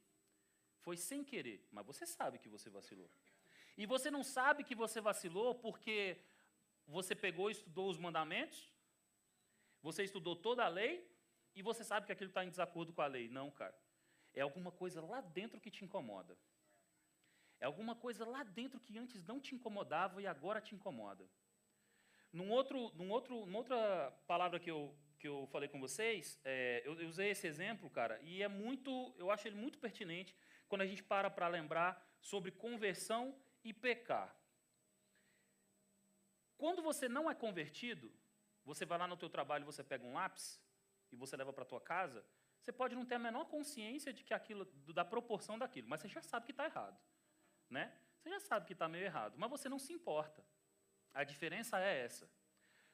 Foi 0.80 0.98
sem 0.98 1.24
querer, 1.24 1.68
mas 1.72 1.86
você 1.86 2.06
sabe 2.06 2.40
que 2.40 2.50
você 2.50 2.70
vacilou. 2.70 3.10
E 3.78 3.86
você 3.86 4.10
não 4.12 4.24
sabe 4.24 4.64
que 4.64 4.76
você 4.76 5.02
vacilou 5.02 5.56
porque 5.56 6.18
você 6.88 7.16
pegou 7.16 7.50
e 7.50 7.54
estudou 7.54 7.90
os 7.90 7.98
mandamentos, 7.98 8.72
você 9.82 10.04
estudou 10.04 10.36
toda 10.36 10.64
a 10.64 10.68
lei 10.68 11.10
e 11.56 11.62
você 11.62 11.84
sabe 11.84 12.06
que 12.06 12.12
aquilo 12.12 12.30
está 12.30 12.44
em 12.44 12.50
desacordo 12.50 12.94
com 12.94 13.02
a 13.02 13.08
lei. 13.08 13.28
Não, 13.28 13.52
cara. 13.52 13.78
É 14.34 14.42
alguma 14.42 14.72
coisa 14.72 15.02
lá 15.02 15.22
dentro 15.22 15.60
que 15.60 15.70
te 15.70 15.86
incomoda. 15.86 16.38
É 17.60 17.66
alguma 17.66 17.96
coisa 17.96 18.26
lá 18.26 18.44
dentro 18.44 18.80
que 18.80 18.98
antes 18.98 19.24
não 19.24 19.40
te 19.40 19.56
incomodava 19.56 20.22
e 20.22 20.28
agora 20.28 20.60
te 20.60 20.74
incomoda. 20.76 21.30
Num 22.32 22.50
outro, 22.50 22.92
num 22.96 23.12
outro, 23.12 23.46
numa 23.46 23.60
outra 23.60 24.12
palavra 24.26 24.60
que 24.60 24.72
eu, 24.72 24.98
que 25.20 25.28
eu 25.28 25.48
falei 25.48 25.70
com 25.70 25.80
vocês, 25.80 26.40
é, 26.44 26.82
eu, 26.84 27.00
eu 27.00 27.08
usei 27.08 27.30
esse 27.30 27.46
exemplo, 27.46 27.90
cara, 27.90 28.20
e 28.24 28.42
é 28.42 28.48
muito, 28.48 29.14
eu 29.18 29.30
acho 29.30 29.48
ele 29.48 29.56
muito 29.56 29.78
pertinente 29.78 30.36
quando 30.68 30.82
a 30.82 30.86
gente 30.86 31.04
para 31.04 31.30
para 31.30 31.48
lembrar 31.48 32.04
sobre 32.20 32.52
conversão 32.52 33.38
e 33.64 33.72
pecar. 33.72 34.36
Quando 36.58 36.82
você 36.82 37.10
não 37.10 37.30
é 37.30 37.36
convertido, 37.36 38.12
você 38.64 38.86
vai 38.86 38.98
lá 38.98 39.08
no 39.08 39.18
teu 39.18 39.30
trabalho, 39.30 39.66
você 39.66 39.84
pega 39.84 40.06
um 40.06 40.14
lápis 40.14 40.62
e 41.12 41.16
você 41.16 41.36
leva 41.36 41.52
para 41.52 41.66
tua 41.66 41.82
casa, 41.82 42.26
você 42.60 42.72
pode 42.72 42.96
não 42.96 43.06
ter 43.06 43.16
a 43.16 43.20
menor 43.20 43.46
consciência 43.46 44.14
de 44.14 44.24
que 44.24 44.34
aquilo, 44.34 44.66
da 44.94 45.04
proporção 45.04 45.58
daquilo, 45.60 45.90
mas 45.90 46.00
você 46.02 46.08
já 46.08 46.22
sabe 46.22 46.46
que 46.46 46.52
está 46.52 46.66
errado, 46.66 46.98
né? 47.70 47.94
Você 48.18 48.30
já 48.30 48.40
sabe 48.40 48.66
que 48.66 48.74
está 48.74 48.88
meio 48.88 49.04
errado, 49.04 49.36
mas 49.38 49.50
você 49.50 49.68
não 49.68 49.78
se 49.78 49.92
importa. 49.92 50.46
A 51.14 51.26
diferença 51.26 51.78
é 51.80 52.06
essa. 52.06 52.30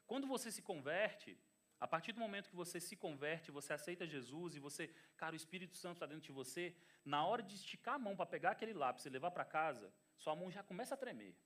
Quando 0.08 0.26
você 0.26 0.52
se 0.52 0.64
converte, 0.64 1.40
a 1.80 1.88
partir 1.88 2.12
do 2.12 2.20
momento 2.20 2.50
que 2.50 2.56
você 2.56 2.80
se 2.80 2.96
converte, 2.96 3.52
você 3.52 3.74
aceita 3.74 4.08
Jesus 4.08 4.56
e 4.56 4.60
você, 4.60 4.88
cara, 5.16 5.34
o 5.34 5.38
Espírito 5.38 5.78
Santo 5.78 5.98
está 5.98 6.08
dentro 6.08 6.24
de 6.24 6.32
você, 6.32 6.76
na 7.06 7.24
hora 7.26 7.44
de 7.44 7.56
esticar 7.56 7.96
a 7.96 8.00
mão 8.00 8.16
para 8.16 8.26
pegar 8.26 8.52
aquele 8.52 8.74
lápis 8.74 9.06
e 9.06 9.10
levar 9.10 9.32
para 9.32 9.46
casa, 9.46 9.94
sua 10.18 10.36
mão 10.36 10.52
já 10.52 10.64
começa 10.64 10.96
a 10.96 10.98
tremer. 10.98 11.38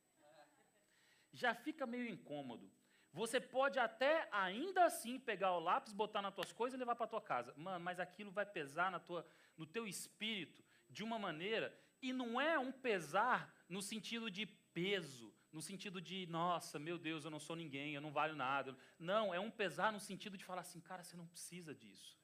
Já 1.34 1.54
fica 1.54 1.86
meio 1.86 2.08
incômodo. 2.08 2.72
Você 3.12 3.40
pode 3.40 3.78
até 3.78 4.28
ainda 4.32 4.86
assim 4.86 5.20
pegar 5.20 5.52
o 5.54 5.60
lápis, 5.60 5.94
botar 5.94 6.22
nas 6.22 6.34
tuas 6.34 6.52
coisas 6.52 6.76
e 6.76 6.80
levar 6.80 6.96
para 6.96 7.08
tua 7.08 7.22
casa. 7.22 7.54
Mano, 7.58 7.84
mas 7.84 8.00
aquilo 8.00 8.32
vai 8.32 8.46
pesar 8.46 8.90
na 8.90 9.00
tua, 9.00 9.28
no 9.58 9.66
teu 9.66 9.86
espírito 9.86 10.64
de 10.90 11.04
uma 11.04 11.20
maneira 11.20 11.78
e 12.02 12.12
não 12.12 12.42
é 12.42 12.58
um 12.58 12.72
pesar 12.72 13.54
no 13.70 13.82
sentido 13.82 14.30
de 14.32 14.46
peso, 14.46 15.34
no 15.52 15.62
sentido 15.62 16.02
de, 16.02 16.26
nossa, 16.28 16.80
meu 16.80 16.98
Deus, 16.98 17.24
eu 17.24 17.32
não 17.32 17.40
sou 17.40 17.56
ninguém, 17.56 17.94
eu 17.94 18.02
não 18.02 18.12
valho 18.12 18.36
nada. 18.36 18.76
Não, 18.98 19.34
é 19.34 19.40
um 19.40 19.52
pesar 19.52 19.92
no 19.92 20.00
sentido 20.00 20.36
de 20.36 20.44
falar 20.44 20.62
assim, 20.62 20.82
cara, 20.82 21.04
você 21.04 21.16
não 21.16 21.28
precisa 21.28 21.74
disso. 21.76 22.18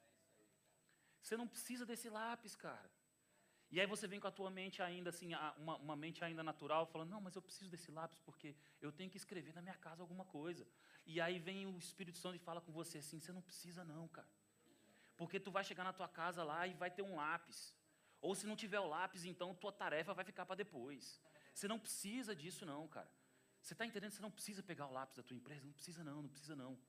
Você 1.21 1.37
não 1.37 1.47
precisa 1.47 1.85
desse 1.85 2.09
lápis, 2.09 2.55
cara. 2.55 2.89
E 3.71 3.79
aí 3.79 3.85
você 3.85 4.07
vem 4.07 4.19
com 4.19 4.27
a 4.27 4.31
tua 4.31 4.49
mente 4.49 4.81
ainda 4.81 5.11
assim, 5.11 5.33
uma, 5.57 5.75
uma, 5.75 5.95
mente 5.95 6.23
ainda 6.23 6.43
natural, 6.43 6.87
falando, 6.87 7.11
não, 7.11 7.21
mas 7.21 7.35
eu 7.35 7.41
preciso 7.41 7.69
desse 7.69 7.91
lápis 7.91 8.19
porque 8.25 8.55
eu 8.81 8.91
tenho 8.91 9.09
que 9.09 9.17
escrever 9.17 9.53
na 9.53 9.61
minha 9.61 9.75
casa 9.75 10.01
alguma 10.01 10.25
coisa. 10.25 10.67
E 11.05 11.21
aí 11.21 11.37
vem 11.37 11.67
o 11.67 11.77
Espírito 11.77 12.17
Santo 12.17 12.35
e 12.35 12.39
fala 12.39 12.61
com 12.61 12.71
você 12.71 12.97
assim, 12.97 13.19
você 13.19 13.31
não 13.31 13.41
precisa 13.41 13.83
não, 13.83 14.07
cara. 14.07 14.27
Porque 15.15 15.39
tu 15.39 15.51
vai 15.51 15.63
chegar 15.63 15.83
na 15.83 15.93
tua 15.93 16.07
casa 16.07 16.43
lá 16.43 16.65
e 16.65 16.73
vai 16.73 16.89
ter 16.89 17.03
um 17.03 17.15
lápis. 17.15 17.75
Ou 18.21 18.33
se 18.33 18.47
não 18.47 18.55
tiver 18.55 18.79
o 18.79 18.87
lápis, 18.87 19.23
então 19.23 19.53
tua 19.53 19.71
tarefa 19.71 20.13
vai 20.13 20.25
ficar 20.25 20.45
para 20.45 20.55
depois. 20.55 21.21
Você 21.53 21.67
não 21.67 21.79
precisa 21.79 22.35
disso 22.35 22.65
não, 22.65 22.87
cara. 22.87 23.11
Você 23.61 23.73
está 23.73 23.85
entendendo? 23.85 24.11
Você 24.11 24.21
não 24.21 24.31
precisa 24.31 24.63
pegar 24.63 24.87
o 24.87 24.91
lápis 24.91 25.17
da 25.17 25.23
tua 25.23 25.35
empresa, 25.35 25.65
não 25.65 25.73
precisa 25.73 26.03
não, 26.03 26.21
não 26.23 26.29
precisa 26.29 26.55
não. 26.55 26.79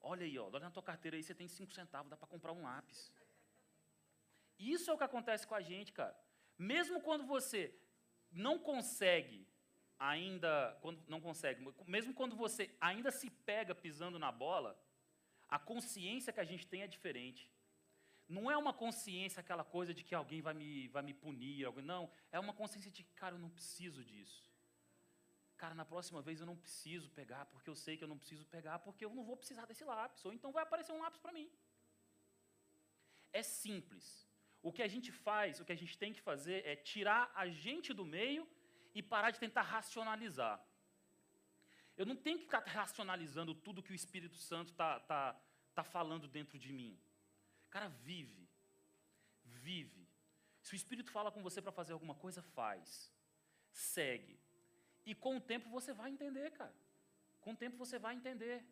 Olha 0.00 0.24
aí, 0.24 0.38
ó, 0.38 0.46
olha 0.46 0.60
na 0.60 0.70
tua 0.70 0.82
carteira 0.82 1.16
aí, 1.16 1.22
você 1.22 1.34
tem 1.34 1.46
cinco 1.46 1.72
centavos, 1.72 2.10
dá 2.10 2.16
para 2.16 2.26
comprar 2.26 2.52
um 2.52 2.62
lápis. 2.62 3.12
Isso 4.70 4.90
é 4.90 4.94
o 4.94 4.98
que 4.98 5.04
acontece 5.04 5.46
com 5.46 5.54
a 5.54 5.60
gente, 5.60 5.92
cara. 5.92 6.16
Mesmo 6.58 7.00
quando 7.00 7.24
você 7.26 7.74
não 8.30 8.58
consegue 8.58 9.46
ainda, 9.98 10.76
quando 10.80 11.02
não 11.08 11.20
consegue, 11.20 11.64
mesmo 11.86 12.14
quando 12.14 12.36
você 12.36 12.74
ainda 12.80 13.10
se 13.10 13.28
pega 13.30 13.74
pisando 13.74 14.18
na 14.18 14.30
bola, 14.30 14.78
a 15.48 15.58
consciência 15.58 16.32
que 16.32 16.40
a 16.40 16.44
gente 16.44 16.66
tem 16.66 16.82
é 16.82 16.86
diferente. 16.86 17.50
Não 18.28 18.50
é 18.50 18.56
uma 18.56 18.72
consciência 18.72 19.40
aquela 19.40 19.64
coisa 19.64 19.92
de 19.92 20.02
que 20.04 20.14
alguém 20.14 20.40
vai 20.40 20.54
me, 20.54 20.88
vai 20.88 21.02
me 21.02 21.12
punir, 21.12 21.66
não. 21.82 22.10
É 22.30 22.38
uma 22.38 22.54
consciência 22.54 22.90
de 22.90 23.04
cara, 23.04 23.34
eu 23.34 23.38
não 23.38 23.50
preciso 23.50 24.04
disso. 24.04 24.50
Cara, 25.56 25.74
na 25.74 25.84
próxima 25.84 26.22
vez 26.22 26.40
eu 26.40 26.46
não 26.46 26.56
preciso 26.56 27.10
pegar, 27.10 27.46
porque 27.46 27.68
eu 27.68 27.76
sei 27.76 27.96
que 27.96 28.02
eu 28.02 28.08
não 28.08 28.18
preciso 28.18 28.46
pegar, 28.46 28.78
porque 28.80 29.04
eu 29.04 29.14
não 29.14 29.24
vou 29.24 29.36
precisar 29.36 29.66
desse 29.66 29.84
lápis. 29.84 30.24
Ou 30.24 30.32
então 30.32 30.50
vai 30.50 30.62
aparecer 30.62 30.92
um 30.92 31.00
lápis 31.00 31.20
para 31.20 31.32
mim. 31.32 31.50
É 33.32 33.42
simples. 33.42 34.31
O 34.62 34.72
que 34.72 34.82
a 34.82 34.88
gente 34.88 35.10
faz, 35.10 35.60
o 35.60 35.64
que 35.64 35.72
a 35.72 35.80
gente 35.82 35.98
tem 35.98 36.12
que 36.12 36.20
fazer 36.20 36.64
é 36.64 36.76
tirar 36.76 37.32
a 37.34 37.48
gente 37.48 37.92
do 37.92 38.04
meio 38.04 38.48
e 38.94 39.02
parar 39.02 39.30
de 39.30 39.40
tentar 39.40 39.62
racionalizar. 39.62 40.64
Eu 41.96 42.06
não 42.06 42.16
tenho 42.16 42.38
que 42.38 42.44
ficar 42.44 42.60
racionalizando 42.60 43.54
tudo 43.54 43.82
que 43.82 43.92
o 43.92 43.94
Espírito 43.94 44.36
Santo 44.36 44.70
está 44.70 45.00
tá, 45.00 45.40
tá 45.74 45.84
falando 45.84 46.28
dentro 46.28 46.58
de 46.58 46.72
mim. 46.72 46.98
Cara, 47.70 47.88
vive. 47.88 48.48
Vive. 49.44 50.08
Se 50.60 50.74
o 50.74 50.76
Espírito 50.76 51.10
fala 51.10 51.32
com 51.32 51.42
você 51.42 51.60
para 51.60 51.72
fazer 51.72 51.92
alguma 51.92 52.14
coisa, 52.14 52.40
faz. 52.40 53.12
Segue. 53.72 54.38
E 55.04 55.14
com 55.14 55.36
o 55.36 55.40
tempo 55.40 55.68
você 55.68 55.92
vai 55.92 56.10
entender, 56.10 56.50
cara. 56.52 56.74
Com 57.40 57.52
o 57.52 57.56
tempo 57.56 57.76
você 57.76 57.98
vai 57.98 58.14
entender. 58.14 58.64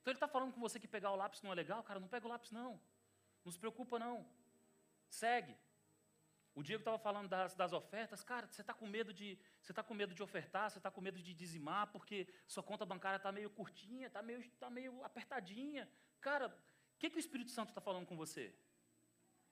Então 0.00 0.10
ele 0.12 0.16
está 0.16 0.28
falando 0.28 0.52
com 0.54 0.60
você 0.60 0.80
que 0.80 0.88
pegar 0.88 1.10
o 1.12 1.16
lápis 1.16 1.42
não 1.42 1.52
é 1.52 1.54
legal, 1.54 1.82
cara, 1.82 2.00
não 2.00 2.08
pega 2.08 2.26
o 2.26 2.30
lápis 2.30 2.50
não. 2.50 2.80
Não 3.44 3.52
se 3.52 3.58
preocupa 3.58 3.98
não. 3.98 4.26
Segue. 5.10 5.56
O 6.54 6.62
Diego 6.62 6.80
estava 6.80 6.98
falando 6.98 7.28
das, 7.28 7.54
das, 7.54 7.72
ofertas, 7.72 8.24
cara, 8.24 8.46
você 8.46 8.60
está 8.60 8.74
com 8.74 8.86
medo 8.86 9.12
de 9.12 9.38
você 9.60 9.72
está 9.72 9.82
com 9.82 9.94
medo 9.94 10.14
de 10.14 10.22
ofertar, 10.22 10.70
você 10.70 10.78
está 10.78 10.90
com 10.90 11.00
medo 11.00 11.20
de 11.22 11.32
dizimar 11.32 11.86
porque 11.92 12.26
sua 12.46 12.62
conta 12.62 12.84
bancária 12.84 13.18
está 13.18 13.30
meio 13.30 13.50
curtinha, 13.50 14.08
está 14.08 14.22
meio, 14.22 14.48
tá 14.58 14.68
meio 14.68 15.02
apertadinha. 15.04 15.88
Cara, 16.20 16.48
o 16.48 16.98
que, 16.98 17.10
que 17.10 17.16
o 17.16 17.20
Espírito 17.20 17.50
Santo 17.50 17.68
está 17.68 17.80
falando 17.80 18.06
com 18.06 18.16
você? 18.16 18.54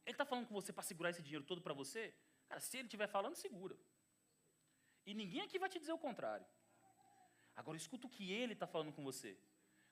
Ele 0.04 0.14
está 0.14 0.24
falando 0.24 0.46
com 0.46 0.54
você 0.54 0.72
para 0.72 0.82
segurar 0.82 1.10
esse 1.10 1.22
dinheiro 1.22 1.44
todo 1.44 1.60
para 1.60 1.74
você? 1.74 2.14
Cara, 2.48 2.60
se 2.60 2.76
ele 2.76 2.88
estiver 2.88 3.08
falando, 3.08 3.36
segura. 3.36 3.76
E 5.06 5.14
ninguém 5.14 5.42
aqui 5.42 5.58
vai 5.58 5.68
te 5.68 5.78
dizer 5.78 5.92
o 5.92 5.98
contrário. 5.98 6.46
Agora, 7.54 7.76
escuta 7.76 8.06
o 8.06 8.10
que 8.10 8.32
ele 8.32 8.54
está 8.54 8.66
falando 8.66 8.92
com 8.92 9.04
você. 9.04 9.38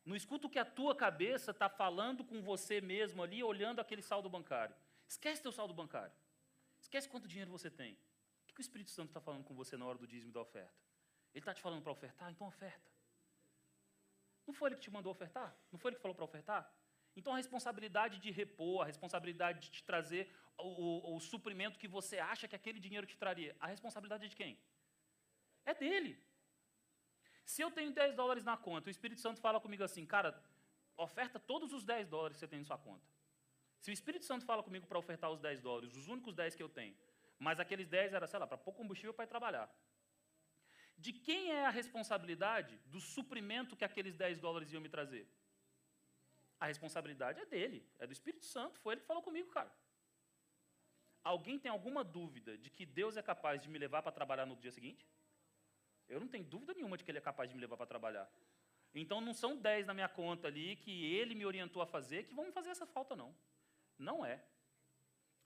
Não 0.05 0.15
escuta 0.15 0.47
o 0.47 0.51
que 0.51 0.59
a 0.59 0.65
tua 0.65 0.95
cabeça 0.95 1.51
está 1.51 1.69
falando 1.69 2.25
com 2.25 2.43
você 2.43 2.81
mesmo 2.81 3.23
ali, 3.23 3.43
olhando 3.43 3.81
aquele 3.81 4.03
saldo 4.03 4.29
bancário. 4.29 4.75
Esquece 5.09 5.43
teu 5.43 5.53
saldo 5.53 5.75
bancário. 5.75 6.15
Esquece 6.81 7.09
quanto 7.09 7.29
dinheiro 7.29 7.51
você 7.51 7.71
tem. 7.71 7.99
O 8.49 8.55
que 8.55 8.61
o 8.61 8.63
Espírito 8.63 8.91
Santo 8.91 9.11
está 9.11 9.21
falando 9.21 9.45
com 9.45 9.55
você 9.55 9.77
na 9.77 9.87
hora 9.87 9.99
do 9.99 10.07
dízimo 10.07 10.31
e 10.31 10.35
da 10.35 10.41
oferta? 10.41 10.75
Ele 11.33 11.43
está 11.43 11.53
te 11.53 11.61
falando 11.61 11.83
para 11.83 11.93
ofertar? 11.93 12.31
Então 12.31 12.47
oferta. 12.47 12.91
Não 14.47 14.55
foi 14.55 14.69
ele 14.69 14.77
que 14.77 14.83
te 14.83 14.91
mandou 14.91 15.13
ofertar? 15.13 15.57
Não 15.71 15.79
foi 15.79 15.91
ele 15.91 15.97
que 15.97 16.03
falou 16.03 16.15
para 16.15 16.25
ofertar? 16.25 16.73
Então 17.15 17.33
a 17.33 17.37
responsabilidade 17.37 18.19
de 18.19 18.31
repor, 18.31 18.83
a 18.83 18.85
responsabilidade 18.85 19.61
de 19.61 19.71
te 19.71 19.83
trazer 19.83 20.31
o, 20.59 21.13
o, 21.13 21.17
o, 21.17 21.21
suprimento 21.21 21.79
que 21.79 21.89
você 21.89 22.19
acha 22.19 22.47
que 22.47 22.55
aquele 22.55 22.79
dinheiro 22.79 23.07
te 23.07 23.17
traria, 23.17 23.57
a 23.59 23.67
responsabilidade 23.67 24.27
é 24.27 24.29
de 24.29 24.37
quem? 24.37 24.59
É 25.65 25.75
dele. 25.75 26.23
Se 27.45 27.63
eu 27.63 27.71
tenho 27.71 27.93
10 27.93 28.15
dólares 28.15 28.45
na 28.45 28.57
conta, 28.57 28.89
o 28.89 28.91
Espírito 28.91 29.21
Santo 29.21 29.41
fala 29.41 29.61
comigo 29.61 29.83
assim, 29.83 30.05
cara, 30.05 30.43
oferta 30.97 31.39
todos 31.39 31.73
os 31.73 31.85
10 31.85 32.09
dólares 32.09 32.37
que 32.37 32.41
você 32.41 32.49
tem 32.49 32.59
na 32.59 32.65
sua 32.65 32.79
conta. 32.79 33.07
Se 33.81 33.91
o 33.91 33.93
Espírito 33.93 34.25
Santo 34.25 34.45
fala 34.45 34.63
comigo 34.63 34.87
para 34.87 34.99
ofertar 34.99 35.31
os 35.31 35.41
10 35.41 35.61
dólares, 35.61 35.97
os 35.97 36.09
únicos 36.09 36.35
10 36.35 36.55
que 36.55 36.63
eu 36.63 36.69
tenho, 36.69 36.97
mas 37.39 37.61
aqueles 37.61 37.89
10 37.89 38.15
era, 38.15 38.27
sei 38.27 38.39
lá, 38.39 38.47
para 38.47 38.59
pôr 38.59 38.73
combustível 38.73 39.15
para 39.15 39.25
ir 39.25 39.29
trabalhar. 39.29 39.71
De 40.97 41.13
quem 41.13 41.53
é 41.53 41.67
a 41.67 41.71
responsabilidade 41.71 42.79
do 42.87 43.01
suprimento 43.01 43.77
que 43.77 43.85
aqueles 43.85 44.17
10 44.17 44.39
dólares 44.39 44.73
iam 44.73 44.81
me 44.81 44.89
trazer? 44.89 45.29
A 46.59 46.67
responsabilidade 46.67 47.41
é 47.41 47.47
dele, 47.47 47.87
é 47.99 48.07
do 48.07 48.13
Espírito 48.13 48.47
Santo, 48.47 48.81
foi 48.81 48.95
ele 48.95 49.03
que 49.03 49.07
falou 49.07 49.23
comigo, 49.23 49.51
cara. 49.51 49.71
Alguém 51.23 51.59
tem 51.59 51.71
alguma 51.71 52.03
dúvida 52.03 52.57
de 52.57 52.71
que 52.71 52.87
Deus 52.87 53.17
é 53.17 53.23
capaz 53.23 53.61
de 53.61 53.69
me 53.69 53.79
levar 53.79 54.01
para 54.01 54.13
trabalhar 54.13 54.47
no 54.47 54.57
dia 54.57 54.71
seguinte? 54.71 55.07
Eu 56.09 56.21
não 56.21 56.29
tenho 56.29 56.45
dúvida 56.45 56.73
nenhuma 56.73 56.97
de 56.97 57.05
que 57.05 57.11
ele 57.11 57.19
é 57.19 57.21
capaz 57.21 57.51
de 57.51 57.55
me 57.55 57.61
levar 57.61 57.77
para 57.77 57.87
trabalhar. 57.87 58.31
Então 58.95 59.21
não 59.21 59.35
são 59.35 59.57
10 59.57 59.87
na 59.87 59.93
minha 59.93 60.09
conta 60.09 60.47
ali 60.49 60.77
que 60.77 61.15
ele 61.15 61.35
me 61.35 61.45
orientou 61.45 61.83
a 61.83 61.87
fazer 61.87 62.25
que 62.25 62.35
vão 62.35 62.47
me 62.47 62.53
fazer 62.53 62.71
essa 62.71 62.87
falta, 62.87 63.15
não. 63.15 63.37
Não 63.99 64.25
é. 64.25 64.43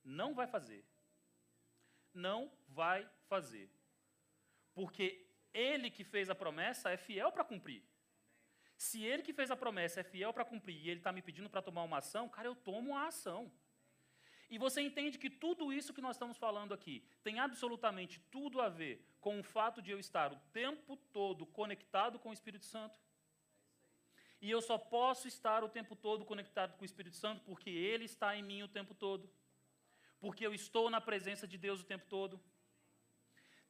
Não 0.04 0.34
vai 0.34 0.46
fazer. 0.46 0.84
Não 2.12 2.50
vai 2.68 3.08
fazer. 3.28 3.70
Porque 4.74 5.26
ele 5.52 5.90
que 5.90 6.04
fez 6.04 6.30
a 6.30 6.34
promessa 6.34 6.90
é 6.90 6.96
fiel 6.96 7.30
para 7.32 7.44
cumprir. 7.44 7.82
Se 8.76 9.04
ele 9.04 9.22
que 9.22 9.32
fez 9.32 9.50
a 9.50 9.56
promessa 9.56 10.00
é 10.00 10.02
fiel 10.02 10.32
para 10.32 10.44
cumprir 10.44 10.76
e 10.76 10.88
ele 10.88 11.00
está 11.00 11.12
me 11.12 11.20
pedindo 11.20 11.50
para 11.50 11.60
tomar 11.60 11.82
uma 11.82 11.98
ação, 11.98 12.28
cara, 12.28 12.48
eu 12.48 12.54
tomo 12.54 12.96
a 12.96 13.08
ação. 13.08 13.52
E 14.48 14.58
você 14.58 14.80
entende 14.80 15.18
que 15.18 15.30
tudo 15.30 15.72
isso 15.72 15.92
que 15.92 16.00
nós 16.00 16.16
estamos 16.16 16.36
falando 16.36 16.74
aqui 16.74 17.04
tem 17.22 17.38
absolutamente 17.38 18.18
tudo 18.30 18.60
a 18.60 18.68
ver 18.68 19.06
com 19.20 19.38
o 19.38 19.44
fato 19.44 19.80
de 19.82 19.90
eu 19.90 20.00
estar 20.00 20.32
o 20.32 20.40
tempo 20.52 20.96
todo 20.96 21.46
conectado 21.46 22.18
com 22.18 22.30
o 22.30 22.32
Espírito 22.32 22.64
Santo? 22.64 22.98
E 24.40 24.50
eu 24.50 24.62
só 24.62 24.78
posso 24.78 25.28
estar 25.28 25.62
o 25.62 25.68
tempo 25.68 25.94
todo 25.94 26.24
conectado 26.24 26.74
com 26.76 26.82
o 26.82 26.84
Espírito 26.84 27.16
Santo 27.16 27.42
porque 27.44 27.70
Ele 27.70 28.04
está 28.04 28.34
em 28.36 28.42
mim 28.42 28.62
o 28.62 28.68
tempo 28.68 28.94
todo. 28.94 29.30
Porque 30.18 30.46
eu 30.46 30.54
estou 30.54 30.88
na 30.88 31.00
presença 31.00 31.46
de 31.46 31.58
Deus 31.58 31.80
o 31.80 31.84
tempo 31.84 32.06
todo. 32.08 32.40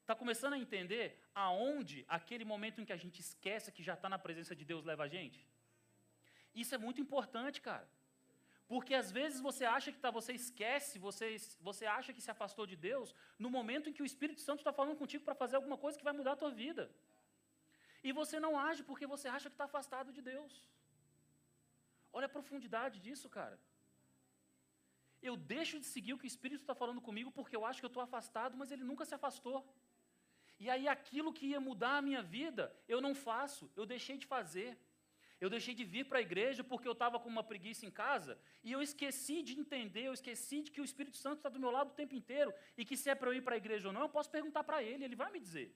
Está 0.00 0.14
começando 0.14 0.54
a 0.54 0.58
entender 0.58 1.20
aonde 1.34 2.04
aquele 2.08 2.44
momento 2.44 2.80
em 2.80 2.84
que 2.84 2.92
a 2.92 2.96
gente 2.96 3.20
esquece 3.20 3.72
que 3.72 3.82
já 3.82 3.94
está 3.94 4.08
na 4.08 4.18
presença 4.18 4.54
de 4.56 4.64
Deus 4.64 4.84
leva 4.84 5.04
a 5.04 5.08
gente? 5.08 5.46
Isso 6.54 6.74
é 6.74 6.78
muito 6.78 7.00
importante, 7.00 7.60
cara. 7.60 7.88
Porque 8.66 8.94
às 8.94 9.10
vezes 9.10 9.40
você 9.40 9.64
acha 9.64 9.90
que 9.90 9.98
tá, 9.98 10.10
você 10.12 10.32
esquece, 10.32 10.98
você, 10.98 11.36
você 11.60 11.86
acha 11.86 12.12
que 12.12 12.20
se 12.20 12.30
afastou 12.30 12.66
de 12.66 12.76
Deus 12.76 13.14
no 13.38 13.50
momento 13.50 13.88
em 13.88 13.92
que 13.92 14.02
o 14.02 14.06
Espírito 14.06 14.40
Santo 14.40 14.60
está 14.60 14.72
falando 14.72 14.96
contigo 14.96 15.24
para 15.24 15.34
fazer 15.34 15.56
alguma 15.56 15.76
coisa 15.76 15.98
que 15.98 16.04
vai 16.04 16.12
mudar 16.12 16.32
a 16.32 16.36
tua 16.36 16.50
vida. 16.50 16.88
E 18.02 18.12
você 18.20 18.38
não 18.40 18.58
age 18.58 18.82
porque 18.82 19.06
você 19.14 19.28
acha 19.28 19.48
que 19.50 19.54
está 19.54 19.64
afastado 19.64 20.12
de 20.12 20.22
Deus. 20.22 20.52
Olha 22.12 22.26
a 22.26 22.36
profundidade 22.36 22.98
disso, 22.98 23.28
cara. 23.28 23.58
Eu 25.22 25.36
deixo 25.36 25.78
de 25.78 25.86
seguir 25.86 26.14
o 26.14 26.18
que 26.18 26.28
o 26.28 26.32
Espírito 26.34 26.62
está 26.62 26.74
falando 26.74 27.00
comigo 27.00 27.30
porque 27.30 27.56
eu 27.56 27.64
acho 27.64 27.80
que 27.80 27.86
eu 27.86 27.94
estou 27.94 28.02
afastado, 28.02 28.56
mas 28.56 28.70
ele 28.70 28.84
nunca 28.90 29.04
se 29.04 29.14
afastou. 29.14 29.58
E 30.58 30.68
aí 30.68 30.86
aquilo 30.88 31.32
que 31.32 31.46
ia 31.46 31.60
mudar 31.60 31.96
a 31.98 32.02
minha 32.02 32.22
vida, 32.22 32.74
eu 32.88 33.00
não 33.00 33.14
faço, 33.14 33.70
eu 33.76 33.86
deixei 33.86 34.16
de 34.16 34.26
fazer. 34.26 34.78
Eu 35.40 35.48
deixei 35.48 35.74
de 35.74 35.84
vir 35.84 36.04
para 36.04 36.18
a 36.18 36.20
igreja 36.20 36.62
porque 36.62 36.86
eu 36.86 36.92
estava 36.92 37.18
com 37.18 37.28
uma 37.28 37.42
preguiça 37.42 37.86
em 37.86 37.90
casa 37.90 38.38
e 38.62 38.70
eu 38.70 38.82
esqueci 38.82 39.42
de 39.42 39.58
entender, 39.58 40.02
eu 40.02 40.12
esqueci 40.12 40.60
de 40.64 40.70
que 40.70 40.82
o 40.82 40.84
Espírito 40.84 41.16
Santo 41.16 41.38
está 41.38 41.48
do 41.48 41.58
meu 41.58 41.70
lado 41.70 41.88
o 41.88 41.94
tempo 41.94 42.14
inteiro 42.14 42.52
e 42.76 42.84
que 42.84 42.94
se 42.94 43.08
é 43.08 43.14
para 43.14 43.30
eu 43.30 43.34
ir 43.34 43.40
para 43.40 43.54
a 43.54 43.56
igreja 43.56 43.88
ou 43.88 43.94
não, 43.94 44.02
eu 44.02 44.08
posso 44.10 44.30
perguntar 44.30 44.62
para 44.64 44.82
ele, 44.82 45.02
ele 45.02 45.16
vai 45.16 45.30
me 45.32 45.40
dizer. 45.40 45.74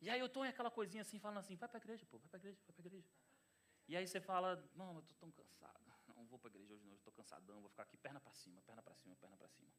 E 0.00 0.08
aí 0.08 0.20
eu 0.20 0.26
estou 0.26 0.44
em 0.44 0.48
aquela 0.48 0.70
coisinha 0.70 1.02
assim, 1.02 1.18
falando 1.18 1.38
assim, 1.38 1.56
vai 1.56 1.68
para 1.68 1.78
a 1.78 1.82
igreja, 1.82 2.06
pô, 2.06 2.18
vai 2.18 2.28
para 2.28 2.38
a 2.38 2.40
igreja, 2.40 2.60
vai 2.66 2.72
para 2.72 2.82
a 2.82 2.86
igreja. 2.86 3.08
E 3.88 3.96
aí 3.96 4.06
você 4.06 4.20
fala, 4.20 4.62
não, 4.74 4.94
eu 4.94 5.00
estou 5.00 5.16
tão 5.16 5.30
cansado. 5.32 5.84
Não 6.16 6.26
vou 6.26 6.38
para 6.38 6.48
a 6.48 6.52
igreja 6.52 6.74
hoje 6.74 6.84
não, 6.86 6.96
estou 6.96 7.12
cansadão, 7.12 7.60
vou 7.60 7.70
ficar 7.70 7.84
aqui 7.84 7.96
perna 7.96 8.20
para 8.20 8.32
cima, 8.32 8.60
perna 8.62 8.82
para 8.82 8.94
cima, 8.94 9.16
perna 9.16 9.36
para 9.36 9.48
cima. 9.48 9.72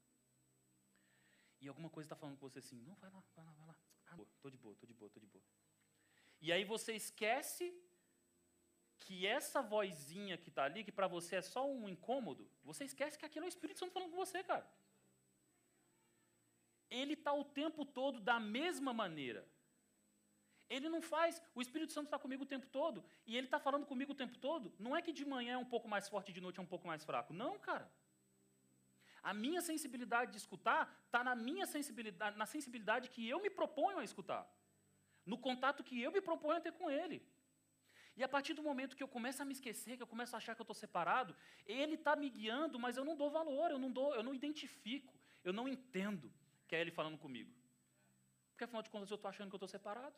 E 1.61 1.67
alguma 1.67 1.89
coisa 1.89 2.05
está 2.05 2.15
falando 2.15 2.37
com 2.37 2.49
você 2.49 2.59
assim, 2.59 2.81
não, 2.81 2.95
vai 2.95 3.09
lá, 3.09 3.21
vai 3.35 3.45
lá, 3.45 3.51
vai 3.51 3.67
lá. 3.67 3.75
Ah, 4.07 4.17
estou 4.35 4.49
de 4.49 4.57
boa, 4.57 4.73
estou 4.73 4.87
de 4.87 4.93
boa, 4.93 5.07
estou 5.07 5.21
de 5.21 5.27
boa. 5.27 5.43
E 6.41 6.51
aí 6.51 6.63
você 6.63 6.93
esquece 6.93 7.73
que 8.99 9.25
essa 9.25 9.61
vozinha 9.61 10.37
que 10.37 10.49
está 10.49 10.63
ali, 10.63 10.83
que 10.83 10.91
para 10.91 11.07
você 11.07 11.37
é 11.37 11.41
só 11.41 11.69
um 11.69 11.87
incômodo, 11.87 12.49
você 12.63 12.85
esquece 12.85 13.17
que 13.17 13.25
aquilo 13.25 13.45
é 13.45 13.47
o 13.47 13.49
Espírito 13.49 13.79
Santo 13.79 13.91
falando 13.91 14.11
com 14.11 14.17
você, 14.17 14.43
cara. 14.43 14.69
Ele 16.89 17.13
está 17.13 17.33
o 17.33 17.43
tempo 17.43 17.85
todo 17.85 18.19
da 18.19 18.39
mesma 18.39 18.93
maneira. 18.93 19.47
Ele 20.69 20.87
não 20.87 21.01
faz, 21.01 21.41
o 21.55 21.61
Espírito 21.61 21.91
Santo 21.91 22.05
está 22.05 22.19
comigo 22.19 22.43
o 22.43 22.45
tempo 22.45 22.67
todo, 22.67 23.03
e 23.25 23.35
ele 23.35 23.47
está 23.47 23.59
falando 23.59 23.85
comigo 23.85 24.11
o 24.11 24.15
tempo 24.15 24.37
todo. 24.37 24.71
Não 24.77 24.95
é 24.95 25.01
que 25.01 25.11
de 25.11 25.25
manhã 25.25 25.53
é 25.53 25.57
um 25.57 25.65
pouco 25.65 25.87
mais 25.87 26.07
forte 26.07 26.29
e 26.29 26.33
de 26.33 26.41
noite 26.41 26.59
é 26.59 26.61
um 26.61 26.71
pouco 26.73 26.87
mais 26.87 27.03
fraco. 27.03 27.33
Não, 27.33 27.57
cara. 27.57 27.91
A 29.21 29.33
minha 29.33 29.61
sensibilidade 29.61 30.31
de 30.31 30.37
escutar 30.37 30.81
está 31.05 31.23
na 31.23 31.35
minha 31.35 31.65
sensibilidade, 31.65 32.37
na 32.37 32.45
sensibilidade 32.45 33.09
que 33.09 33.27
eu 33.27 33.41
me 33.41 33.49
proponho 33.49 33.97
a 33.99 34.03
escutar. 34.03 34.47
No 35.25 35.37
contato 35.37 35.83
que 35.83 36.01
eu 36.01 36.11
me 36.11 36.21
proponho 36.21 36.57
a 36.57 36.61
ter 36.61 36.71
com 36.71 36.89
ele. 36.89 37.21
E 38.15 38.23
a 38.23 38.27
partir 38.27 38.53
do 38.53 38.61
momento 38.61 38.95
que 38.95 39.03
eu 39.03 39.07
começo 39.07 39.41
a 39.41 39.45
me 39.45 39.53
esquecer, 39.53 39.97
que 39.97 40.03
eu 40.03 40.07
começo 40.07 40.35
a 40.35 40.37
achar 40.37 40.53
que 40.53 40.61
eu 40.61 40.63
estou 40.63 40.75
separado, 40.75 41.35
ele 41.65 41.95
está 41.95 42.15
me 42.15 42.29
guiando, 42.29 42.77
mas 42.77 42.97
eu 42.97 43.05
não 43.05 43.15
dou 43.15 43.29
valor, 43.29 43.71
eu 43.71 43.79
não 43.79 43.91
dou, 43.91 44.13
eu 44.13 44.23
não 44.23 44.33
identifico, 44.33 45.13
eu 45.43 45.53
não 45.53 45.67
entendo 45.67 46.31
que 46.67 46.75
é 46.75 46.81
ele 46.81 46.91
falando 46.91 47.17
comigo. 47.17 47.51
Porque 48.51 48.65
afinal 48.65 48.81
de 48.81 48.89
contas 48.89 49.09
eu 49.09 49.15
estou 49.15 49.29
achando 49.29 49.49
que 49.49 49.55
eu 49.55 49.57
estou 49.57 49.69
separado. 49.69 50.15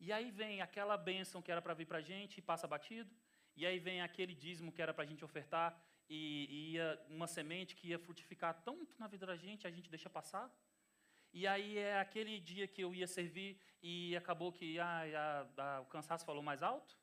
E 0.00 0.12
aí 0.12 0.30
vem 0.30 0.60
aquela 0.62 0.96
bênção 0.96 1.42
que 1.42 1.50
era 1.50 1.60
para 1.60 1.74
vir 1.74 1.86
para 1.86 1.98
a 1.98 2.02
gente 2.02 2.38
e 2.38 2.42
passa 2.42 2.66
batido. 2.66 3.10
E 3.56 3.66
aí 3.66 3.78
vem 3.78 4.00
aquele 4.00 4.34
dízimo 4.34 4.72
que 4.72 4.80
era 4.80 4.94
para 4.94 5.04
a 5.04 5.06
gente 5.06 5.24
ofertar 5.24 5.76
e, 6.08 6.46
e, 6.48 6.72
ia 6.74 7.00
uma 7.08 7.26
semente 7.26 7.74
que 7.74 7.88
ia 7.88 7.98
frutificar 7.98 8.62
tanto 8.62 8.94
na 8.98 9.08
vida 9.08 9.26
da 9.26 9.36
gente, 9.36 9.66
a 9.66 9.70
gente 9.70 9.90
deixa 9.90 10.08
passar. 10.08 10.50
E 11.32 11.46
aí 11.46 11.76
é 11.76 11.98
aquele 12.00 12.38
dia 12.40 12.66
que 12.66 12.82
eu 12.82 12.94
ia 12.94 13.06
servir 13.06 13.60
e 13.82 14.16
acabou 14.16 14.52
que 14.52 14.78
ah, 14.78 15.46
a, 15.56 15.80
o 15.80 15.86
cansaço 15.86 16.24
falou 16.24 16.42
mais 16.42 16.62
alto. 16.62 16.96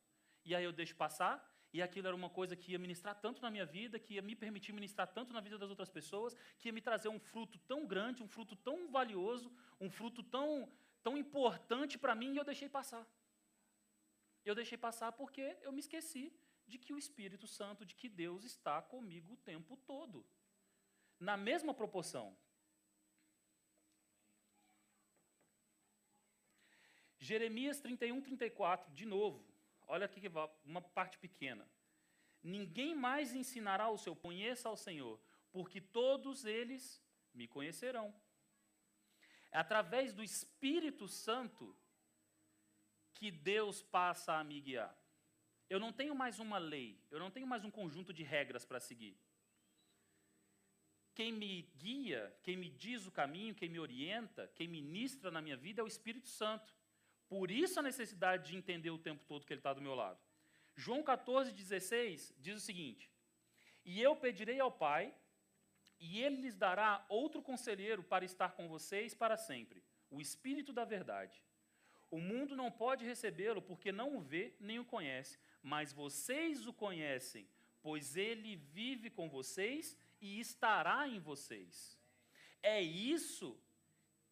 E 0.44 0.56
aí 0.56 0.64
eu 0.64 0.72
deixo 0.72 0.96
passar. 0.96 1.46
E 1.74 1.82
aquilo 1.82 2.08
era 2.08 2.16
uma 2.16 2.30
coisa 2.30 2.56
que 2.56 2.72
ia 2.72 2.80
ministrar 2.80 3.16
tanto 3.20 3.42
na 3.42 3.52
minha 3.52 3.66
vida, 3.66 4.00
que 4.00 4.14
ia 4.14 4.22
me 4.22 4.34
permitir 4.34 4.72
ministrar 4.72 5.08
tanto 5.08 5.34
na 5.34 5.42
vida 5.42 5.58
das 5.58 5.70
outras 5.70 5.90
pessoas, 5.90 6.34
que 6.58 6.70
ia 6.70 6.74
me 6.74 6.80
trazer 6.80 7.10
um 7.10 7.20
fruto 7.20 7.60
tão 7.60 7.86
grande, 7.86 8.24
um 8.24 8.30
fruto 8.30 8.56
tão 8.56 8.90
valioso, 8.90 9.52
um 9.80 9.90
fruto 9.90 10.24
tão 10.24 10.72
tão 11.06 11.16
importante 11.16 12.00
para 12.04 12.16
mim 12.16 12.34
e 12.34 12.38
eu 12.38 12.44
deixei 12.44 12.68
passar. 12.68 13.06
Eu 14.44 14.56
deixei 14.60 14.78
passar 14.86 15.12
porque 15.12 15.56
eu 15.62 15.72
me 15.72 15.80
esqueci 15.80 16.26
de 16.66 16.80
que 16.80 16.94
o 16.94 16.98
Espírito 16.98 17.48
Santo, 17.48 17.86
de 17.86 17.94
que 18.00 18.10
Deus 18.10 18.44
está 18.44 18.82
comigo 18.82 19.34
o 19.34 19.38
tempo 19.38 19.78
todo. 19.92 20.26
Na 21.20 21.38
mesma 21.38 21.76
proporção. 21.76 22.36
Jeremias 27.20 27.80
31, 27.80 28.20
34, 28.22 28.92
de 28.92 29.06
novo. 29.06 29.46
Olha 29.88 30.08
aqui 30.08 30.20
uma 30.64 30.82
parte 30.82 31.20
pequena. 31.20 31.70
Ninguém 32.42 32.96
mais 32.96 33.36
ensinará 33.36 33.90
o 33.90 33.98
seu 33.98 34.16
conheça 34.16 34.70
ao 34.70 34.78
Senhor, 34.78 35.20
porque 35.52 35.80
todos 35.80 36.46
eles 36.46 37.00
me 37.32 37.48
conhecerão. 37.48 38.12
É 39.56 39.58
através 39.58 40.12
do 40.12 40.22
Espírito 40.22 41.08
Santo 41.08 41.74
que 43.14 43.32
Deus 43.32 43.82
passa 43.82 44.34
a 44.34 44.44
me 44.44 44.60
guiar. 44.60 44.94
Eu 45.70 45.80
não 45.80 45.94
tenho 45.94 46.14
mais 46.14 46.40
uma 46.40 46.58
lei, 46.58 47.00
eu 47.10 47.20
não 47.20 47.32
tenho 47.32 47.48
mais 47.48 47.64
um 47.64 47.72
conjunto 47.72 48.12
de 48.12 48.22
regras 48.22 48.66
para 48.66 48.82
seguir. 48.82 49.18
Quem 51.14 51.32
me 51.32 51.62
guia, 51.78 52.38
quem 52.44 52.58
me 52.58 52.70
diz 52.70 53.06
o 53.06 53.12
caminho, 53.12 53.56
quem 53.56 53.70
me 53.70 53.80
orienta, 53.80 54.52
quem 54.56 54.68
ministra 54.68 55.32
na 55.32 55.42
minha 55.42 55.56
vida 55.56 55.80
é 55.80 55.86
o 55.86 55.88
Espírito 55.88 56.28
Santo. 56.28 56.76
Por 57.30 57.50
isso 57.50 57.80
a 57.80 57.84
necessidade 57.92 58.50
de 58.50 58.58
entender 58.58 58.90
o 58.90 59.00
tempo 59.00 59.24
todo 59.24 59.46
que 59.46 59.54
Ele 59.54 59.62
está 59.62 59.74
do 59.74 59.82
meu 59.82 59.96
lado. 59.96 60.20
João 60.76 61.02
14, 61.02 61.54
16 61.54 62.36
diz 62.38 62.58
o 62.58 62.66
seguinte: 62.66 63.10
E 63.86 64.02
eu 64.02 64.18
pedirei 64.18 64.60
ao 64.60 64.70
Pai, 64.70 65.16
e 66.00 66.22
ele 66.22 66.42
lhes 66.42 66.56
dará 66.56 67.06
outro 67.10 67.42
conselheiro 67.42 68.04
para 68.04 68.26
estar 68.26 68.52
com 68.52 68.68
vocês 68.68 69.14
para 69.14 69.38
sempre, 69.38 69.84
o 70.10 70.22
Espírito 70.22 70.74
da 70.74 70.86
Verdade. 70.86 71.44
O 72.12 72.20
mundo 72.20 72.56
não 72.56 72.72
pode 72.72 73.06
recebê-lo 73.06 73.62
porque 73.62 73.92
não 73.92 74.16
o 74.16 74.22
vê 74.22 74.54
nem 74.60 74.80
o 74.80 74.86
conhece, 74.86 75.40
mas 75.62 75.92
vocês 75.92 76.68
o 76.68 76.74
conhecem, 76.74 77.48
pois 77.82 78.16
ele 78.16 78.56
vive 78.56 79.10
com 79.10 79.30
vocês 79.30 79.98
e 80.22 80.40
estará 80.40 81.08
em 81.08 81.20
vocês. 81.20 82.00
É 82.62 82.82
isso 82.82 83.60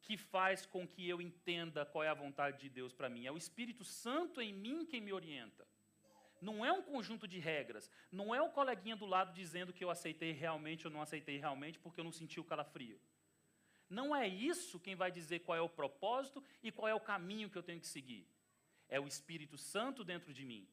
que 0.01 0.18
faz 0.18 0.66
com 0.66 0.88
que 0.88 1.07
eu 1.07 1.22
entenda 1.22 1.86
qual 1.86 2.03
é 2.03 2.09
a 2.09 2.14
vontade 2.14 2.59
de 2.59 2.70
Deus 2.70 2.93
para 2.93 3.09
mim. 3.09 3.26
É 3.26 3.32
o 3.32 3.38
Espírito 3.38 3.84
Santo 3.84 4.41
em 4.41 4.53
mim 4.53 4.86
quem 4.86 5.01
me 5.01 5.14
orienta. 5.14 5.68
Não 6.44 6.66
é 6.66 6.72
um 6.74 6.82
conjunto 6.82 7.26
de 7.26 7.39
regras. 7.39 7.89
Não 8.12 8.36
é 8.36 8.41
o 8.41 8.50
coleguinha 8.50 8.98
do 8.98 9.06
lado 9.06 9.34
dizendo 9.34 9.72
que 9.72 9.82
eu 9.82 9.89
aceitei 9.89 10.34
realmente 10.34 10.86
ou 10.86 10.91
não 10.91 11.02
aceitei 11.02 11.38
realmente 11.38 11.80
porque 11.80 12.02
eu 12.02 12.04
não 12.04 12.12
senti 12.12 12.38
o 12.38 12.44
calafrio. 12.44 13.00
Não 13.89 14.14
é 14.14 14.28
isso 14.28 14.78
quem 14.78 14.94
vai 14.94 15.10
dizer 15.10 15.39
qual 15.39 15.58
é 15.58 15.62
o 15.62 15.70
propósito 15.70 16.44
e 16.62 16.70
qual 16.70 16.89
é 16.89 16.94
o 16.94 17.00
caminho 17.00 17.50
que 17.50 17.58
eu 17.58 17.64
tenho 17.64 17.80
que 17.80 17.88
seguir. 17.88 18.28
É 18.89 19.00
o 19.00 19.08
Espírito 19.08 19.58
Santo 19.58 20.04
dentro 20.04 20.34
de 20.34 20.44
mim. 20.44 20.68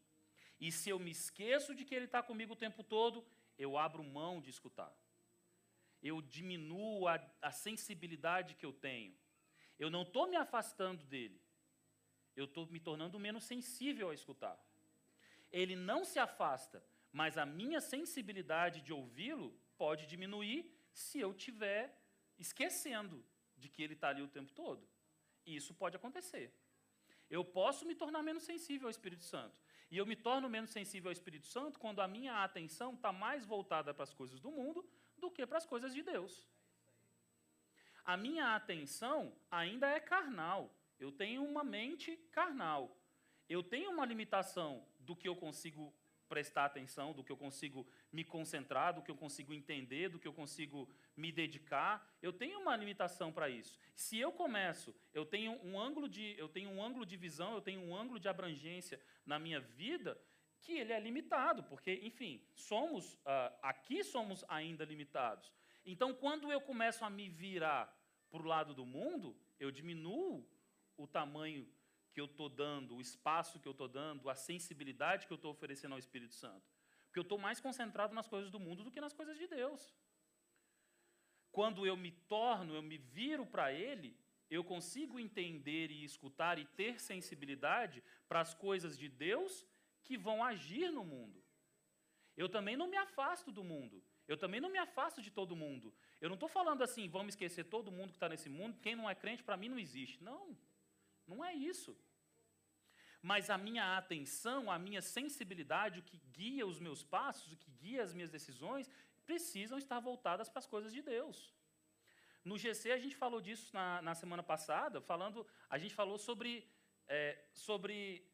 E 0.59 0.73
se 0.73 0.91
eu 0.91 0.99
me 0.99 1.13
esqueço 1.13 1.73
de 1.73 1.85
que 1.85 1.95
Ele 1.95 2.07
está 2.07 2.21
comigo 2.21 2.55
o 2.55 2.63
tempo 2.65 2.83
todo, 2.83 3.25
eu 3.57 3.79
abro 3.79 4.03
mão 4.03 4.41
de 4.41 4.51
escutar. 4.51 4.93
Eu 6.03 6.21
diminuo 6.21 7.07
a, 7.07 7.15
a 7.41 7.53
sensibilidade 7.53 8.57
que 8.57 8.67
eu 8.67 8.73
tenho. 8.73 9.17
Eu 9.79 9.89
não 9.89 10.03
estou 10.03 10.27
me 10.27 10.35
afastando 10.35 11.05
dele. 11.05 11.41
Eu 12.35 12.47
estou 12.47 12.67
me 12.67 12.81
tornando 12.81 13.21
menos 13.21 13.45
sensível 13.45 14.11
a 14.11 14.15
escutar 14.15 14.59
ele 15.53 15.75
não 15.75 16.05
se 16.05 16.19
afasta, 16.19 16.83
mas 17.13 17.37
a 17.37 17.45
minha 17.45 17.81
sensibilidade 17.81 18.81
de 18.81 18.93
ouvi-lo 18.93 19.59
pode 19.77 20.07
diminuir 20.07 20.71
se 20.93 21.19
eu 21.21 21.33
estiver 21.33 21.97
esquecendo 22.39 23.25
de 23.57 23.69
que 23.69 23.83
ele 23.83 23.95
está 23.95 24.09
ali 24.09 24.23
o 24.23 24.29
tempo 24.29 24.53
todo. 24.53 24.89
E 25.45 25.57
isso 25.57 25.75
pode 25.75 25.97
acontecer. 25.97 26.55
Eu 27.29 27.45
posso 27.45 27.87
me 27.87 27.95
tornar 27.95 28.23
menos 28.23 28.43
sensível 28.43 28.87
ao 28.87 28.91
Espírito 28.91 29.25
Santo. 29.25 29.57
E 29.91 29.97
eu 29.97 30.07
me 30.07 30.17
torno 30.17 30.49
menos 30.49 30.71
sensível 30.71 31.09
ao 31.09 31.13
Espírito 31.13 31.47
Santo 31.47 31.79
quando 31.79 32.01
a 32.01 32.09
minha 32.09 32.45
atenção 32.45 32.95
está 32.95 33.13
mais 33.13 33.45
voltada 33.45 33.93
para 33.93 34.05
as 34.05 34.15
coisas 34.15 34.41
do 34.41 34.51
mundo 34.51 34.89
do 35.17 35.31
que 35.31 35.47
para 35.47 35.59
as 35.59 35.67
coisas 35.67 35.93
de 35.93 36.03
Deus. 36.03 36.49
A 38.05 38.17
minha 38.17 38.55
atenção 38.55 39.37
ainda 39.51 39.89
é 39.89 40.01
carnal. 40.01 40.75
Eu 40.99 41.13
tenho 41.13 41.45
uma 41.45 41.63
mente 41.63 42.17
carnal. 42.33 42.97
Eu 43.49 43.63
tenho 43.63 43.91
uma 43.91 44.05
limitação 44.05 44.87
do 45.01 45.17
que 45.17 45.29
eu 45.29 45.37
consigo 45.37 45.93
prestar 46.31 46.67
atenção, 46.67 47.13
do 47.13 47.25
que 47.25 47.33
eu 47.33 47.37
consigo 47.37 47.85
me 48.13 48.25
concentrar, 48.25 48.95
do 48.95 49.03
que 49.03 49.11
eu 49.11 49.17
consigo 49.17 49.53
entender, 49.53 50.09
do 50.09 50.19
que 50.19 50.29
eu 50.29 50.33
consigo 50.33 50.89
me 51.17 51.33
dedicar. 51.33 52.09
Eu 52.23 52.33
tenho 52.33 52.61
uma 52.61 52.77
limitação 52.77 53.33
para 53.33 53.49
isso. 53.49 53.77
Se 53.97 54.17
eu 54.17 54.31
começo, 54.31 54.95
eu 55.13 55.27
tenho 55.27 55.53
um 55.65 55.79
ângulo 55.79 56.09
de, 56.09 56.37
eu 56.39 56.49
tenho 56.49 56.71
um 56.71 56.83
ângulo 56.83 57.05
de 57.05 57.17
visão, 57.17 57.55
eu 57.55 57.61
tenho 57.61 57.81
um 57.81 57.97
ângulo 57.97 58.21
de 58.21 58.29
abrangência 58.29 59.01
na 59.27 59.41
minha 59.41 59.61
vida 59.61 60.17
que 60.61 60.73
ele 60.73 60.93
é 60.93 61.01
limitado, 61.01 61.65
porque, 61.65 61.99
enfim, 62.03 62.41
somos 62.55 63.15
uh, 63.15 63.53
aqui 63.61 64.05
somos 64.05 64.45
ainda 64.49 64.85
limitados. 64.85 65.53
Então, 65.85 66.15
quando 66.15 66.53
eu 66.53 66.61
começo 66.61 67.05
a 67.05 67.11
me 67.11 67.29
virar 67.29 67.93
para 68.31 68.43
o 68.43 68.47
lado 68.47 68.73
do 68.73 68.87
mundo, 68.87 69.37
eu 69.59 69.71
diminuo 69.73 70.47
o 70.97 71.07
tamanho 71.07 71.67
que 72.13 72.21
eu 72.21 72.27
estou 72.27 72.49
dando, 72.49 72.97
o 72.97 73.01
espaço 73.01 73.61
que 73.61 73.69
eu 73.69 73.73
estou 73.73 73.89
dando, 73.89 74.29
a 74.29 74.35
sensibilidade 74.35 75.27
que 75.27 75.33
eu 75.33 75.37
estou 75.37 75.51
oferecendo 75.51 75.93
ao 75.93 75.99
Espírito 75.99 76.35
Santo. 76.35 76.67
Porque 77.07 77.19
eu 77.19 77.23
estou 77.23 77.39
mais 77.39 77.61
concentrado 77.61 78.15
nas 78.15 78.29
coisas 78.29 78.51
do 78.51 78.61
mundo 78.61 78.85
do 78.85 78.91
que 78.91 79.01
nas 79.01 79.13
coisas 79.13 79.37
de 79.39 79.47
Deus. 79.47 79.95
Quando 81.51 81.87
eu 81.87 81.97
me 81.97 82.13
torno, 82.13 82.75
eu 82.75 82.83
me 82.83 82.99
viro 82.99 83.45
para 83.45 83.73
Ele, 83.73 84.17
eu 84.49 84.63
consigo 84.65 85.19
entender 85.19 85.91
e 85.91 86.05
escutar 86.05 86.59
e 86.59 86.65
ter 86.65 87.01
sensibilidade 87.01 88.03
para 88.29 88.41
as 88.41 88.55
coisas 88.55 88.99
de 88.99 89.09
Deus 89.09 89.67
que 90.05 90.17
vão 90.17 90.43
agir 90.45 90.91
no 90.91 91.05
mundo. 91.05 91.43
Eu 92.37 92.49
também 92.49 92.77
não 92.77 92.89
me 92.89 92.97
afasto 92.97 93.53
do 93.53 93.63
mundo. 93.63 94.03
Eu 94.27 94.37
também 94.37 94.61
não 94.61 94.71
me 94.71 94.79
afasto 94.79 95.21
de 95.21 95.31
todo 95.31 95.57
mundo. 95.57 95.93
Eu 96.21 96.29
não 96.29 96.35
estou 96.35 96.49
falando 96.49 96.83
assim, 96.83 97.09
vamos 97.09 97.35
esquecer 97.35 97.65
todo 97.65 97.91
mundo 97.91 98.11
que 98.11 98.17
está 98.17 98.29
nesse 98.29 98.49
mundo, 98.49 98.79
quem 98.81 98.95
não 98.95 99.11
é 99.11 99.15
crente 99.15 99.43
para 99.43 99.57
mim 99.57 99.69
não 99.69 99.79
existe. 99.79 100.23
Não. 100.23 100.57
Não 101.33 101.45
é 101.51 101.53
isso. 101.73 101.93
Mas 103.31 103.51
a 103.55 103.59
minha 103.67 103.87
atenção, 104.01 104.71
a 104.71 104.79
minha 104.87 105.03
sensibilidade, 105.03 106.01
o 106.01 106.07
que 106.11 106.19
guia 106.39 106.67
os 106.73 106.79
meus 106.87 107.03
passos, 107.17 107.53
o 107.53 107.61
que 107.63 107.71
guia 107.83 108.03
as 108.07 108.13
minhas 108.17 108.31
decisões, 108.31 108.91
precisam 109.31 109.79
estar 109.79 110.01
voltadas 110.11 110.49
para 110.49 110.61
as 110.61 110.71
coisas 110.75 110.93
de 110.93 111.03
Deus. 111.03 111.39
No 112.43 112.57
GC 112.63 112.93
a 112.93 113.03
gente 113.05 113.15
falou 113.15 113.41
disso 113.41 113.69
na, 113.79 114.01
na 114.09 114.15
semana 114.15 114.43
passada, 114.43 115.01
falando, 115.01 115.47
a 115.69 115.77
gente 115.83 115.95
falou 115.95 116.19
sobre, 116.19 116.67
é, 117.07 117.39
sobre 117.53 118.27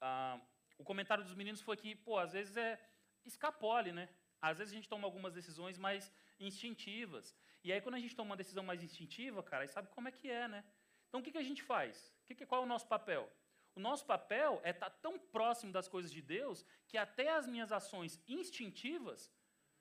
ah, 0.00 0.40
o 0.78 0.84
comentário 0.84 1.22
dos 1.22 1.34
meninos 1.34 1.60
foi 1.60 1.76
que, 1.76 1.94
pô, 1.94 2.18
às 2.18 2.32
vezes 2.32 2.56
é 2.56 2.80
escapole, 3.24 3.92
né? 3.92 4.08
Às 4.40 4.58
vezes 4.58 4.72
a 4.72 4.76
gente 4.76 4.88
toma 4.88 5.06
algumas 5.06 5.34
decisões 5.34 5.76
mais 5.76 6.10
instintivas. 6.40 7.36
E 7.62 7.72
aí, 7.72 7.80
quando 7.80 7.96
a 7.96 8.00
gente 8.04 8.16
toma 8.16 8.30
uma 8.30 8.36
decisão 8.36 8.64
mais 8.64 8.82
instintiva, 8.82 9.42
cara, 9.42 9.62
aí 9.64 9.68
sabe 9.68 9.88
como 9.88 10.08
é 10.08 10.12
que 10.12 10.30
é, 10.30 10.48
né? 10.48 10.64
Então, 11.08 11.20
o 11.20 11.22
que, 11.22 11.32
que 11.32 11.38
a 11.38 11.42
gente 11.42 11.62
faz? 11.62 12.12
Que 12.26 12.34
que, 12.34 12.46
qual 12.46 12.62
é 12.62 12.64
o 12.64 12.68
nosso 12.68 12.86
papel? 12.86 13.30
O 13.74 13.80
nosso 13.80 14.04
papel 14.04 14.60
é 14.64 14.70
estar 14.70 14.90
tá 14.90 14.96
tão 15.00 15.18
próximo 15.18 15.72
das 15.72 15.88
coisas 15.88 16.10
de 16.12 16.20
Deus 16.20 16.64
que 16.86 16.98
até 16.98 17.30
as 17.30 17.46
minhas 17.46 17.72
ações 17.72 18.20
instintivas 18.26 19.30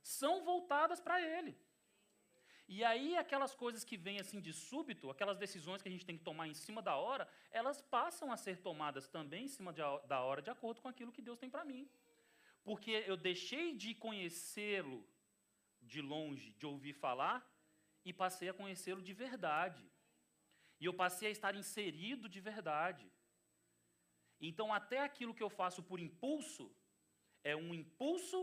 são 0.01 0.43
voltadas 0.43 0.99
para 0.99 1.21
Ele. 1.21 1.57
E 2.67 2.83
aí, 2.83 3.15
aquelas 3.17 3.55
coisas 3.55 3.83
que 3.83 3.95
vêm 3.95 4.19
assim 4.19 4.41
de 4.41 4.51
súbito, 4.51 5.09
aquelas 5.09 5.37
decisões 5.37 5.81
que 5.81 5.87
a 5.87 5.91
gente 5.91 6.05
tem 6.05 6.17
que 6.17 6.23
tomar 6.23 6.47
em 6.47 6.53
cima 6.53 6.81
da 6.81 6.95
hora, 6.95 7.27
elas 7.49 7.81
passam 7.81 8.29
a 8.31 8.37
ser 8.37 8.57
tomadas 8.57 9.07
também 9.07 9.45
em 9.45 9.47
cima 9.47 9.71
de, 9.71 9.81
da 10.05 10.21
hora, 10.21 10.41
de 10.41 10.49
acordo 10.49 10.81
com 10.81 10.89
aquilo 10.89 11.11
que 11.11 11.21
Deus 11.21 11.39
tem 11.39 11.49
para 11.49 11.63
mim. 11.63 11.89
Porque 12.65 13.03
eu 13.07 13.15
deixei 13.15 13.73
de 13.73 13.95
conhecê-lo 13.95 15.07
de 15.81 16.01
longe, 16.01 16.51
de 16.59 16.65
ouvir 16.65 16.91
falar, 16.91 17.49
e 18.03 18.11
passei 18.11 18.49
a 18.49 18.53
conhecê-lo 18.53 19.01
de 19.01 19.13
verdade. 19.13 19.89
E 20.79 20.85
eu 20.85 20.93
passei 20.93 21.29
a 21.29 21.31
estar 21.31 21.55
inserido 21.55 22.29
de 22.29 22.39
verdade. 22.39 23.11
Então, 24.39 24.73
até 24.73 24.99
aquilo 24.99 25.33
que 25.33 25.43
eu 25.43 25.49
faço 25.49 25.81
por 25.81 25.99
impulso, 25.99 26.71
é 27.43 27.55
um 27.55 27.73
impulso, 27.73 28.39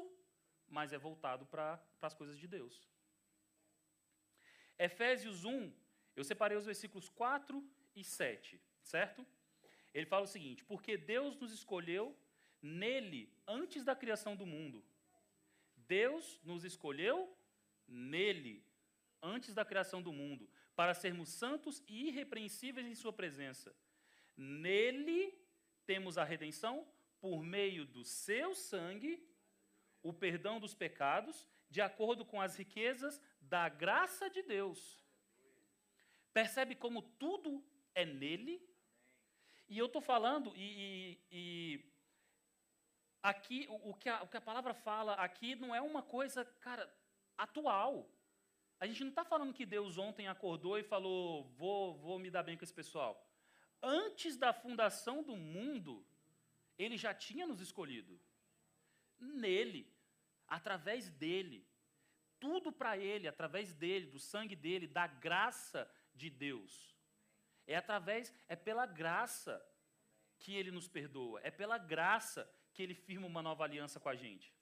mas 0.66 0.92
é 0.92 0.98
voltado 0.98 1.46
para 1.46 1.80
as 2.02 2.14
coisas 2.14 2.38
de 2.38 2.48
Deus. 2.48 2.88
Efésios 4.78 5.44
1, 5.44 5.72
eu 6.16 6.24
separei 6.24 6.56
os 6.56 6.64
versículos 6.64 7.08
4 7.08 7.62
e 7.94 8.02
7, 8.02 8.60
certo? 8.82 9.24
Ele 9.92 10.06
fala 10.06 10.24
o 10.24 10.28
seguinte: 10.28 10.64
Porque 10.64 10.96
Deus 10.96 11.36
nos 11.36 11.52
escolheu 11.52 12.16
nele 12.60 13.32
antes 13.46 13.84
da 13.84 13.94
criação 13.94 14.34
do 14.34 14.44
mundo. 14.44 14.84
Deus 15.76 16.40
nos 16.42 16.64
escolheu 16.64 17.36
nele 17.86 18.64
antes 19.22 19.54
da 19.54 19.64
criação 19.64 20.02
do 20.02 20.12
mundo, 20.12 20.50
para 20.74 20.94
sermos 20.94 21.28
santos 21.28 21.82
e 21.88 22.08
irrepreensíveis 22.08 22.86
em 22.86 22.94
Sua 22.94 23.12
presença. 23.12 23.74
Nele 24.36 25.32
temos 25.86 26.18
a 26.18 26.24
redenção 26.24 26.86
por 27.20 27.42
meio 27.42 27.86
do 27.86 28.04
seu 28.04 28.54
sangue, 28.54 29.26
o 30.02 30.12
perdão 30.12 30.60
dos 30.60 30.74
pecados, 30.74 31.46
de 31.70 31.80
acordo 31.80 32.24
com 32.24 32.40
as 32.40 32.56
riquezas 32.56 33.20
da 33.40 33.68
graça 33.68 34.28
de 34.28 34.42
Deus. 34.42 35.04
Percebe 36.32 36.74
como 36.74 37.00
tudo 37.02 37.64
é 37.94 38.04
nele? 38.04 38.60
E 39.68 39.78
eu 39.78 39.86
estou 39.86 40.02
falando, 40.02 40.52
e, 40.56 40.60
e, 40.60 41.20
e 41.30 41.92
aqui, 43.22 43.66
o, 43.70 43.90
o, 43.90 43.94
que 43.94 44.08
a, 44.08 44.22
o 44.22 44.28
que 44.28 44.36
a 44.36 44.40
palavra 44.40 44.74
fala 44.74 45.14
aqui 45.14 45.54
não 45.54 45.74
é 45.74 45.80
uma 45.80 46.02
coisa, 46.02 46.44
cara, 46.60 46.92
atual. 47.38 48.10
A 48.84 48.86
gente 48.86 49.02
não 49.02 49.08
está 49.08 49.24
falando 49.24 49.54
que 49.54 49.64
Deus 49.64 49.96
ontem 49.96 50.28
acordou 50.28 50.78
e 50.78 50.82
falou, 50.82 51.44
vou, 51.56 51.96
vou 51.96 52.18
me 52.18 52.30
dar 52.30 52.42
bem 52.42 52.54
com 52.54 52.64
esse 52.64 52.74
pessoal. 52.74 53.26
Antes 53.82 54.36
da 54.36 54.52
fundação 54.52 55.22
do 55.22 55.34
mundo, 55.34 56.06
Ele 56.76 56.98
já 56.98 57.14
tinha 57.14 57.46
nos 57.46 57.62
escolhido. 57.62 58.20
Nele, 59.18 59.90
através 60.46 61.08
dele 61.08 61.66
tudo 62.38 62.70
para 62.70 62.98
Ele, 62.98 63.26
através 63.26 63.72
dele, 63.72 64.04
do 64.04 64.18
sangue 64.18 64.54
dele, 64.54 64.86
da 64.86 65.06
graça 65.06 65.90
de 66.14 66.28
Deus. 66.28 66.94
É 67.66 67.76
através, 67.76 68.34
é 68.46 68.54
pela 68.54 68.84
graça 68.84 69.66
que 70.38 70.54
Ele 70.54 70.70
nos 70.70 70.86
perdoa, 70.86 71.40
é 71.42 71.50
pela 71.50 71.78
graça 71.78 72.46
que 72.74 72.82
Ele 72.82 72.94
firma 72.94 73.26
uma 73.26 73.40
nova 73.40 73.64
aliança 73.64 73.98
com 73.98 74.10
a 74.10 74.14
gente. 74.14 74.52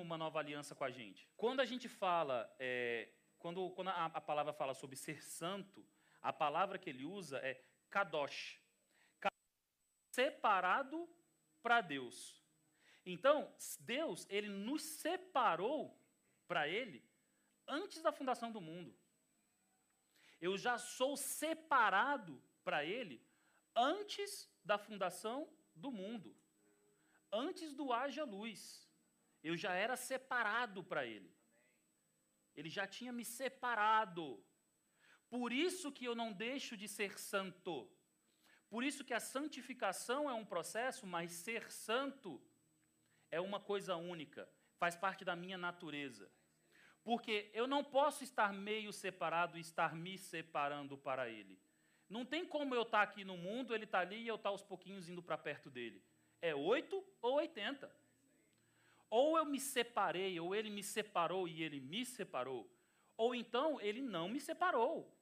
Uma 0.00 0.16
nova 0.16 0.38
aliança 0.38 0.74
com 0.74 0.84
a 0.84 0.90
gente. 0.90 1.28
Quando 1.36 1.60
a 1.60 1.64
gente 1.64 1.88
fala, 1.88 2.54
é, 2.58 3.08
quando, 3.38 3.70
quando 3.70 3.88
a, 3.88 4.06
a 4.06 4.20
palavra 4.20 4.52
fala 4.52 4.74
sobre 4.74 4.96
ser 4.96 5.22
santo, 5.22 5.84
a 6.20 6.32
palavra 6.32 6.78
que 6.78 6.88
ele 6.88 7.04
usa 7.04 7.38
é 7.38 7.62
kadosh, 7.90 8.60
separado 10.12 11.08
para 11.62 11.80
Deus. 11.80 12.42
Então, 13.04 13.52
Deus, 13.80 14.26
ele 14.30 14.48
nos 14.48 14.82
separou 14.82 15.98
para 16.46 16.68
Ele 16.68 17.02
antes 17.66 18.02
da 18.02 18.12
fundação 18.12 18.52
do 18.52 18.60
mundo. 18.60 18.94
Eu 20.40 20.58
já 20.58 20.78
sou 20.78 21.16
separado 21.16 22.40
para 22.62 22.84
Ele 22.84 23.24
antes 23.74 24.50
da 24.64 24.76
fundação 24.76 25.48
do 25.74 25.90
mundo. 25.90 26.36
Antes 27.32 27.74
do 27.74 27.92
haja 27.92 28.24
luz. 28.24 28.81
Eu 29.42 29.56
já 29.56 29.72
era 29.72 29.96
separado 29.96 30.84
para 30.84 31.04
Ele. 31.04 31.34
Ele 32.54 32.68
já 32.68 32.86
tinha 32.86 33.12
me 33.12 33.24
separado. 33.24 34.44
Por 35.28 35.52
isso 35.52 35.90
que 35.90 36.04
eu 36.04 36.14
não 36.14 36.32
deixo 36.32 36.76
de 36.76 36.86
ser 36.86 37.18
santo. 37.18 37.90
Por 38.68 38.84
isso 38.84 39.04
que 39.04 39.14
a 39.14 39.20
santificação 39.20 40.30
é 40.30 40.34
um 40.34 40.44
processo, 40.44 41.06
mas 41.06 41.30
ser 41.32 41.70
santo 41.70 42.42
é 43.30 43.40
uma 43.40 43.60
coisa 43.60 43.96
única, 43.96 44.48
faz 44.78 44.94
parte 44.96 45.24
da 45.24 45.34
minha 45.34 45.58
natureza. 45.58 46.30
Porque 47.02 47.50
eu 47.52 47.66
não 47.66 47.82
posso 47.82 48.22
estar 48.22 48.52
meio 48.52 48.92
separado 48.92 49.58
e 49.58 49.60
estar 49.60 49.94
me 49.94 50.16
separando 50.16 50.96
para 50.96 51.28
Ele. 51.28 51.60
Não 52.08 52.24
tem 52.24 52.46
como 52.46 52.74
eu 52.74 52.82
estar 52.82 53.02
aqui 53.02 53.24
no 53.24 53.36
mundo, 53.36 53.74
Ele 53.74 53.84
está 53.84 54.00
ali 54.00 54.22
e 54.22 54.28
eu 54.28 54.36
estar 54.36 54.50
aos 54.50 54.62
pouquinhos 54.62 55.08
indo 55.08 55.22
para 55.22 55.36
perto 55.36 55.70
dele. 55.70 56.04
É 56.40 56.54
oito 56.54 57.04
ou 57.20 57.34
oitenta. 57.36 57.94
Ou 59.12 59.36
eu 59.36 59.44
me 59.44 59.60
separei, 59.60 60.40
ou 60.40 60.54
Ele 60.54 60.70
me 60.70 60.82
separou 60.82 61.46
e 61.46 61.62
Ele 61.62 61.78
me 61.80 62.02
separou. 62.02 62.66
Ou 63.14 63.34
então 63.34 63.78
Ele 63.78 64.00
não 64.00 64.26
me 64.26 64.40
separou. 64.40 65.14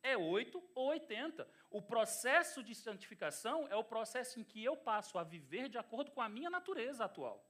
É 0.00 0.16
oito 0.16 0.62
ou 0.72 0.90
oitenta. 0.90 1.50
O 1.68 1.82
processo 1.82 2.62
de 2.62 2.76
santificação 2.76 3.66
é 3.66 3.74
o 3.74 3.82
processo 3.82 4.38
em 4.38 4.44
que 4.44 4.62
eu 4.62 4.76
passo 4.76 5.18
a 5.18 5.24
viver 5.24 5.68
de 5.68 5.76
acordo 5.76 6.12
com 6.12 6.22
a 6.22 6.28
minha 6.28 6.48
natureza 6.48 7.06
atual. 7.06 7.44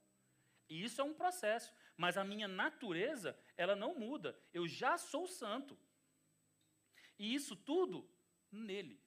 E 0.71 0.83
isso 0.83 1.03
é 1.03 1.05
um 1.05 1.12
processo, 1.12 1.71
mas 1.99 2.16
a 2.16 2.25
minha 2.25 2.49
natureza, 2.49 3.39
ela 3.55 3.77
não 3.77 3.95
muda. 3.95 4.41
Eu 4.55 4.66
já 4.66 4.97
sou 4.97 5.27
santo. 5.27 5.79
E 7.19 7.35
isso 7.35 7.55
tudo 7.55 8.09
nele. 8.51 8.99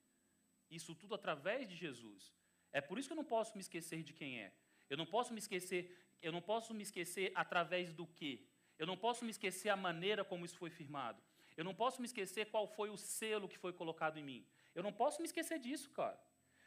Isso 0.70 0.94
tudo 0.94 1.16
através 1.16 1.68
de 1.68 1.76
Jesus. 1.76 2.32
É 2.72 2.80
por 2.80 3.00
isso 3.00 3.10
que 3.10 3.14
eu 3.14 3.24
não 3.24 3.26
posso 3.26 3.56
me 3.56 3.62
esquecer 3.62 4.04
de 4.04 4.14
quem 4.14 4.40
é. 4.42 4.54
Eu 4.88 4.98
não 4.98 5.08
posso 5.08 5.34
me 5.34 5.40
esquecer, 5.40 5.98
eu 6.22 6.32
não 6.32 6.42
posso 6.42 6.74
me 6.74 6.84
esquecer 6.84 7.32
através 7.36 7.94
do 7.94 8.06
quê? 8.06 8.46
Eu 8.78 8.88
não 8.88 8.98
posso 8.98 9.24
me 9.24 9.32
esquecer 9.32 9.70
a 9.70 9.76
maneira 9.76 10.24
como 10.24 10.46
isso 10.46 10.58
foi 10.58 10.70
firmado. 10.70 11.22
Eu 11.56 11.64
não 11.64 11.76
posso 11.76 12.02
me 12.02 12.08
esquecer 12.08 12.50
qual 12.50 12.68
foi 12.68 12.90
o 12.90 12.98
selo 12.98 13.48
que 13.48 13.58
foi 13.58 13.74
colocado 13.74 14.18
em 14.18 14.24
mim. 14.24 14.46
Eu 14.74 14.84
não 14.84 14.94
posso 14.94 15.22
me 15.22 15.28
esquecer 15.28 15.60
disso, 15.60 15.90
cara. 15.92 16.20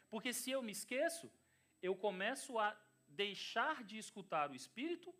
Porque 0.09 0.31
se 0.31 0.51
eu 0.51 0.61
me 0.61 0.71
esqueço, 0.71 1.31
eu 1.81 1.95
começo 1.95 2.57
a 2.57 2.77
deixar 3.07 3.83
de 3.83 3.97
escutar 3.97 4.49
o 4.49 4.55
Espírito, 4.55 5.13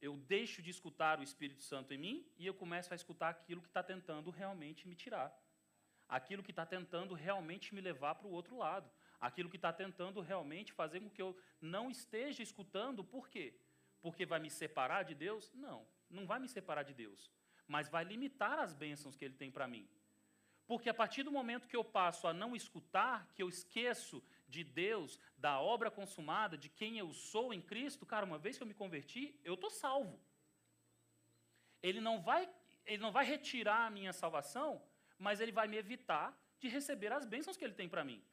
eu 0.00 0.16
deixo 0.16 0.60
de 0.62 0.70
escutar 0.70 1.18
o 1.18 1.22
Espírito 1.22 1.62
Santo 1.62 1.94
em 1.94 1.98
mim 1.98 2.26
e 2.36 2.46
eu 2.46 2.54
começo 2.54 2.92
a 2.92 2.96
escutar 2.96 3.28
aquilo 3.30 3.62
que 3.62 3.68
está 3.68 3.82
tentando 3.82 4.30
realmente 4.30 4.86
me 4.86 4.94
tirar. 4.94 5.32
Aquilo 6.08 6.42
que 6.42 6.50
está 6.50 6.66
tentando 6.66 7.14
realmente 7.14 7.74
me 7.74 7.80
levar 7.80 8.14
para 8.16 8.26
o 8.26 8.32
outro 8.32 8.58
lado. 8.58 8.90
Aquilo 9.20 9.48
que 9.48 9.56
está 9.56 9.72
tentando 9.72 10.20
realmente 10.20 10.72
fazer 10.72 11.00
com 11.00 11.10
que 11.10 11.22
eu 11.22 11.36
não 11.60 11.90
esteja 11.90 12.42
escutando, 12.42 13.02
por 13.02 13.28
quê? 13.28 13.58
Porque 14.00 14.26
vai 14.26 14.38
me 14.38 14.50
separar 14.50 15.02
de 15.02 15.14
Deus? 15.14 15.50
Não, 15.54 15.86
não 16.10 16.26
vai 16.26 16.38
me 16.38 16.48
separar 16.48 16.82
de 16.82 16.92
Deus. 16.92 17.30
Mas 17.66 17.88
vai 17.88 18.04
limitar 18.04 18.58
as 18.58 18.74
bênçãos 18.74 19.16
que 19.16 19.24
Ele 19.24 19.34
tem 19.34 19.50
para 19.50 19.66
mim. 19.66 19.88
Porque 20.66 20.88
a 20.88 20.94
partir 20.94 21.22
do 21.22 21.30
momento 21.30 21.68
que 21.68 21.76
eu 21.76 21.84
passo 21.84 22.26
a 22.26 22.32
não 22.32 22.56
escutar, 22.56 23.30
que 23.34 23.42
eu 23.42 23.48
esqueço 23.48 24.22
de 24.48 24.64
Deus, 24.64 25.18
da 25.36 25.60
obra 25.60 25.90
consumada, 25.90 26.56
de 26.56 26.68
quem 26.68 26.98
eu 26.98 27.12
sou 27.12 27.52
em 27.52 27.60
Cristo, 27.60 28.06
cara, 28.06 28.24
uma 28.24 28.38
vez 28.38 28.56
que 28.56 28.62
eu 28.62 28.66
me 28.66 28.74
converti, 28.74 29.38
eu 29.44 29.54
estou 29.54 29.70
salvo. 29.70 30.18
Ele 31.82 32.00
não 32.00 32.20
vai, 32.20 32.48
ele 32.86 33.02
não 33.02 33.12
vai 33.12 33.26
retirar 33.26 33.86
a 33.86 33.90
minha 33.90 34.12
salvação, 34.12 34.82
mas 35.18 35.40
ele 35.40 35.52
vai 35.52 35.68
me 35.68 35.76
evitar 35.76 36.34
de 36.58 36.68
receber 36.68 37.12
as 37.12 37.26
bênçãos 37.26 37.56
que 37.56 37.64
ele 37.64 37.74
tem 37.74 37.88
para 37.88 38.04
mim. 38.04 38.24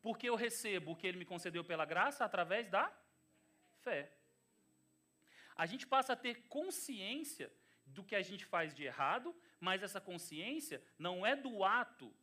Porque 0.00 0.28
eu 0.28 0.36
recebo 0.36 0.92
o 0.92 0.96
que 0.96 1.06
ele 1.06 1.18
me 1.18 1.24
concedeu 1.24 1.64
pela 1.64 1.84
graça 1.84 2.24
através 2.24 2.68
da 2.68 2.92
fé. 3.82 4.12
A 5.56 5.66
gente 5.66 5.86
passa 5.86 6.12
a 6.12 6.16
ter 6.16 6.46
consciência 6.48 7.52
do 7.84 8.04
que 8.04 8.14
a 8.14 8.22
gente 8.22 8.44
faz 8.44 8.74
de 8.74 8.84
errado, 8.84 9.34
mas 9.58 9.82
essa 9.82 10.00
consciência 10.00 10.82
não 10.98 11.26
é 11.26 11.34
do 11.34 11.64
ato, 11.64 12.14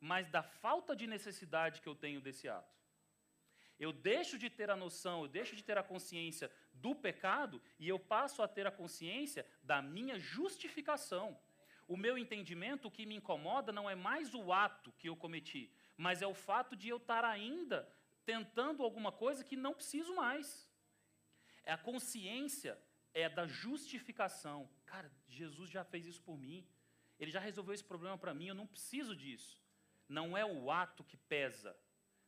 mas 0.00 0.28
da 0.28 0.42
falta 0.42 0.96
de 0.96 1.06
necessidade 1.06 1.80
que 1.80 1.88
eu 1.88 1.94
tenho 1.94 2.20
desse 2.20 2.48
ato. 2.48 2.72
Eu 3.78 3.92
deixo 3.92 4.38
de 4.38 4.48
ter 4.48 4.70
a 4.70 4.76
noção, 4.76 5.22
eu 5.22 5.28
deixo 5.28 5.54
de 5.56 5.62
ter 5.62 5.76
a 5.78 5.82
consciência 5.82 6.50
do 6.72 6.94
pecado 6.94 7.60
e 7.78 7.88
eu 7.88 7.98
passo 7.98 8.42
a 8.42 8.48
ter 8.48 8.66
a 8.66 8.70
consciência 8.70 9.46
da 9.62 9.80
minha 9.82 10.18
justificação. 10.18 11.38
O 11.88 11.96
meu 11.96 12.16
entendimento, 12.16 12.88
o 12.88 12.90
que 12.90 13.04
me 13.04 13.16
incomoda, 13.16 13.72
não 13.72 13.88
é 13.88 13.94
mais 13.94 14.34
o 14.34 14.52
ato 14.52 14.92
que 14.92 15.08
eu 15.08 15.16
cometi, 15.16 15.70
mas 15.96 16.22
é 16.22 16.26
o 16.26 16.34
fato 16.34 16.74
de 16.76 16.88
eu 16.88 16.96
estar 16.96 17.24
ainda 17.24 17.88
tentando 18.24 18.82
alguma 18.82 19.12
coisa 19.12 19.44
que 19.44 19.56
não 19.56 19.74
preciso 19.74 20.14
mais. 20.14 20.68
É 21.64 21.72
a 21.72 21.78
consciência 21.78 22.78
é 23.14 23.28
da 23.28 23.46
justificação. 23.46 24.68
Cara, 24.86 25.10
Jesus 25.28 25.70
já 25.70 25.84
fez 25.84 26.06
isso 26.06 26.22
por 26.22 26.38
mim. 26.38 26.66
Ele 27.18 27.30
já 27.30 27.40
resolveu 27.40 27.74
esse 27.74 27.84
problema 27.84 28.18
para 28.18 28.34
mim, 28.34 28.48
eu 28.48 28.54
não 28.54 28.66
preciso 28.66 29.14
disso. 29.14 29.60
Não 30.08 30.36
é 30.36 30.44
o 30.44 30.70
ato 30.70 31.04
que 31.04 31.16
pesa, 31.16 31.76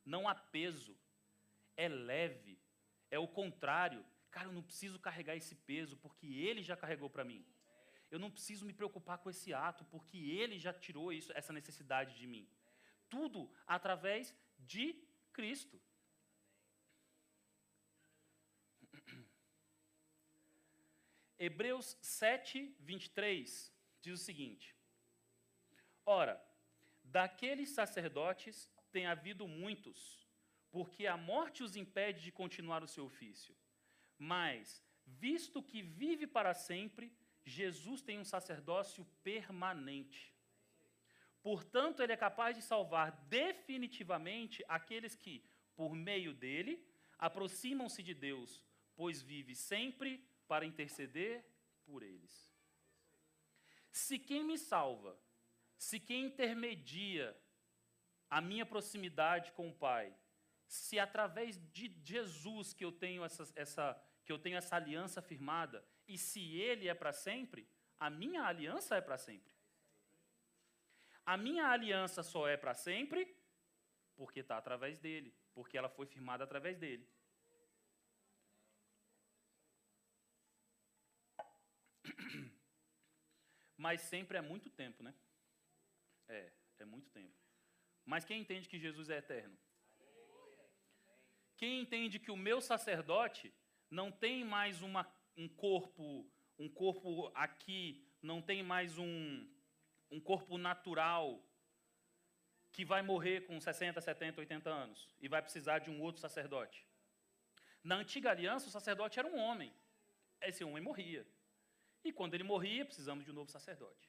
não 0.05 0.29
há 0.29 0.35
peso. 0.35 0.97
É 1.77 1.89
leve, 1.89 2.61
é 3.11 3.19
o 3.19 3.27
contrário. 3.27 4.05
Cara, 4.31 4.49
eu 4.49 4.53
não 4.53 4.63
preciso 4.63 5.01
carregar 5.01 5.37
esse 5.37 5.55
peso 5.55 5.97
porque 5.97 6.27
ele 6.27 6.63
já 6.63 6.77
carregou 6.77 7.11
para 7.11 7.25
mim. 7.25 7.45
Eu 8.11 8.19
não 8.19 8.31
preciso 8.31 8.65
me 8.65 8.73
preocupar 8.73 9.19
com 9.19 9.29
esse 9.29 9.53
ato 9.53 9.85
porque 9.87 10.17
ele 10.17 10.59
já 10.59 10.73
tirou 10.73 11.13
isso, 11.13 11.33
essa 11.35 11.53
necessidade 11.53 12.17
de 12.17 12.27
mim. 12.29 12.49
Tudo 13.09 13.51
através 13.67 14.35
de 14.59 14.95
Cristo. 15.33 15.81
Hebreus 21.39 21.97
7, 22.01 22.77
23 22.81 23.73
diz 24.01 24.21
o 24.21 24.25
seguinte: 24.25 24.75
Ora, 26.07 26.43
daqueles 27.03 27.71
sacerdotes 27.71 28.71
tem 28.91 29.07
havido 29.07 29.47
muitos, 29.47 30.27
porque 30.71 31.07
a 31.07 31.17
morte 31.17 31.63
os 31.63 31.77
impede 31.77 32.23
de 32.23 32.33
continuar 32.33 32.83
o 32.83 32.89
seu 32.89 33.05
ofício. 33.05 33.57
Mas, 34.19 34.83
visto 35.05 35.63
que 35.63 35.83
vive 35.83 36.27
para 36.27 36.55
sempre, 36.55 37.13
Jesus 37.45 38.01
tem 38.01 38.19
um 38.19 38.25
sacerdócio 38.25 39.05
permanente. 39.23 40.34
Portanto, 41.45 42.03
ele 42.03 42.15
é 42.15 42.17
capaz 42.17 42.57
de 42.57 42.63
salvar 42.63 43.13
definitivamente 43.29 44.65
aqueles 44.67 45.15
que, 45.15 45.45
por 45.77 45.95
meio 45.95 46.33
dele, 46.33 46.83
aproximam-se 47.19 48.03
de 48.03 48.15
Deus, 48.15 48.65
pois 48.97 49.21
vive 49.21 49.55
sempre 49.55 50.27
para 50.49 50.65
interceder 50.65 51.45
por 51.85 52.03
eles. 52.03 52.51
Se 53.93 54.19
quem 54.19 54.43
me 54.43 54.57
salva, 54.57 55.21
se 55.77 56.01
quem 56.01 56.25
intermedia 56.25 57.39
a 58.31 58.41
minha 58.41 58.65
proximidade 58.65 59.53
com 59.53 59.69
o 59.69 59.75
Pai, 59.75 60.17
se 60.67 60.99
através 60.99 61.59
de 61.75 61.95
Jesus 62.03 62.73
que 62.73 62.87
eu 62.87 62.91
tenho 62.91 63.23
essa, 63.23 63.53
essa, 63.55 64.03
que 64.25 64.33
eu 64.33 64.39
tenho 64.39 64.57
essa 64.57 64.77
aliança 64.77 65.21
firmada, 65.21 65.85
e 66.09 66.17
se 66.17 66.57
Ele 66.57 66.89
é 66.89 66.95
para 66.95 67.13
sempre, 67.13 67.69
a 67.99 68.09
minha 68.09 68.45
aliança 68.45 68.97
é 68.97 69.03
para 69.03 69.19
sempre. 69.19 69.54
A 71.27 71.37
minha 71.37 71.67
aliança 71.69 72.23
só 72.23 72.47
é 72.47 72.57
para 72.57 72.75
sempre 72.75 73.37
porque 74.15 74.41
está 74.41 74.57
através 74.57 74.99
dele, 74.99 75.35
porque 75.53 75.77
ela 75.77 75.89
foi 75.89 76.07
firmada 76.07 76.45
através 76.45 76.79
dele. 76.79 77.09
Mas 83.77 84.03
sempre 84.03 84.39
é 84.39 84.41
muito 84.41 84.71
tempo, 84.71 85.03
né? 85.03 85.15
É, 86.29 86.53
é 86.79 86.85
muito 86.85 87.11
tempo. 87.11 87.35
Mas 88.05 88.25
quem 88.25 88.41
entende 88.41 88.69
que 88.69 88.79
Jesus 88.79 89.11
é 89.11 89.19
eterno? 89.19 89.59
Quem 91.57 91.81
entende 91.81 92.19
que 92.19 92.31
o 92.31 92.37
meu 92.37 92.61
sacerdote 92.61 93.53
não 93.91 94.13
tem 94.13 94.45
mais 94.45 94.83
uma, 94.83 95.11
um 95.37 95.49
corpo, 95.49 96.31
um 96.59 96.69
corpo 96.69 97.31
aqui, 97.35 98.07
não 98.21 98.43
tem 98.43 98.63
mais 98.63 98.99
um, 98.99 99.49
um 100.15 100.21
corpo 100.21 100.57
natural 100.57 101.43
que 102.71 102.85
vai 102.85 103.03
morrer 103.03 103.47
com 103.47 103.61
60, 103.61 104.01
70, 104.01 104.41
80 104.41 104.71
anos 104.71 105.09
e 105.21 105.29
vai 105.29 105.43
precisar 105.43 105.81
de 105.81 105.91
um 105.91 106.01
outro 106.01 106.21
sacerdote. 106.21 106.87
Na 107.83 107.97
antiga 107.97 108.31
aliança, 108.31 108.69
o 108.69 108.71
sacerdote 108.71 109.19
era 109.19 109.29
um 109.29 109.39
homem. 109.39 109.73
Esse 110.41 110.63
homem 110.63 110.83
morria. 110.83 111.27
E 112.05 112.13
quando 112.13 112.35
ele 112.35 112.45
morria, 112.45 112.85
precisamos 112.85 113.25
de 113.25 113.31
um 113.33 113.35
novo 113.35 113.51
sacerdote. 113.51 114.09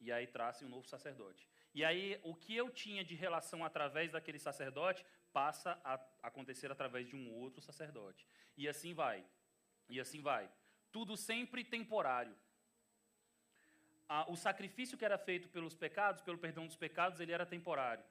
E 0.00 0.10
aí 0.10 0.26
traz 0.26 0.62
um 0.62 0.68
novo 0.68 0.88
sacerdote. 0.88 1.48
E 1.72 1.84
aí 1.84 2.20
o 2.24 2.34
que 2.34 2.56
eu 2.56 2.68
tinha 2.70 3.04
de 3.04 3.14
relação 3.14 3.64
através 3.64 4.10
daquele 4.10 4.38
sacerdote 4.38 5.04
passa 5.32 5.80
a 5.84 5.94
acontecer 6.22 6.72
através 6.72 7.06
de 7.08 7.14
um 7.14 7.32
outro 7.34 7.60
sacerdote. 7.62 8.26
E 8.56 8.68
assim 8.68 8.94
vai. 8.94 9.24
E 9.88 10.00
assim 10.00 10.20
vai. 10.20 10.50
Tudo 10.90 11.16
sempre 11.16 11.62
temporário. 11.62 12.36
O 14.26 14.36
sacrifício 14.36 14.98
que 14.98 15.04
era 15.04 15.16
feito 15.16 15.48
pelos 15.48 15.74
pecados, 15.74 16.20
pelo 16.20 16.38
perdão 16.38 16.66
dos 16.66 16.76
pecados, 16.76 17.20
ele 17.20 17.32
era 17.32 17.46
temporário. 17.46 18.04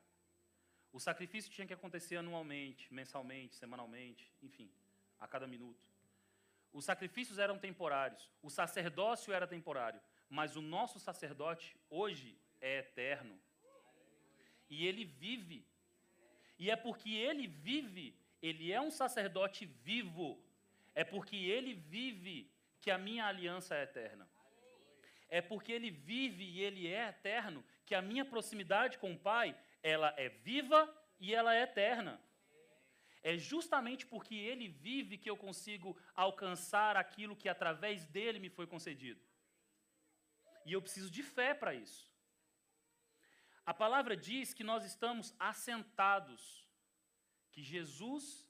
O 0.93 0.99
sacrifício 0.99 1.51
tinha 1.51 1.67
que 1.67 1.73
acontecer 1.73 2.15
anualmente, 2.15 2.91
mensalmente, 2.93 3.55
semanalmente, 3.55 4.31
enfim, 4.41 4.71
a 5.19 5.27
cada 5.27 5.45
minuto. 5.45 5.85
Os 6.71 6.85
sacrifícios 6.85 7.37
eram 7.37 7.59
temporários, 7.59 8.29
o 8.41 8.49
sacerdócio 8.49 9.33
era 9.33 9.45
temporário, 9.45 9.99
mas 10.29 10.55
o 10.55 10.61
nosso 10.61 10.99
sacerdote 10.99 11.75
hoje 11.89 12.37
é 12.61 12.79
eterno. 12.79 13.37
E 14.69 14.85
ele 14.87 15.03
vive. 15.03 15.65
E 16.57 16.69
é 16.69 16.75
porque 16.75 17.09
ele 17.09 17.47
vive, 17.47 18.15
ele 18.41 18.71
é 18.71 18.79
um 18.79 18.91
sacerdote 18.91 19.65
vivo. 19.65 20.41
É 20.93 21.03
porque 21.03 21.35
ele 21.35 21.73
vive 21.73 22.51
que 22.81 22.91
a 22.91 22.97
minha 22.97 23.25
aliança 23.25 23.75
é 23.75 23.83
eterna. 23.83 24.29
É 25.29 25.41
porque 25.41 25.71
ele 25.71 25.91
vive 25.91 26.43
e 26.43 26.61
ele 26.61 26.87
é 26.87 27.09
eterno 27.09 27.63
que 27.85 27.95
a 27.95 28.01
minha 28.01 28.25
proximidade 28.25 28.97
com 28.97 29.13
o 29.13 29.19
Pai, 29.19 29.55
ela 29.81 30.13
é 30.17 30.29
viva 30.29 30.81
e 31.19 31.33
ela 31.33 31.55
é 31.55 31.61
eterna. 31.61 32.19
É 33.21 33.37
justamente 33.37 34.05
porque 34.05 34.33
ele 34.33 34.67
vive 34.67 35.17
que 35.17 35.29
eu 35.29 35.37
consigo 35.37 35.97
alcançar 36.15 36.95
aquilo 36.95 37.35
que 37.35 37.49
através 37.49 38.05
dele 38.05 38.39
me 38.39 38.49
foi 38.49 38.65
concedido. 38.65 39.21
E 40.65 40.73
eu 40.73 40.81
preciso 40.81 41.11
de 41.11 41.21
fé 41.21 41.53
para 41.53 41.73
isso. 41.73 42.09
A 43.65 43.73
palavra 43.73 44.15
diz 44.15 44.53
que 44.53 44.63
nós 44.63 44.85
estamos 44.85 45.35
assentados, 45.37 46.67
que 47.51 47.61
Jesus, 47.61 48.49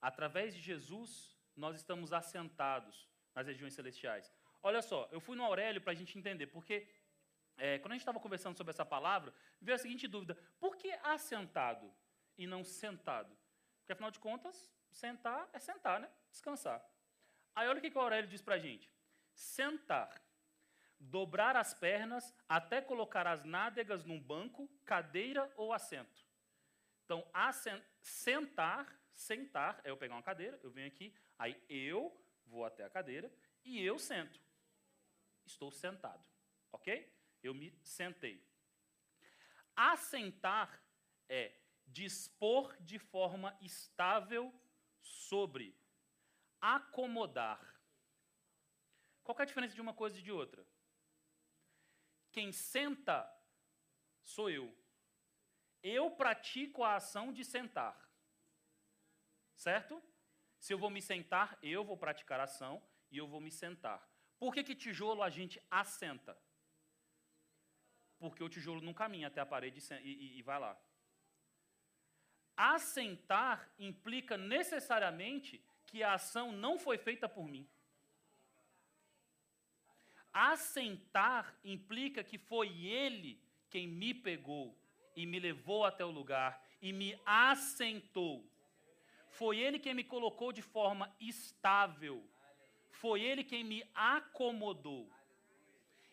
através 0.00 0.54
de 0.54 0.60
Jesus, 0.60 1.38
nós 1.56 1.76
estamos 1.76 2.12
assentados 2.12 3.08
nas 3.34 3.46
regiões 3.46 3.74
celestiais. 3.74 4.33
Olha 4.66 4.80
só, 4.80 5.06
eu 5.12 5.20
fui 5.20 5.36
no 5.36 5.44
Aurélio 5.44 5.82
para 5.82 5.92
a 5.92 5.94
gente 5.94 6.18
entender, 6.18 6.46
porque 6.46 6.88
é, 7.58 7.78
quando 7.80 7.92
a 7.92 7.94
gente 7.96 8.00
estava 8.00 8.18
conversando 8.18 8.56
sobre 8.56 8.70
essa 8.70 8.84
palavra, 8.84 9.30
veio 9.60 9.74
a 9.76 9.78
seguinte 9.78 10.08
dúvida: 10.08 10.34
por 10.58 10.74
que 10.74 10.90
assentado 11.02 11.94
e 12.38 12.46
não 12.46 12.64
sentado? 12.64 13.36
Porque, 13.80 13.92
afinal 13.92 14.10
de 14.10 14.18
contas, 14.18 14.72
sentar 14.90 15.50
é 15.52 15.58
sentar, 15.58 16.00
né? 16.00 16.08
Descansar. 16.30 16.82
Aí 17.54 17.68
olha 17.68 17.78
o 17.78 17.82
que 17.82 17.94
o 17.94 18.00
Aurélio 18.00 18.28
diz 18.28 18.40
para 18.40 18.54
a 18.54 18.58
gente. 18.58 18.90
Sentar. 19.34 20.18
Dobrar 20.98 21.56
as 21.56 21.74
pernas 21.74 22.34
até 22.48 22.80
colocar 22.80 23.26
as 23.26 23.44
nádegas 23.44 24.06
num 24.06 24.18
banco, 24.18 24.66
cadeira 24.82 25.52
ou 25.58 25.74
assento. 25.74 26.24
Então, 27.04 27.22
sentar, 28.00 28.98
sentar, 29.12 29.78
é 29.84 29.90
eu 29.90 29.96
pegar 29.98 30.14
uma 30.14 30.22
cadeira, 30.22 30.58
eu 30.62 30.70
venho 30.70 30.86
aqui, 30.86 31.14
aí 31.38 31.62
eu 31.68 32.18
vou 32.46 32.64
até 32.64 32.82
a 32.82 32.88
cadeira 32.88 33.30
e 33.62 33.78
eu 33.84 33.98
sento. 33.98 34.43
Estou 35.44 35.70
sentado, 35.70 36.24
ok? 36.72 37.12
Eu 37.42 37.54
me 37.54 37.78
sentei. 37.82 38.42
Assentar 39.76 40.82
é 41.28 41.54
dispor 41.86 42.76
de 42.80 42.98
forma 42.98 43.56
estável 43.60 44.52
sobre, 45.00 45.76
acomodar. 46.60 47.60
Qual 49.22 49.38
é 49.38 49.42
a 49.42 49.46
diferença 49.46 49.74
de 49.74 49.80
uma 49.80 49.94
coisa 49.94 50.18
e 50.18 50.22
de 50.22 50.32
outra? 50.32 50.66
Quem 52.30 52.52
senta 52.52 53.30
sou 54.22 54.50
eu. 54.50 54.76
Eu 55.82 56.10
pratico 56.10 56.82
a 56.82 56.96
ação 56.96 57.32
de 57.32 57.44
sentar. 57.44 58.10
Certo? 59.54 60.02
Se 60.58 60.72
eu 60.72 60.78
vou 60.78 60.90
me 60.90 61.02
sentar, 61.02 61.58
eu 61.62 61.84
vou 61.84 61.96
praticar 61.96 62.40
a 62.40 62.44
ação 62.44 62.82
e 63.10 63.18
eu 63.18 63.26
vou 63.26 63.40
me 63.40 63.50
sentar. 63.50 64.13
Por 64.44 64.52
que, 64.52 64.62
que 64.62 64.74
tijolo 64.74 65.22
a 65.22 65.30
gente 65.30 65.58
assenta? 65.70 66.36
Porque 68.18 68.44
o 68.44 68.48
tijolo 68.50 68.82
não 68.82 68.92
caminha 68.92 69.28
até 69.28 69.40
a 69.40 69.46
parede 69.46 69.82
e, 70.02 70.08
e, 70.10 70.38
e 70.38 70.42
vai 70.42 70.58
lá. 70.60 70.78
Assentar 72.54 73.66
implica 73.78 74.36
necessariamente 74.36 75.64
que 75.86 76.02
a 76.02 76.12
ação 76.12 76.52
não 76.52 76.78
foi 76.78 76.98
feita 76.98 77.26
por 77.26 77.48
mim. 77.48 77.66
Assentar 80.30 81.58
implica 81.64 82.22
que 82.22 82.36
foi 82.36 82.68
ele 82.84 83.42
quem 83.70 83.88
me 83.88 84.12
pegou 84.12 84.78
e 85.16 85.24
me 85.24 85.40
levou 85.40 85.86
até 85.86 86.04
o 86.04 86.10
lugar 86.10 86.62
e 86.82 86.92
me 86.92 87.18
assentou. 87.24 88.46
Foi 89.30 89.58
ele 89.58 89.78
quem 89.78 89.94
me 89.94 90.04
colocou 90.04 90.52
de 90.52 90.60
forma 90.60 91.10
estável. 91.18 92.22
Foi 93.04 93.20
ele 93.20 93.44
quem 93.44 93.62
me 93.62 93.86
acomodou. 93.94 95.12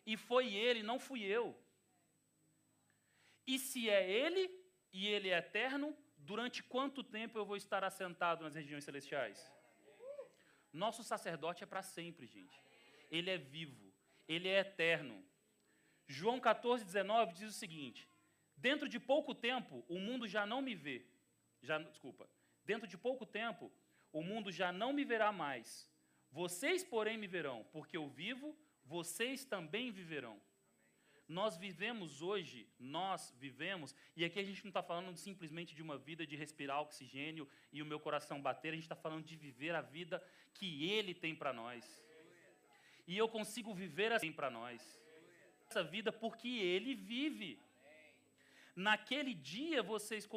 E 0.06 0.18
foi 0.18 0.54
ele, 0.54 0.84
não 0.84 1.00
fui 1.00 1.22
eu. 1.24 1.58
E 3.48 3.58
se 3.58 3.90
é 3.90 4.12
ele 4.12 4.44
e 4.92 5.08
ele 5.08 5.30
é 5.30 5.38
eterno, 5.38 5.96
durante 6.18 6.62
quanto 6.62 7.02
tempo 7.02 7.38
eu 7.40 7.46
vou 7.46 7.56
estar 7.56 7.82
assentado 7.86 8.44
nas 8.44 8.56
regiões 8.56 8.84
celestiais? 8.84 9.40
Nosso 10.74 11.02
sacerdote 11.02 11.64
é 11.64 11.66
para 11.66 11.82
sempre, 11.82 12.28
gente. 12.28 12.60
Ele 13.10 13.30
é 13.30 13.38
vivo, 13.38 13.94
ele 14.28 14.50
é 14.50 14.60
eterno. 14.60 15.24
João 16.08 16.42
14, 16.42 16.84
19 16.84 17.36
diz 17.36 17.56
o 17.56 17.60
seguinte: 17.64 18.06
Dentro 18.58 18.90
de 18.90 19.00
pouco 19.00 19.34
tempo, 19.34 19.86
o 19.88 19.98
mundo 19.98 20.28
já 20.28 20.46
não 20.46 20.62
me 20.62 20.76
vê. 20.76 21.06
Já, 21.62 21.78
desculpa. 21.78 22.30
Dentro 22.66 22.86
de 22.86 22.98
pouco 22.98 23.26
tempo, 23.26 23.72
o 24.12 24.22
mundo 24.22 24.52
já 24.52 24.74
não 24.74 24.92
me 24.92 25.06
verá 25.06 25.32
mais. 25.32 25.90
Vocês, 26.32 26.84
porém, 26.84 27.18
me 27.18 27.28
verão, 27.28 27.66
porque 27.74 27.98
eu 27.98 28.08
vivo, 28.08 28.58
vocês 28.86 29.44
também 29.44 29.92
viverão. 29.92 30.40
Nós 31.28 31.58
vivemos 31.58 32.22
hoje, 32.22 32.68
nós 32.78 33.34
vivemos, 33.40 33.96
e 34.16 34.26
aqui 34.26 34.40
a 34.40 34.44
gente 34.44 34.64
não 34.64 34.70
está 34.70 34.84
falando 34.84 35.16
simplesmente 35.18 35.74
de 35.74 35.82
uma 35.82 35.98
vida 35.98 36.26
de 36.26 36.36
respirar 36.36 36.82
oxigênio 36.82 37.48
e 37.72 37.82
o 37.82 37.86
meu 37.86 38.00
coração 38.00 38.42
bater, 38.42 38.70
a 38.70 38.76
gente 38.76 38.84
está 38.84 38.96
falando 38.96 39.26
de 39.26 39.36
viver 39.36 39.74
a 39.74 39.82
vida 39.82 40.22
que 40.54 40.90
Ele 40.90 41.14
tem 41.14 41.34
para 41.34 41.54
nós. 41.54 42.04
E 43.08 43.18
eu 43.18 43.28
consigo 43.28 43.74
viver 43.74 44.12
assim 44.12 44.32
para 44.32 44.50
nós. 44.50 44.82
Essa 45.70 45.84
vida 45.84 46.12
porque 46.12 46.50
Ele 46.50 46.96
vive. 46.96 47.60
Naquele 48.76 49.34
dia 49.34 49.84
vocês 49.84 50.28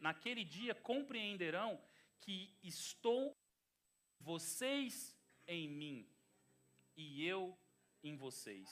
naquele 0.00 0.44
dia 0.44 0.74
compreenderão 0.74 1.80
que 2.20 2.54
estou 2.62 3.36
vocês 4.20 5.16
em 5.46 5.68
mim 5.68 6.08
e 6.96 7.26
eu 7.26 7.58
em 8.02 8.16
vocês. 8.16 8.68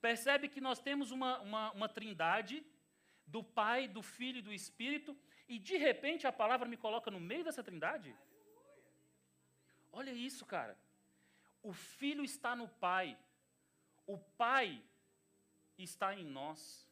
Percebe 0.00 0.48
que 0.48 0.60
nós 0.60 0.80
temos 0.80 1.10
uma, 1.10 1.40
uma, 1.40 1.72
uma 1.72 1.88
trindade 1.88 2.64
do 3.26 3.42
Pai, 3.42 3.88
do 3.88 4.02
Filho 4.02 4.38
e 4.38 4.42
do 4.42 4.52
Espírito, 4.52 5.16
e 5.48 5.58
de 5.58 5.76
repente 5.76 6.26
a 6.26 6.32
palavra 6.32 6.68
me 6.68 6.76
coloca 6.76 7.10
no 7.10 7.20
meio 7.20 7.44
dessa 7.44 7.62
trindade? 7.62 8.14
Olha 9.90 10.10
isso, 10.10 10.44
cara. 10.44 10.76
O 11.62 11.72
Filho 11.72 12.24
está 12.24 12.56
no 12.56 12.68
Pai, 12.68 13.16
o 14.06 14.18
Pai 14.18 14.82
está 15.78 16.14
em 16.14 16.24
nós. 16.24 16.88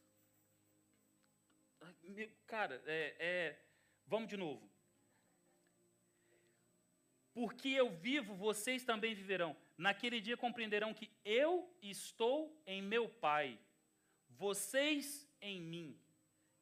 Cara, 2.46 2.82
é, 2.86 3.16
é, 3.18 3.64
vamos 4.06 4.28
de 4.28 4.36
novo. 4.36 4.70
Porque 7.40 7.70
eu 7.70 7.88
vivo, 7.88 8.34
vocês 8.34 8.84
também 8.84 9.14
viverão. 9.14 9.56
Naquele 9.78 10.20
dia 10.20 10.36
compreenderão 10.36 10.92
que 10.92 11.10
eu 11.24 11.52
estou 11.80 12.38
em 12.66 12.82
meu 12.82 13.08
Pai, 13.08 13.58
vocês 14.28 15.26
em 15.40 15.58
mim 15.58 15.98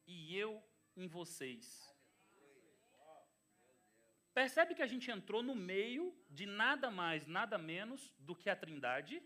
e 0.07 0.37
eu 0.37 0.63
em 0.95 1.05
vocês. 1.05 1.65
Percebe 4.33 4.73
que 4.73 4.81
a 4.81 4.87
gente 4.87 5.11
entrou 5.11 5.43
no 5.43 5.53
meio 5.53 6.15
de 6.29 6.45
nada 6.45 6.89
mais, 6.89 7.27
nada 7.27 7.57
menos 7.57 8.13
do 8.17 8.33
que 8.33 8.49
a 8.49 8.55
Trindade? 8.55 9.21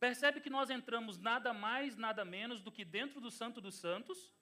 Percebe 0.00 0.40
que 0.40 0.48
nós 0.48 0.70
entramos 0.70 1.18
nada 1.18 1.52
mais, 1.52 1.94
nada 1.94 2.24
menos 2.24 2.62
do 2.62 2.72
que 2.72 2.86
dentro 2.86 3.20
do 3.20 3.30
Santo 3.30 3.60
dos 3.60 3.74
Santos? 3.74 4.32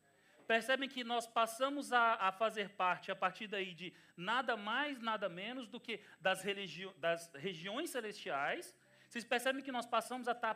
Percebem 0.44 0.88
que 0.88 1.02
nós 1.02 1.26
passamos 1.26 1.92
a, 1.92 2.14
a, 2.14 2.32
fazer 2.32 2.70
parte, 2.70 3.10
a 3.10 3.16
partir 3.16 3.46
daí, 3.46 3.74
de 3.74 3.92
nada 4.16 4.56
mais, 4.56 5.00
nada 5.00 5.28
menos 5.28 5.68
do 5.68 5.80
que 5.80 6.00
das, 6.20 6.42
religi 6.42 6.88
das 6.98 7.32
regiões 7.34 7.90
celestiais. 7.90 8.74
Vocês 9.08 9.24
percebem 9.24 9.62
que 9.62 9.72
nós 9.72 9.86
passamos 9.86 10.28
a, 10.28 10.34
tá, 10.34 10.52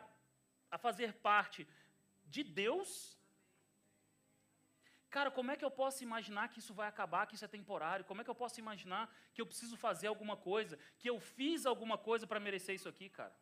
a 0.71 0.77
fazer 0.77 1.13
parte 1.13 1.67
de 2.25 2.43
Deus? 2.43 3.17
Cara, 5.09 5.31
como 5.31 5.51
é 5.51 5.55
que 5.55 5.65
eu 5.65 5.71
posso 5.71 6.03
imaginar 6.03 6.49
que 6.49 6.59
isso 6.59 6.73
vai 6.73 6.87
acabar, 6.87 7.25
que 7.25 7.35
isso 7.35 7.45
é 7.45 7.47
temporário? 7.47 8.05
Como 8.05 8.21
é 8.21 8.23
que 8.23 8.29
eu 8.29 8.35
posso 8.35 8.59
imaginar 8.59 9.11
que 9.33 9.41
eu 9.41 9.45
preciso 9.45 9.75
fazer 9.75 10.07
alguma 10.07 10.37
coisa, 10.37 10.77
que 10.99 11.09
eu 11.09 11.19
fiz 11.19 11.65
alguma 11.65 11.97
coisa 11.97 12.27
para 12.27 12.39
merecer 12.39 12.75
isso 12.75 12.87
aqui, 12.87 13.09
cara? 13.09 13.35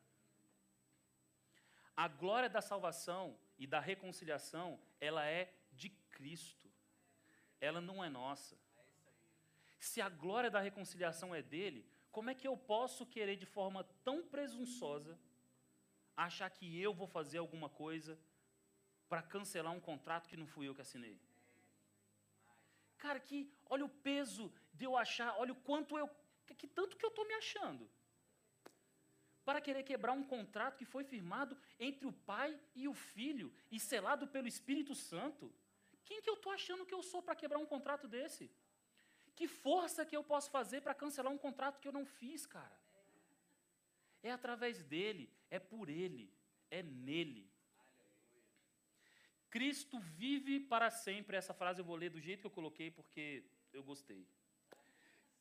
A 1.95 2.07
glória 2.07 2.49
da 2.49 2.61
salvação 2.61 3.37
e 3.57 3.67
da 3.67 3.79
reconciliação, 3.79 4.79
ela 5.01 5.25
é 5.25 5.51
de 5.81 5.89
Cristo. 6.15 6.67
Ela 7.59 7.81
não 7.89 8.03
é 8.03 8.09
nossa. 8.09 8.57
Se 9.79 10.01
a 10.01 10.09
glória 10.09 10.49
da 10.49 10.59
reconciliação 10.59 11.33
é 11.33 11.41
dele, 11.41 11.85
como 12.11 12.29
é 12.29 12.35
que 12.35 12.47
eu 12.47 12.57
posso 12.57 13.05
querer 13.05 13.35
de 13.35 13.45
forma 13.45 13.83
tão 14.03 14.17
presunçosa 14.27 15.17
achar 16.15 16.49
que 16.49 16.65
eu 16.81 16.93
vou 16.93 17.07
fazer 17.07 17.37
alguma 17.37 17.69
coisa 17.69 18.19
para 19.07 19.21
cancelar 19.21 19.71
um 19.71 19.79
contrato 19.79 20.27
que 20.27 20.35
não 20.41 20.47
fui 20.47 20.67
eu 20.67 20.75
que 20.75 20.81
assinei? 20.81 21.19
Cara, 22.97 23.19
que 23.19 23.39
olha 23.69 23.85
o 23.85 23.89
peso 23.89 24.51
de 24.73 24.85
eu 24.85 24.97
achar, 24.97 25.37
olha 25.37 25.53
o 25.53 25.61
quanto 25.69 25.97
eu, 25.97 26.09
que, 26.57 26.67
tanto 26.67 26.97
que 26.97 27.05
eu 27.05 27.09
estou 27.09 27.27
me 27.27 27.35
achando. 27.35 27.87
Para 29.45 29.61
querer 29.61 29.83
quebrar 29.83 30.11
um 30.11 30.23
contrato 30.23 30.77
que 30.77 30.85
foi 30.93 31.03
firmado 31.03 31.55
entre 31.79 32.07
o 32.07 32.11
pai 32.11 32.59
e 32.75 32.87
o 32.87 32.93
filho 32.93 33.53
e 33.71 33.79
selado 33.79 34.27
pelo 34.27 34.47
Espírito 34.47 34.93
Santo. 34.95 35.53
Quem 36.07 36.21
que 36.23 36.29
eu 36.29 36.37
estou 36.39 36.51
achando 36.57 36.85
que 36.85 36.95
eu 36.97 37.03
sou 37.11 37.21
para 37.21 37.39
quebrar 37.41 37.59
um 37.59 37.69
contrato 37.73 38.07
desse? 38.07 38.45
Que 39.37 39.47
força 39.65 40.05
que 40.09 40.17
eu 40.17 40.23
posso 40.23 40.49
fazer 40.57 40.79
para 40.81 40.99
cancelar 41.01 41.31
um 41.31 41.43
contrato 41.45 41.79
que 41.81 41.87
eu 41.87 41.97
não 41.97 42.05
fiz, 42.05 42.45
cara? 42.45 42.77
É 44.23 44.31
através 44.31 44.83
dele, 44.83 45.25
é 45.57 45.59
por 45.59 45.89
ele, 45.89 46.25
é 46.71 46.81
nele. 46.81 47.45
Cristo 49.49 49.99
vive 49.99 50.59
para 50.59 50.89
sempre. 50.89 51.37
Essa 51.37 51.53
frase 51.53 51.81
eu 51.81 51.85
vou 51.85 51.95
ler 51.95 52.09
do 52.09 52.19
jeito 52.19 52.41
que 52.41 52.47
eu 52.47 52.57
coloquei 52.59 52.89
porque 52.89 53.43
eu 53.71 53.83
gostei. 53.83 54.25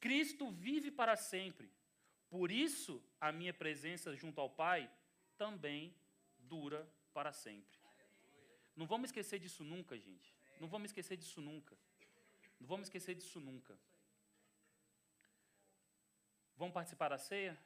Cristo 0.00 0.50
vive 0.50 0.90
para 0.90 1.16
sempre. 1.16 1.70
Por 2.28 2.50
isso, 2.50 3.02
a 3.20 3.32
minha 3.32 3.54
presença 3.54 4.14
junto 4.14 4.40
ao 4.40 4.50
Pai 4.50 4.90
também 5.38 5.94
dura 6.38 6.88
para 7.14 7.32
sempre. 7.32 7.78
Não 8.74 8.86
vamos 8.86 9.08
esquecer 9.08 9.38
disso 9.38 9.64
nunca, 9.64 9.98
gente. 9.98 10.35
Não 10.60 10.68
vamos 10.68 10.90
esquecer 10.90 11.16
disso 11.16 11.40
nunca. 11.40 11.76
Não 12.58 12.66
vamos 12.66 12.86
esquecer 12.86 13.14
disso 13.14 13.40
nunca. 13.40 13.78
Vamos 16.56 16.72
participar 16.72 17.10
da 17.10 17.18
ceia? 17.18 17.58